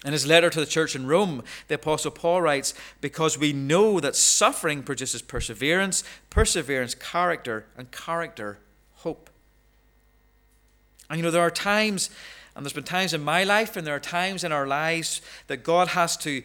In 0.06 0.14
his 0.14 0.28
letter 0.28 0.50
to 0.50 0.60
the 0.60 0.66
church 0.66 0.96
in 0.96 1.08
Rome, 1.08 1.44
the 1.68 1.76
Apostle 1.76 2.12
Paul 2.12 2.42
writes, 2.42 2.74
Because 3.02 3.38
we 3.38 3.52
know 3.52 4.00
that 4.00 4.16
suffering 4.16 4.84
produces 4.84 5.22
perseverance, 5.24 6.04
perseverance, 6.30 6.94
character, 6.94 7.66
and 7.76 7.92
character, 7.92 8.60
hope. 8.98 9.30
And 11.10 11.18
you 11.18 11.24
know, 11.24 11.32
there 11.32 11.42
are 11.42 11.52
times 11.52 12.10
and 12.58 12.66
there's 12.66 12.74
been 12.74 12.84
times 12.84 13.14
in 13.14 13.24
my 13.24 13.44
life, 13.44 13.78
and 13.78 13.86
there 13.86 13.96
are 13.96 14.00
times 14.00 14.44
in 14.44 14.52
our 14.52 14.66
lives 14.66 15.22
that 15.46 15.58
God 15.58 15.90
has 15.90 16.18
to, 16.18 16.42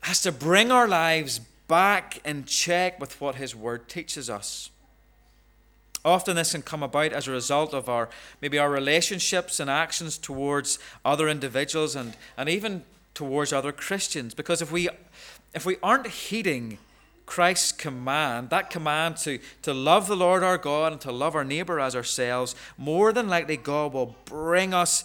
has 0.00 0.20
to 0.22 0.32
bring 0.32 0.72
our 0.72 0.88
lives 0.88 1.38
back 1.68 2.18
in 2.26 2.44
check 2.46 3.00
with 3.00 3.20
what 3.20 3.36
His 3.36 3.54
Word 3.54 3.88
teaches 3.88 4.28
us. 4.28 4.70
Often 6.04 6.34
this 6.34 6.50
can 6.50 6.62
come 6.62 6.82
about 6.82 7.12
as 7.12 7.28
a 7.28 7.30
result 7.30 7.74
of 7.74 7.88
our 7.88 8.08
maybe 8.42 8.58
our 8.58 8.68
relationships 8.68 9.60
and 9.60 9.70
actions 9.70 10.18
towards 10.18 10.80
other 11.04 11.28
individuals 11.28 11.94
and, 11.94 12.16
and 12.36 12.48
even 12.48 12.82
towards 13.14 13.52
other 13.52 13.70
Christians. 13.70 14.34
Because 14.34 14.60
if 14.60 14.72
we 14.72 14.88
if 15.54 15.64
we 15.64 15.76
aren't 15.80 16.08
heeding 16.08 16.78
Christ's 17.24 17.70
command, 17.70 18.50
that 18.50 18.70
command 18.70 19.16
to, 19.18 19.38
to 19.62 19.72
love 19.72 20.06
the 20.08 20.16
Lord 20.16 20.42
our 20.42 20.58
God 20.58 20.92
and 20.92 21.00
to 21.02 21.12
love 21.12 21.34
our 21.34 21.44
neighbor 21.44 21.78
as 21.80 21.94
ourselves, 21.94 22.54
more 22.76 23.12
than 23.12 23.28
likely 23.28 23.56
God 23.56 23.92
will 23.92 24.16
bring 24.26 24.74
us 24.74 25.04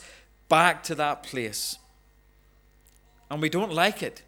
back 0.52 0.84
to 0.84 0.96
that 0.96 1.24
place. 1.24 1.78
And 3.30 3.42
we 3.42 3.48
don't 3.48 3.72
like 3.72 4.04
it. 4.04 4.22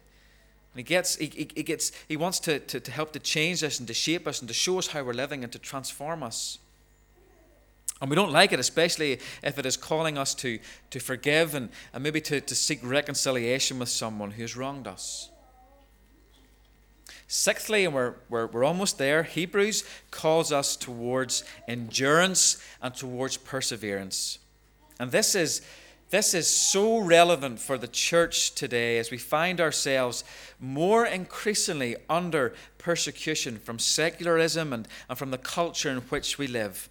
And 0.72 0.78
he 0.78 0.82
gets, 0.82 1.16
he, 1.16 1.26
he, 1.26 1.48
he 1.54 1.62
gets, 1.62 1.92
he 2.08 2.16
wants 2.16 2.40
to, 2.40 2.60
to, 2.60 2.80
to 2.80 2.90
help 2.90 3.12
to 3.12 3.18
change 3.18 3.62
us 3.62 3.78
and 3.78 3.86
to 3.88 3.94
shape 3.94 4.26
us 4.26 4.40
and 4.40 4.48
to 4.48 4.54
show 4.54 4.78
us 4.78 4.86
how 4.86 5.02
we're 5.04 5.12
living 5.12 5.44
and 5.44 5.52
to 5.52 5.58
transform 5.58 6.22
us. 6.22 6.58
And 8.00 8.08
we 8.08 8.16
don't 8.16 8.32
like 8.32 8.52
it, 8.52 8.58
especially 8.58 9.20
if 9.42 9.58
it 9.58 9.66
is 9.66 9.76
calling 9.76 10.16
us 10.16 10.34
to, 10.36 10.58
to 10.90 10.98
forgive 10.98 11.54
and, 11.54 11.68
and 11.92 12.02
maybe 12.02 12.22
to, 12.22 12.40
to 12.40 12.54
seek 12.54 12.80
reconciliation 12.82 13.78
with 13.78 13.90
someone 13.90 14.30
who 14.30 14.42
has 14.42 14.56
wronged 14.56 14.86
us. 14.86 15.28
Sixthly, 17.28 17.84
and 17.84 17.94
we're, 17.94 18.14
we're, 18.30 18.46
we're 18.46 18.64
almost 18.64 18.96
there, 18.96 19.24
Hebrews 19.24 19.84
calls 20.10 20.52
us 20.52 20.74
towards 20.74 21.44
endurance 21.68 22.62
and 22.80 22.94
towards 22.94 23.36
perseverance. 23.36 24.38
And 24.98 25.10
this 25.10 25.34
is 25.34 25.60
this 26.14 26.32
is 26.32 26.46
so 26.46 26.98
relevant 26.98 27.58
for 27.58 27.76
the 27.76 27.88
church 27.88 28.54
today 28.54 28.98
as 28.98 29.10
we 29.10 29.18
find 29.18 29.60
ourselves 29.60 30.22
more 30.60 31.04
increasingly 31.04 31.96
under 32.08 32.54
persecution 32.78 33.58
from 33.58 33.80
secularism 33.80 34.72
and, 34.72 34.86
and 35.08 35.18
from 35.18 35.32
the 35.32 35.38
culture 35.38 35.90
in 35.90 35.98
which 36.12 36.38
we 36.38 36.46
live. 36.46 36.88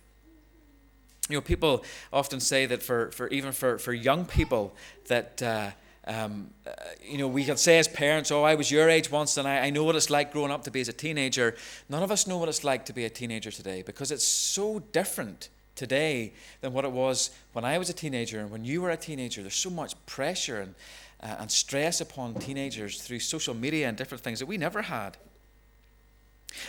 You 1.29 1.37
know, 1.37 1.41
people 1.41 1.85
often 2.11 2.41
say 2.41 2.65
that 2.65 2.83
for, 2.83 3.11
for 3.11 3.29
even 3.29 3.53
for, 3.53 3.77
for 3.77 3.93
young 3.93 4.25
people 4.25 4.75
that 5.07 5.41
uh, 5.41 5.71
um, 6.05 6.49
uh, 6.67 6.71
you 7.01 7.17
know 7.17 7.29
we 7.29 7.45
can 7.45 7.55
say 7.55 7.79
as 7.79 7.87
parents, 7.87 8.29
"Oh, 8.29 8.43
I 8.43 8.55
was 8.55 8.69
your 8.69 8.89
age 8.89 9.09
once, 9.09 9.37
and 9.37 9.47
I, 9.47 9.67
I 9.67 9.69
know 9.69 9.85
what 9.85 9.95
it's 9.95 10.09
like 10.09 10.33
growing 10.33 10.51
up 10.51 10.65
to 10.65 10.71
be 10.71 10.81
as 10.81 10.89
a 10.89 10.93
teenager." 10.93 11.55
None 11.87 12.03
of 12.03 12.11
us 12.11 12.27
know 12.27 12.37
what 12.37 12.49
it's 12.49 12.65
like 12.65 12.83
to 12.87 12.93
be 12.93 13.05
a 13.05 13.09
teenager 13.09 13.51
today 13.51 13.83
because 13.83 14.11
it's 14.11 14.27
so 14.27 14.79
different 14.91 15.47
today 15.75 16.33
than 16.61 16.73
what 16.73 16.85
it 16.85 16.91
was 16.91 17.31
when 17.53 17.65
I 17.65 17.77
was 17.77 17.89
a 17.89 17.93
teenager 17.93 18.39
and 18.39 18.51
when 18.51 18.63
you 18.65 18.81
were 18.81 18.91
a 18.91 18.97
teenager. 18.97 19.41
There's 19.41 19.55
so 19.55 19.69
much 19.69 19.93
pressure 20.05 20.61
and 20.61 20.75
uh, 21.23 21.37
and 21.39 21.49
stress 21.49 22.01
upon 22.01 22.35
teenagers 22.35 23.01
through 23.01 23.19
social 23.19 23.53
media 23.53 23.87
and 23.87 23.97
different 23.97 24.23
things 24.23 24.39
that 24.39 24.45
we 24.45 24.57
never 24.57 24.83
had. 24.83 25.17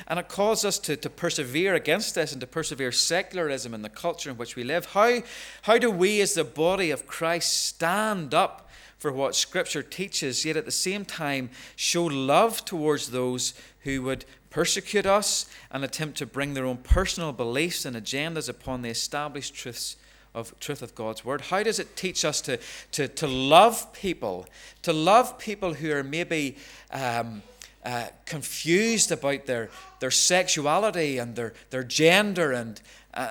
And 0.06 0.18
it 0.18 0.28
calls 0.28 0.64
us 0.64 0.78
to, 0.80 0.96
to 0.96 1.10
persevere 1.10 1.74
against 1.74 2.14
this 2.14 2.32
and 2.32 2.40
to 2.40 2.46
persevere 2.46 2.92
secularism 2.92 3.74
in 3.74 3.82
the 3.82 3.88
culture 3.88 4.30
in 4.30 4.36
which 4.36 4.56
we 4.56 4.64
live. 4.64 4.86
How, 4.86 5.22
how 5.62 5.76
do 5.76 5.90
we, 5.90 6.20
as 6.22 6.34
the 6.34 6.44
body 6.44 6.90
of 6.90 7.06
Christ, 7.06 7.66
stand 7.66 8.32
up 8.32 8.70
for 8.96 9.12
what 9.12 9.34
Scripture 9.34 9.82
teaches, 9.82 10.44
yet 10.46 10.56
at 10.56 10.64
the 10.64 10.70
same 10.70 11.04
time 11.04 11.50
show 11.76 12.04
love 12.04 12.64
towards 12.64 13.10
those 13.10 13.52
who 13.84 14.02
would 14.02 14.24
persecute 14.50 15.06
us 15.06 15.46
and 15.70 15.84
attempt 15.84 16.18
to 16.18 16.26
bring 16.26 16.54
their 16.54 16.66
own 16.66 16.78
personal 16.78 17.32
beliefs 17.32 17.84
and 17.84 17.96
agendas 17.96 18.48
upon 18.48 18.82
the 18.82 18.88
established 18.88 19.54
truths 19.54 19.96
of 20.34 20.58
truth 20.58 20.82
of 20.82 20.94
God's 20.94 21.24
word? 21.24 21.42
How 21.42 21.62
does 21.62 21.78
it 21.78 21.96
teach 21.96 22.24
us 22.24 22.40
to, 22.42 22.58
to, 22.92 23.06
to 23.08 23.26
love 23.26 23.92
people, 23.92 24.46
to 24.82 24.92
love 24.92 25.38
people 25.38 25.74
who 25.74 25.92
are 25.92 26.02
maybe 26.02 26.56
um, 26.90 27.42
uh, 27.84 28.06
confused 28.26 29.12
about 29.12 29.46
their, 29.46 29.70
their 30.00 30.10
sexuality 30.10 31.18
and 31.18 31.36
their, 31.36 31.52
their 31.70 31.84
gender? 31.84 32.52
And 32.52 32.80
uh, 33.12 33.30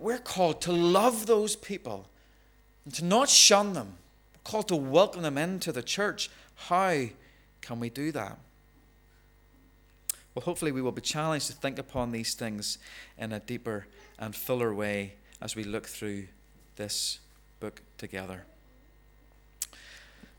we're 0.00 0.18
called 0.18 0.62
to 0.62 0.72
love 0.72 1.26
those 1.26 1.54
people 1.54 2.06
and 2.84 2.94
to 2.94 3.04
not 3.04 3.28
shun 3.28 3.74
them. 3.74 3.94
We're 4.34 4.50
called 4.50 4.68
to 4.68 4.76
welcome 4.76 5.22
them 5.22 5.36
into 5.36 5.72
the 5.72 5.82
church. 5.82 6.30
How 6.54 7.04
can 7.60 7.80
we 7.80 7.90
do 7.90 8.10
that? 8.12 8.38
Well, 10.38 10.44
hopefully, 10.44 10.70
we 10.70 10.82
will 10.82 10.92
be 10.92 11.02
challenged 11.02 11.48
to 11.48 11.52
think 11.52 11.80
upon 11.80 12.12
these 12.12 12.34
things 12.34 12.78
in 13.18 13.32
a 13.32 13.40
deeper 13.40 13.88
and 14.20 14.36
fuller 14.36 14.72
way 14.72 15.14
as 15.40 15.56
we 15.56 15.64
look 15.64 15.84
through 15.84 16.28
this 16.76 17.18
book 17.58 17.82
together. 17.96 18.44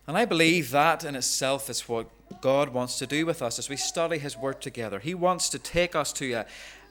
And 0.08 0.18
I 0.18 0.24
believe 0.24 0.72
that 0.72 1.04
in 1.04 1.18
itself 1.18 1.70
is 1.70 1.90
what 1.90 2.08
God 2.40 2.70
wants 2.70 2.98
to 3.00 3.08
do 3.08 3.26
with 3.26 3.42
us 3.42 3.60
as 3.60 3.68
we 3.68 3.76
study 3.76 4.20
His 4.20 4.38
Word 4.38 4.62
together. 4.62 5.00
He 5.00 5.14
wants 5.14 5.50
to 5.50 5.60
take 5.60 5.98
us 5.98 6.14
to 6.14 6.32
a, 6.32 6.46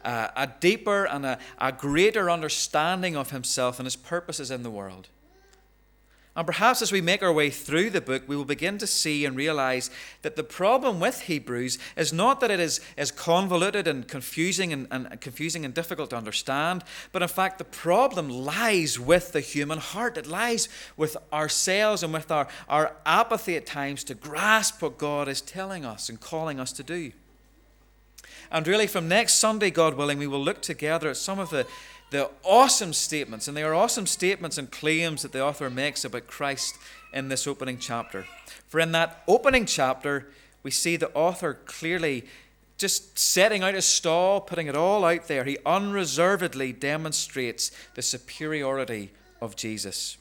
a, 0.05 0.31
a 0.37 0.53
deeper 0.61 1.07
and 1.07 1.25
a, 1.25 1.39
a 1.57 1.73
greater 1.73 2.31
understanding 2.31 3.17
of 3.17 3.31
Himself 3.31 3.79
and 3.79 3.87
His 3.87 3.97
purposes 3.97 4.51
in 4.51 4.63
the 4.63 4.71
world. 4.71 5.09
And 6.39 6.47
perhaps 6.47 6.83
as 6.83 6.93
we 6.93 7.01
make 7.01 7.21
our 7.21 7.33
way 7.33 7.51
through 7.51 7.91
the 7.91 8.01
book, 8.01 8.23
we 8.29 8.37
will 8.37 8.45
begin 8.45 8.79
to 8.79 8.87
see 8.87 9.25
and 9.25 9.37
realize 9.37 9.91
that 10.23 10.37
the 10.37 10.45
problem 10.45 11.01
with 11.01 11.23
Hebrews 11.23 11.81
is 11.97 12.13
not 12.13 12.39
that 12.39 12.53
it 12.53 12.61
is, 12.61 12.81
is 12.97 13.11
convoluted 13.11 13.89
and 13.89 14.07
confusing 14.07 14.73
and, 14.73 14.87
and 14.93 15.21
confusing 15.21 15.65
and 15.65 15.75
difficult 15.75 16.11
to 16.11 16.17
understand, 16.17 16.85
but 17.11 17.23
in 17.23 17.29
fact 17.29 17.59
the 17.59 17.65
problem 17.65 18.29
lies 18.29 19.01
with 19.01 19.33
the 19.33 19.41
human 19.41 19.79
heart. 19.79 20.17
It 20.17 20.29
lies 20.29 20.69
with 20.97 21.17
ourselves 21.33 22.05
and 22.05 22.13
with 22.13 22.31
our, 22.31 22.47
our 22.69 22.95
apathy 23.05 23.57
at 23.57 23.67
times 23.67 24.05
to 24.05 24.15
grasp 24.15 24.81
what 24.81 24.97
God 24.97 25.27
is 25.27 25.41
telling 25.41 25.85
us 25.85 26.09
and 26.09 26.21
calling 26.21 26.61
us 26.61 26.71
to 26.75 26.85
do. 26.85 27.11
And 28.51 28.67
really, 28.67 28.87
from 28.87 29.09
next 29.09 29.35
Sunday, 29.35 29.71
God 29.71 29.95
willing, 29.95 30.19
we 30.19 30.27
will 30.27 30.43
look 30.43 30.63
together 30.63 31.11
at 31.11 31.17
some 31.17 31.39
of 31.39 31.51
the 31.51 31.67
the 32.11 32.31
awesome 32.43 32.93
statements, 32.93 33.49
and 33.49 33.57
they 33.57 33.63
are 33.63 33.75
awesome 33.75 34.07
statements 34.07 34.57
and 34.57 34.71
claims 34.71 35.23
that 35.23 35.33
the 35.33 35.45
author 35.45 35.69
makes 35.69 36.05
about 36.05 36.27
Christ 36.27 36.77
in 37.13 37.29
this 37.29 37.47
opening 37.47 37.79
chapter. 37.79 38.27
For 38.69 38.81
in 38.81 38.93
that 38.93 39.23
opening 39.29 39.67
chapter, 39.67 40.29
we 40.63 40.71
see 40.71 40.97
the 40.97 41.13
author 41.13 41.55
clearly 41.67 42.25
just 42.79 43.19
setting 43.19 43.63
out 43.63 43.75
a 43.75 43.83
stall, 43.83 44.41
putting 44.41 44.69
it 44.69 44.77
all 44.77 45.05
out 45.05 45.27
there. 45.27 45.45
He 45.45 45.59
unreservedly 45.67 46.73
demonstrates 46.73 47.73
the 47.95 48.03
superiority 48.03 49.11
of 49.41 49.57
Jesus. 49.57 50.17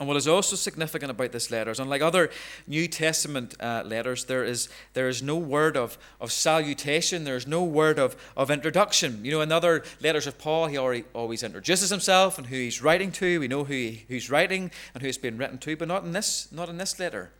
And 0.00 0.08
what 0.08 0.16
is 0.16 0.26
also 0.26 0.56
significant 0.56 1.12
about 1.12 1.30
this 1.30 1.52
letter 1.52 1.70
is, 1.70 1.78
unlike 1.78 2.02
other 2.02 2.28
New 2.66 2.88
Testament 2.88 3.54
uh, 3.60 3.84
letters, 3.86 4.24
there 4.24 4.42
is, 4.42 4.68
there 4.92 5.08
is 5.08 5.22
no 5.22 5.36
word 5.36 5.76
of, 5.76 5.96
of 6.20 6.32
salutation, 6.32 7.22
there 7.22 7.36
is 7.36 7.46
no 7.46 7.62
word 7.62 7.96
of, 7.96 8.16
of 8.36 8.50
introduction. 8.50 9.24
You 9.24 9.30
know, 9.30 9.40
in 9.40 9.52
other 9.52 9.84
letters 10.02 10.26
of 10.26 10.36
Paul, 10.36 10.66
he 10.66 10.76
already, 10.76 11.04
always 11.14 11.44
introduces 11.44 11.90
himself 11.90 12.38
and 12.38 12.48
who 12.48 12.56
he's 12.56 12.82
writing 12.82 13.12
to. 13.12 13.38
We 13.38 13.46
know 13.46 13.62
who 13.62 13.72
he, 13.72 14.04
who's 14.08 14.30
writing 14.30 14.72
and 14.94 15.02
who 15.02 15.08
it's 15.08 15.16
been 15.16 15.38
written 15.38 15.58
to, 15.58 15.76
but 15.76 15.86
not 15.86 16.02
in, 16.02 16.10
this, 16.10 16.50
not 16.50 16.68
in 16.68 16.76
this 16.76 16.98
letter. 16.98 17.30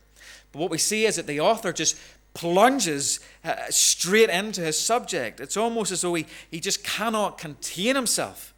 But 0.53 0.59
what 0.59 0.71
we 0.71 0.77
see 0.77 1.05
is 1.05 1.17
that 1.17 1.27
the 1.27 1.41
author 1.41 1.73
just 1.73 1.97
plunges 2.33 3.19
uh, 3.43 3.55
straight 3.69 4.29
into 4.29 4.61
his 4.61 4.79
subject. 4.79 5.41
It's 5.41 5.57
almost 5.57 5.91
as 5.91 6.01
though 6.01 6.13
he, 6.13 6.25
he 6.49 6.61
just 6.61 6.85
cannot 6.85 7.37
contain 7.37 7.95
himself. 7.95 8.53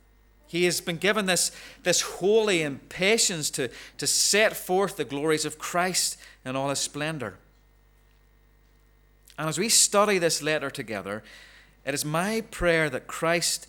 He 0.48 0.64
has 0.64 0.80
been 0.80 0.98
given 0.98 1.26
this, 1.26 1.52
this 1.84 2.02
holy 2.02 2.62
impatience 2.62 3.50
to, 3.52 3.70
to 3.98 4.08
set 4.08 4.56
forth 4.56 4.96
the 4.96 5.06
glories 5.06 5.44
of 5.44 5.60
Christ 5.60 6.18
in 6.46 6.56
all 6.56 6.70
his 6.70 6.80
splendor. 6.80 7.36
And 9.38 9.50
as 9.50 9.60
we 9.60 9.70
study 9.70 10.18
this 10.18 10.42
letter 10.42 10.70
together, 10.70 11.22
it 11.86 11.94
is 11.94 12.04
my 12.04 12.42
prayer 12.50 12.90
that 12.90 13.08
Christ, 13.08 13.68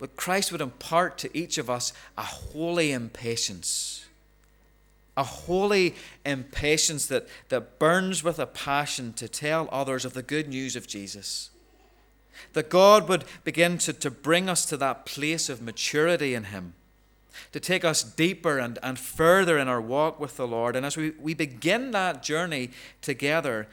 that 0.00 0.16
Christ 0.16 0.50
would 0.50 0.60
impart 0.60 1.18
to 1.18 1.36
each 1.36 1.58
of 1.58 1.68
us 1.70 1.92
a 2.16 2.22
holy 2.22 2.92
impatience. 2.92 4.06
A 5.16 5.22
holy 5.22 5.94
impatience 6.24 7.06
that, 7.06 7.28
that 7.50 7.78
burns 7.78 8.24
with 8.24 8.38
a 8.38 8.46
passion 8.46 9.12
to 9.12 9.28
tell 9.28 9.68
others 9.70 10.04
of 10.04 10.14
the 10.14 10.22
good 10.22 10.48
news 10.48 10.74
of 10.74 10.88
Jesus. 10.88 11.50
That 12.52 12.68
God 12.68 13.08
would 13.08 13.24
begin 13.44 13.78
to, 13.78 13.92
to 13.92 14.10
bring 14.10 14.48
us 14.48 14.64
to 14.66 14.76
that 14.78 15.06
place 15.06 15.48
of 15.48 15.62
maturity 15.62 16.34
in 16.34 16.44
Him, 16.44 16.74
to 17.52 17.60
take 17.60 17.84
us 17.84 18.02
deeper 18.02 18.58
and, 18.58 18.78
and 18.82 18.98
further 18.98 19.58
in 19.58 19.68
our 19.68 19.80
walk 19.80 20.20
with 20.20 20.36
the 20.36 20.46
Lord. 20.46 20.76
And 20.76 20.84
as 20.86 20.96
we, 20.96 21.10
we 21.20 21.34
begin 21.34 21.90
that 21.92 22.22
journey 22.22 22.70
together, 23.00 23.66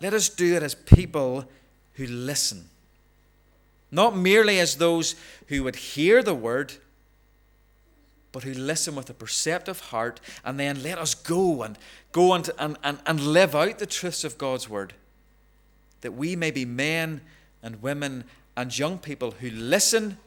let 0.00 0.14
us 0.14 0.28
do 0.28 0.56
it 0.56 0.62
as 0.62 0.74
people 0.74 1.44
who 1.94 2.06
listen. 2.06 2.66
Not 3.90 4.16
merely 4.16 4.60
as 4.60 4.76
those 4.76 5.14
who 5.48 5.64
would 5.64 5.76
hear 5.76 6.22
the 6.22 6.34
word, 6.34 6.74
but 8.32 8.44
who 8.44 8.54
listen 8.54 8.94
with 8.94 9.10
a 9.10 9.14
perceptive 9.14 9.80
heart, 9.80 10.20
and 10.44 10.58
then 10.58 10.82
let 10.82 10.98
us 10.98 11.14
go 11.14 11.62
and 11.62 11.76
go 12.12 12.32
and, 12.32 12.48
and, 12.58 12.76
and, 12.84 12.98
and 13.04 13.20
live 13.20 13.54
out 13.54 13.78
the 13.78 13.86
truths 13.86 14.22
of 14.22 14.38
God's 14.38 14.68
word, 14.68 14.94
that 16.02 16.12
we 16.12 16.36
may 16.36 16.50
be 16.50 16.64
men 16.64 17.20
and 17.62 17.82
women 17.82 18.24
and 18.56 18.76
young 18.76 18.98
people 18.98 19.32
who 19.32 19.50
listen, 19.50 20.18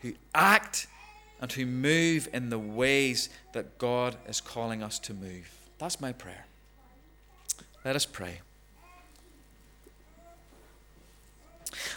who 0.00 0.14
act, 0.34 0.86
and 1.40 1.52
who 1.52 1.66
move 1.66 2.28
in 2.32 2.50
the 2.50 2.58
ways 2.58 3.28
that 3.52 3.78
God 3.78 4.16
is 4.28 4.40
calling 4.40 4.82
us 4.82 4.98
to 5.00 5.14
move. 5.14 5.50
That's 5.78 6.00
my 6.00 6.12
prayer. 6.12 6.46
Let 7.84 7.94
us 7.94 8.06
pray. 8.06 8.40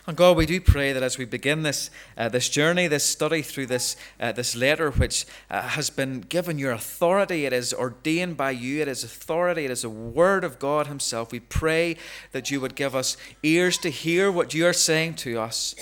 And 0.08 0.18
God, 0.18 0.38
we 0.38 0.46
do 0.46 0.60
pray 0.60 0.94
that 0.94 1.04
as 1.04 1.18
we 1.18 1.26
begin 1.26 1.64
this, 1.64 1.90
uh, 2.18 2.30
this 2.30 2.50
journey, 2.50 2.88
this 2.88 3.04
study 3.04 3.42
through 3.42 3.68
this, 3.68 3.96
uh, 4.20 4.32
this 4.32 4.56
letter, 4.56 4.92
which 4.92 5.26
uh, 5.50 5.62
has 5.62 5.90
been 5.90 6.22
given 6.22 6.60
your 6.60 6.72
authority, 6.72 7.46
it 7.46 7.54
is 7.54 7.74
ordained 7.74 8.38
by 8.38 8.52
you, 8.52 8.82
it 8.82 8.88
is 8.88 9.04
authority, 9.04 9.66
it 9.66 9.72
is 9.72 9.84
a 9.84 9.90
word 9.90 10.44
of 10.44 10.60
God 10.60 10.88
Himself. 10.88 11.32
We 11.32 11.40
pray 11.40 11.98
that 12.32 12.52
you 12.52 12.62
would 12.62 12.76
give 12.76 12.96
us 12.96 13.18
ears 13.44 13.78
to 13.80 13.90
hear 13.90 14.32
what 14.32 14.54
you 14.54 14.66
are 14.66 14.74
saying 14.74 15.16
to 15.16 15.40
us 15.40 15.76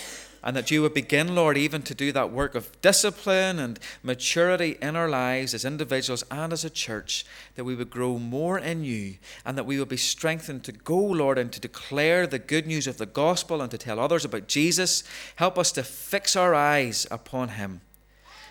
and 0.44 0.56
that 0.56 0.72
you 0.72 0.82
would 0.82 0.94
begin, 0.94 1.36
Lord, 1.36 1.58
even 1.58 1.82
to 1.84 1.94
do 1.94 2.12
that 2.12 2.32
work 2.32 2.56
of 2.56 2.82
discipline 2.82 3.60
and 3.60 3.80
maturity 4.02 4.78
in 4.82 4.96
our 4.96 5.10
lives 5.10 5.54
as 5.54 5.66
individuals 5.66 6.24
and 6.32 6.54
as 6.54 6.64
a 6.64 6.70
church, 6.70 7.26
that 7.56 7.66
we 7.66 7.76
would 7.76 7.90
grow 7.90 8.18
more 8.18 8.58
in 8.58 8.84
you, 8.84 9.16
and 9.46 9.58
that 9.58 9.66
we 9.66 9.80
would 9.80 9.90
be 9.90 9.98
strengthened 9.98 10.64
to 10.64 10.72
go, 10.72 10.98
Lord, 10.98 11.38
and 11.38 11.52
to 11.52 11.60
declare 11.60 12.26
the 12.26 12.40
good 12.40 12.68
news 12.68 12.88
of 12.88 12.98
the 12.98 13.06
gospel 13.06 13.62
and 13.62 13.70
to 13.72 13.78
tell 13.78 14.00
others 14.00 14.24
about 14.24 14.48
Jesus. 14.48 15.04
Help 15.36 15.58
us 15.58 15.72
to 15.74 15.84
fix 15.84 16.36
our 16.36 16.56
eyes 16.56 17.06
upon 17.12 17.50
him. 17.50 17.82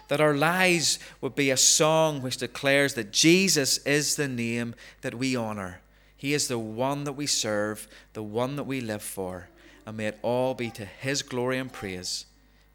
That 0.09 0.21
our 0.21 0.35
lives 0.35 0.99
would 1.21 1.35
be 1.35 1.51
a 1.51 1.57
song 1.57 2.23
which 2.23 2.39
declares 2.39 2.95
that 2.95 3.13
Jesus 3.13 3.79
is 3.79 4.17
the 4.17 4.29
name 4.29 4.75
that 5.03 5.15
we 5.15 5.37
honor. 5.37 5.81
He 6.17 6.35
is 6.35 6.49
the 6.49 6.59
one 6.59 7.05
that 7.05 7.13
we 7.13 7.27
serve, 7.27 7.87
the 8.13 8.23
one 8.23 8.57
that 8.57 8.65
we 8.65 8.81
live 8.81 9.03
for 9.03 9.49
and 9.89 9.97
may 9.97 10.05
it 10.09 10.19
all 10.21 10.53
be 10.53 10.69
to 10.69 10.85
his 10.85 11.23
glory 11.23 11.57
and 11.57 11.73
praise. 11.73 12.27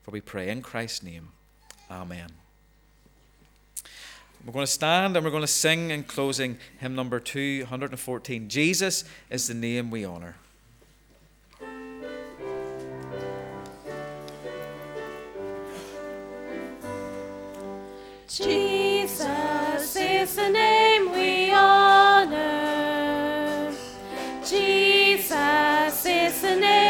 For 0.01 0.09
we 0.09 0.19
pray 0.19 0.49
in 0.49 0.63
Christ's 0.63 1.03
name. 1.03 1.29
Amen. 1.91 2.31
We're 4.43 4.51
going 4.51 4.65
to 4.65 4.71
stand 4.71 5.15
and 5.15 5.23
we're 5.23 5.29
going 5.29 5.43
to 5.43 5.47
sing 5.47 5.91
in 5.91 6.05
closing 6.05 6.57
hymn 6.79 6.95
number 6.95 7.19
214 7.19 8.49
Jesus 8.49 9.03
is 9.29 9.47
the 9.47 9.53
name 9.53 9.91
we 9.91 10.03
honor. 10.03 10.37
Jesus 18.27 19.95
is 19.95 20.35
the 20.35 20.49
name 20.49 21.11
we 21.11 21.51
honor. 21.53 22.73
Jesus 24.43 26.05
is 26.07 26.41
the 26.41 26.55
name 26.55 26.82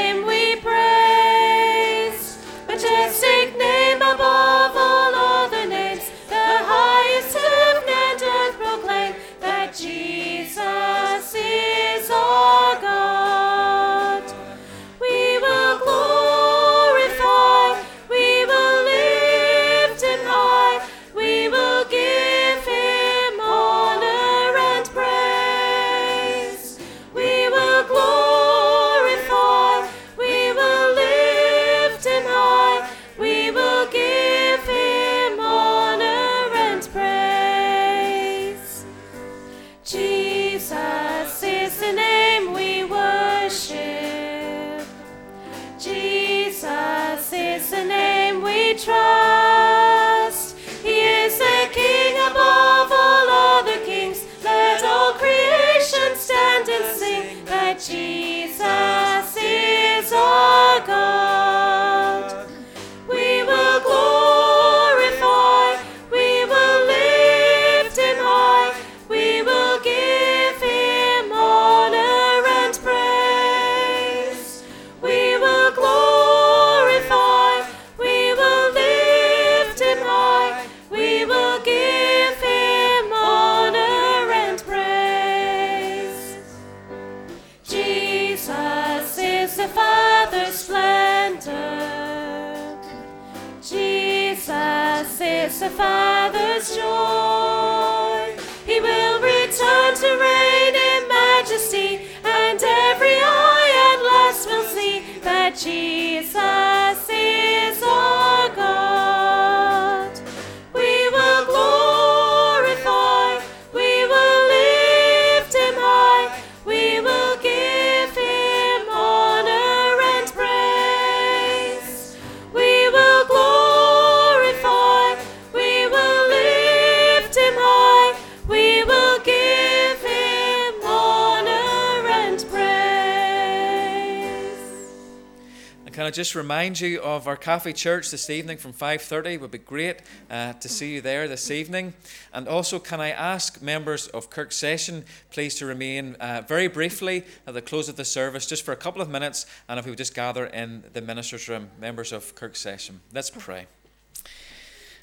just 136.24 136.36
remind 136.36 136.80
you 136.80 137.02
of 137.02 137.28
our 137.28 137.36
cafe 137.36 137.74
church 137.74 138.10
this 138.10 138.30
evening 138.30 138.56
from 138.56 138.72
5:30? 138.72 139.34
It 139.34 139.42
would 139.42 139.52
be 139.52 139.58
great 139.58 139.98
uh, 140.30 140.54
to 140.54 140.70
see 140.70 140.94
you 140.94 141.02
there 141.02 141.28
this 141.28 141.52
evening. 141.52 141.94
And 142.32 142.48
also, 142.48 142.80
can 142.80 143.02
I 143.02 143.10
ask 143.10 143.62
members 143.62 144.08
of 144.08 144.30
Kirk 144.30 144.54
Session, 144.54 145.04
please, 145.32 145.56
to 145.56 145.66
remain 145.66 146.16
uh, 146.22 146.44
very 146.48 146.68
briefly 146.68 147.26
at 147.46 147.56
the 147.56 147.62
close 147.62 147.90
of 147.90 147.98
the 147.98 148.06
service, 148.06 148.46
just 148.46 148.64
for 148.64 148.72
a 148.72 148.78
couple 148.78 149.02
of 149.02 149.10
minutes, 149.10 149.46
and 149.68 149.78
if 149.78 149.84
we 149.84 149.92
would 149.92 149.98
just 149.98 150.16
gather 150.16 150.46
in 150.46 150.86
the 150.94 151.02
ministers' 151.02 151.50
room, 151.50 151.72
members 151.78 152.14
of 152.14 152.34
Kirk 152.36 152.56
Session. 152.56 153.02
Let's 153.14 153.30
pray. 153.30 153.68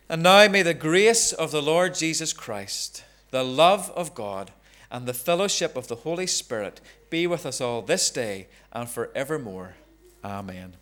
And 0.08 0.22
now 0.22 0.48
may 0.48 0.62
the 0.62 0.72
grace 0.72 1.34
of 1.34 1.50
the 1.50 1.60
Lord 1.60 1.96
Jesus 1.96 2.32
Christ, 2.32 3.04
the 3.30 3.44
love 3.44 3.90
of 3.94 4.14
God, 4.14 4.52
and 4.90 5.04
the 5.04 5.12
fellowship 5.12 5.76
of 5.76 5.86
the 5.86 5.96
Holy 5.96 6.26
Spirit 6.26 6.80
be 7.10 7.26
with 7.26 7.44
us 7.44 7.60
all 7.60 7.82
this 7.82 8.08
day 8.08 8.48
and 8.72 8.88
forevermore. 8.88 9.74
Amen. 10.24 10.79